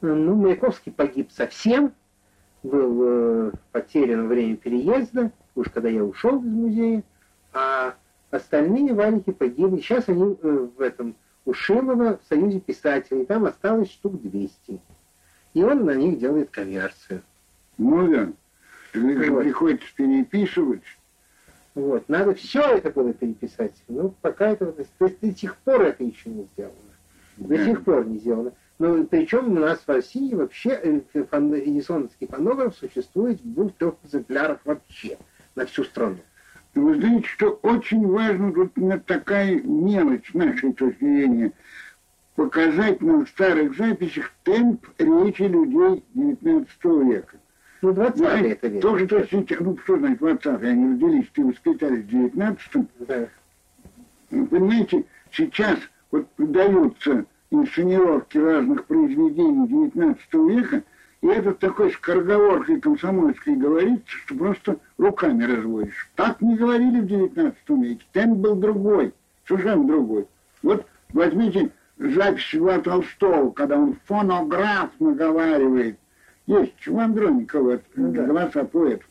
Ну, 0.00 0.34
Маяковский 0.34 0.92
погиб 0.92 1.30
совсем, 1.32 1.92
был 2.62 3.02
э, 3.02 3.52
потерян 3.72 4.22
во 4.22 4.28
время 4.28 4.56
переезда, 4.56 5.32
уж 5.54 5.68
когда 5.68 5.88
я 5.88 6.04
ушел 6.04 6.38
из 6.40 6.46
музея, 6.46 7.02
а 7.52 7.94
Остальные 8.30 8.92
валики 8.92 9.30
погибли. 9.30 9.80
Сейчас 9.80 10.08
они 10.08 10.36
э, 10.42 10.68
в 10.76 10.80
этом 10.80 11.16
у 11.46 11.54
Шилова 11.54 12.18
в 12.22 12.28
Союзе 12.28 12.60
писателей. 12.60 13.24
Там 13.24 13.46
осталось 13.46 13.90
штук 13.90 14.20
200. 14.20 14.80
И 15.54 15.62
он 15.62 15.86
на 15.86 15.94
них 15.94 16.18
делает 16.18 16.50
коммерцию. 16.50 17.22
Ну 17.78 18.06
да. 18.06 18.32
Вот. 18.94 19.42
Приходится 19.42 19.86
переписывать. 19.96 20.82
Вот. 21.74 22.06
Надо 22.08 22.34
все 22.34 22.60
это 22.76 22.90
было 22.90 23.14
переписать. 23.14 23.74
Ну, 23.88 24.14
пока 24.20 24.48
это... 24.48 24.72
То 24.72 25.06
есть 25.06 25.20
до 25.20 25.32
сих 25.32 25.56
пор 25.56 25.82
это 25.82 26.04
еще 26.04 26.28
не 26.28 26.46
сделано. 26.52 26.74
До 27.38 27.64
сих 27.64 27.82
пор 27.82 28.06
не 28.06 28.18
сделано. 28.18 28.52
Но 28.78 29.04
причем 29.04 29.52
у 29.56 29.60
нас 29.60 29.80
в 29.80 29.88
России 29.88 30.34
вообще 30.34 30.70
э, 30.70 31.00
эдисоновский 31.12 32.28
фонограф 32.28 32.76
существует 32.76 33.40
в 33.40 33.54
двух-трех 33.54 33.94
экземплярах 34.04 34.60
вообще 34.64 35.18
на 35.56 35.66
всю 35.66 35.82
страну. 35.84 36.18
Вы 36.74 36.94
знаете, 36.94 37.26
что 37.26 37.58
очень 37.62 38.06
важно 38.06 38.52
тут 38.52 38.72
такая 39.06 39.60
мелочь 39.62 40.30
с 40.30 40.34
нашей 40.34 40.72
точки 40.74 41.00
зрения, 41.00 41.52
показать 42.36 43.00
на 43.00 43.26
старых 43.26 43.76
записях 43.76 44.30
темп 44.44 44.86
речи 44.96 45.42
людей 45.42 46.04
XIX 46.14 46.68
века. 47.10 47.36
Ну, 47.82 47.92
20 47.92 48.20
это 48.20 48.68
век. 48.68 48.82
Тоже, 48.82 49.06
то, 49.08 49.26
ну, 49.60 49.76
что 49.78 49.98
значит 49.98 50.18
20 50.18 50.46
Они 50.62 50.92
родились, 50.92 51.26
ты 51.32 51.44
воспитались 51.44 52.04
в 52.04 52.08
19 52.08 52.88
Да. 53.00 53.28
Ну, 54.30 54.46
понимаете, 54.46 55.04
сейчас 55.32 55.78
вот 56.12 56.28
даются 56.38 57.24
инсценировки 57.50 58.38
разных 58.38 58.84
произведений 58.84 59.66
XIX 59.66 60.16
века, 60.48 60.82
и 61.20 61.26
этот 61.26 61.58
такой 61.58 61.90
скороговоркой 61.92 62.80
комсомольской 62.80 63.56
говорит, 63.56 64.02
что 64.06 64.34
просто 64.36 64.76
руками 64.98 65.44
разводишь. 65.44 66.08
Так 66.14 66.40
не 66.40 66.56
говорили 66.56 67.00
в 67.00 67.04
XIX 67.06 67.54
веке. 67.82 68.04
Темп 68.12 68.38
был 68.38 68.54
другой, 68.54 69.12
совершенно 69.46 69.84
другой. 69.84 70.26
Вот 70.62 70.86
возьмите 71.12 71.70
запись 71.98 72.52
Льва 72.52 72.78
Толстого, 72.78 73.50
когда 73.50 73.78
он 73.78 73.96
фонограф 74.04 74.90
наговаривает, 75.00 75.98
Есть 76.46 76.86
у 76.86 76.98
Андроникова 76.98 77.80
Ну 77.96 78.12
да. 78.12 78.22
голоса 78.24 78.64
поэтов. 78.64 79.08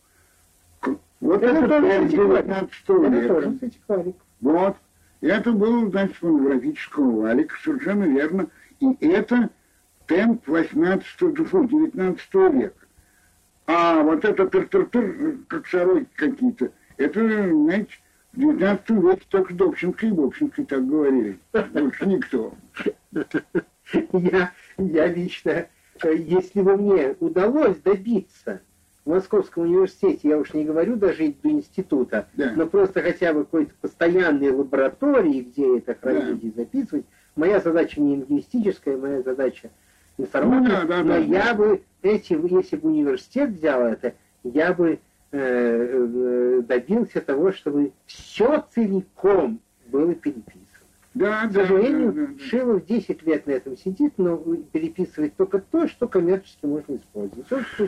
Вот 1.19 1.41
Это 1.41 1.57
это, 1.57 1.67
тоже 1.67 1.81
тоже 1.81 1.91
антикварик. 1.97 2.45
19 2.45 2.71
Это 2.71 2.87
тоже 2.87 3.09
века. 3.49 3.65
антикварик. 3.65 4.15
Вот. 4.39 4.75
Это 5.21 5.51
был, 5.51 5.89
значит, 5.89 6.15
фонографического 6.17 7.21
валика, 7.21 7.55
совершенно 7.63 8.03
верно. 8.03 8.49
И 8.79 8.93
это 9.05 9.49
темп 10.05 10.47
18 10.47 11.05
фу, 11.47 11.65
19 11.65 12.33
века. 12.53 12.73
А 13.65 14.01
вот 14.01 14.23
это 14.23 14.47
тыр-тыр-тыр, 14.47 15.39
как 15.47 15.67
сороки 15.67 16.07
какие-то, 16.15 16.71
это, 16.97 17.19
знаете, 17.19 17.95
в 18.33 18.39
19 18.39 18.89
веке 18.91 19.23
только 19.29 19.53
Добченко 19.53 20.05
и 20.05 20.11
Бобченко 20.11 20.63
так 20.65 20.87
говорили. 20.87 21.39
Больше 21.73 22.05
никто. 22.05 22.53
Я, 24.11 24.51
я 24.77 25.07
лично, 25.07 25.67
э, 26.03 26.15
если 26.17 26.61
бы 26.61 26.75
мне 26.77 27.15
удалось 27.19 27.77
добиться 27.77 28.61
в 29.07 29.09
Московском 29.09 29.63
университете, 29.63 30.27
я 30.27 30.37
уж 30.37 30.53
не 30.53 30.65
говорю 30.65 30.97
даже 30.97 31.33
до 31.41 31.49
института, 31.49 32.27
Да. 32.33 32.51
но 32.57 32.67
просто 32.67 33.01
хотя 33.01 33.31
бы 33.31 33.45
какой-то 33.45 33.73
постоянной 33.79 34.51
лаборатории, 34.51 35.41
где 35.43 35.77
это 35.77 35.95
хранить 35.95 36.43
и 36.43 36.51
записывать, 36.51 37.05
моя 37.37 37.61
задача 37.61 38.01
не 38.01 38.17
лингвистическая, 38.17 38.97
моя 38.97 39.21
задача 39.21 39.69
информатика, 40.17 40.81
Ну 40.81 40.87
да, 40.89 40.97
да, 40.97 41.03
но 41.03 41.13
да, 41.13 41.17
я 41.19 41.45
да. 41.45 41.53
бы, 41.53 41.81
эти, 42.01 42.33
если 42.53 42.75
бы 42.75 42.89
университет 42.89 43.51
взял 43.51 43.81
это, 43.81 44.13
я 44.43 44.73
бы 44.73 44.99
э, 45.31 45.37
э, 45.39 46.61
добился 46.67 47.21
того, 47.21 47.53
чтобы 47.53 47.93
все 48.07 48.65
целиком 48.75 49.61
было 49.87 50.13
переписано. 50.15 50.63
Да, 51.13 51.47
К 51.47 51.51
да, 51.53 51.61
сожалению, 51.61 52.11
да, 52.11 52.21
да, 52.21 52.27
да. 52.33 52.39
Шилов 52.43 52.85
10 52.85 53.23
лет 53.23 53.47
на 53.47 53.51
этом 53.51 53.77
сидит, 53.77 54.15
но 54.17 54.35
переписывает 54.73 55.33
только 55.37 55.59
то, 55.59 55.87
что 55.87 56.09
коммерчески 56.09 56.65
можно 56.65 56.95
использовать. 56.97 57.49
Вот 57.49 57.61
что, 57.73 57.87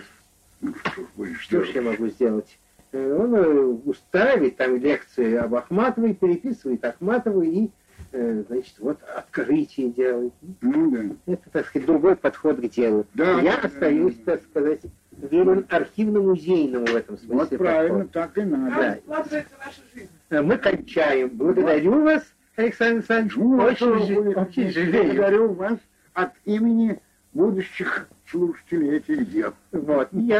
Ну, 0.62 0.74
что 0.76 1.02
ж 1.02 1.06
будешь 1.16 1.40
что 1.42 1.64
ж 1.64 1.70
я 1.70 1.82
могу 1.82 2.08
сделать? 2.08 2.60
Э, 2.92 3.18
Он 3.18 3.36
э, 3.36 3.60
устраивает 3.86 4.58
там 4.58 4.78
лекции 4.78 5.36
об 5.36 5.56
Ахматовой, 5.56 6.14
переписывает 6.14 6.84
Ахматову 6.84 7.42
и, 7.42 7.70
э, 8.12 8.44
значит, 8.48 8.76
вот 8.80 9.00
открытие 9.04 9.92
делает. 9.92 10.34
Ну 10.62 10.92
да. 10.92 11.34
Это, 11.34 11.50
так 11.52 11.68
сказать, 11.68 11.86
другой 11.86 12.16
подход 12.16 12.58
к 12.58 12.68
делу. 12.70 13.06
Да, 13.14 13.40
я 13.42 13.58
да, 13.58 13.68
остаюсь, 13.68 14.16
да, 14.18 14.24
да. 14.26 14.32
так 14.32 14.44
сказать, 14.50 14.82
верен 15.12 15.66
архивно-музейному 15.70 16.86
в 16.86 16.96
этом 16.96 17.18
смысле. 17.18 17.36
Вот 17.38 17.50
правильно, 17.58 18.06
подходу. 18.06 18.14
так 18.14 18.38
и 18.38 18.42
надо. 18.42 18.76
Да. 18.76 19.00
Ваша 19.06 19.46
жизнь? 19.94 20.10
Мы 20.30 20.58
кончаем. 20.58 21.30
Благодарю 21.30 22.04
вас, 22.04 22.24
Александр 22.56 22.96
Александрович. 22.96 23.36
Ну, 23.38 23.62
а 23.62 23.66
очень, 23.66 24.16
будете? 24.16 24.40
очень 24.40 24.72
жалею. 24.72 25.14
Благодарю 25.14 25.54
вас 25.54 25.80
от 26.14 26.32
имени 26.46 27.00
будущих 27.34 28.08
слушателей 28.30 28.98
этих 28.98 29.30
дел. 29.30 29.54
Вот. 29.72 30.10
Я 30.12 30.38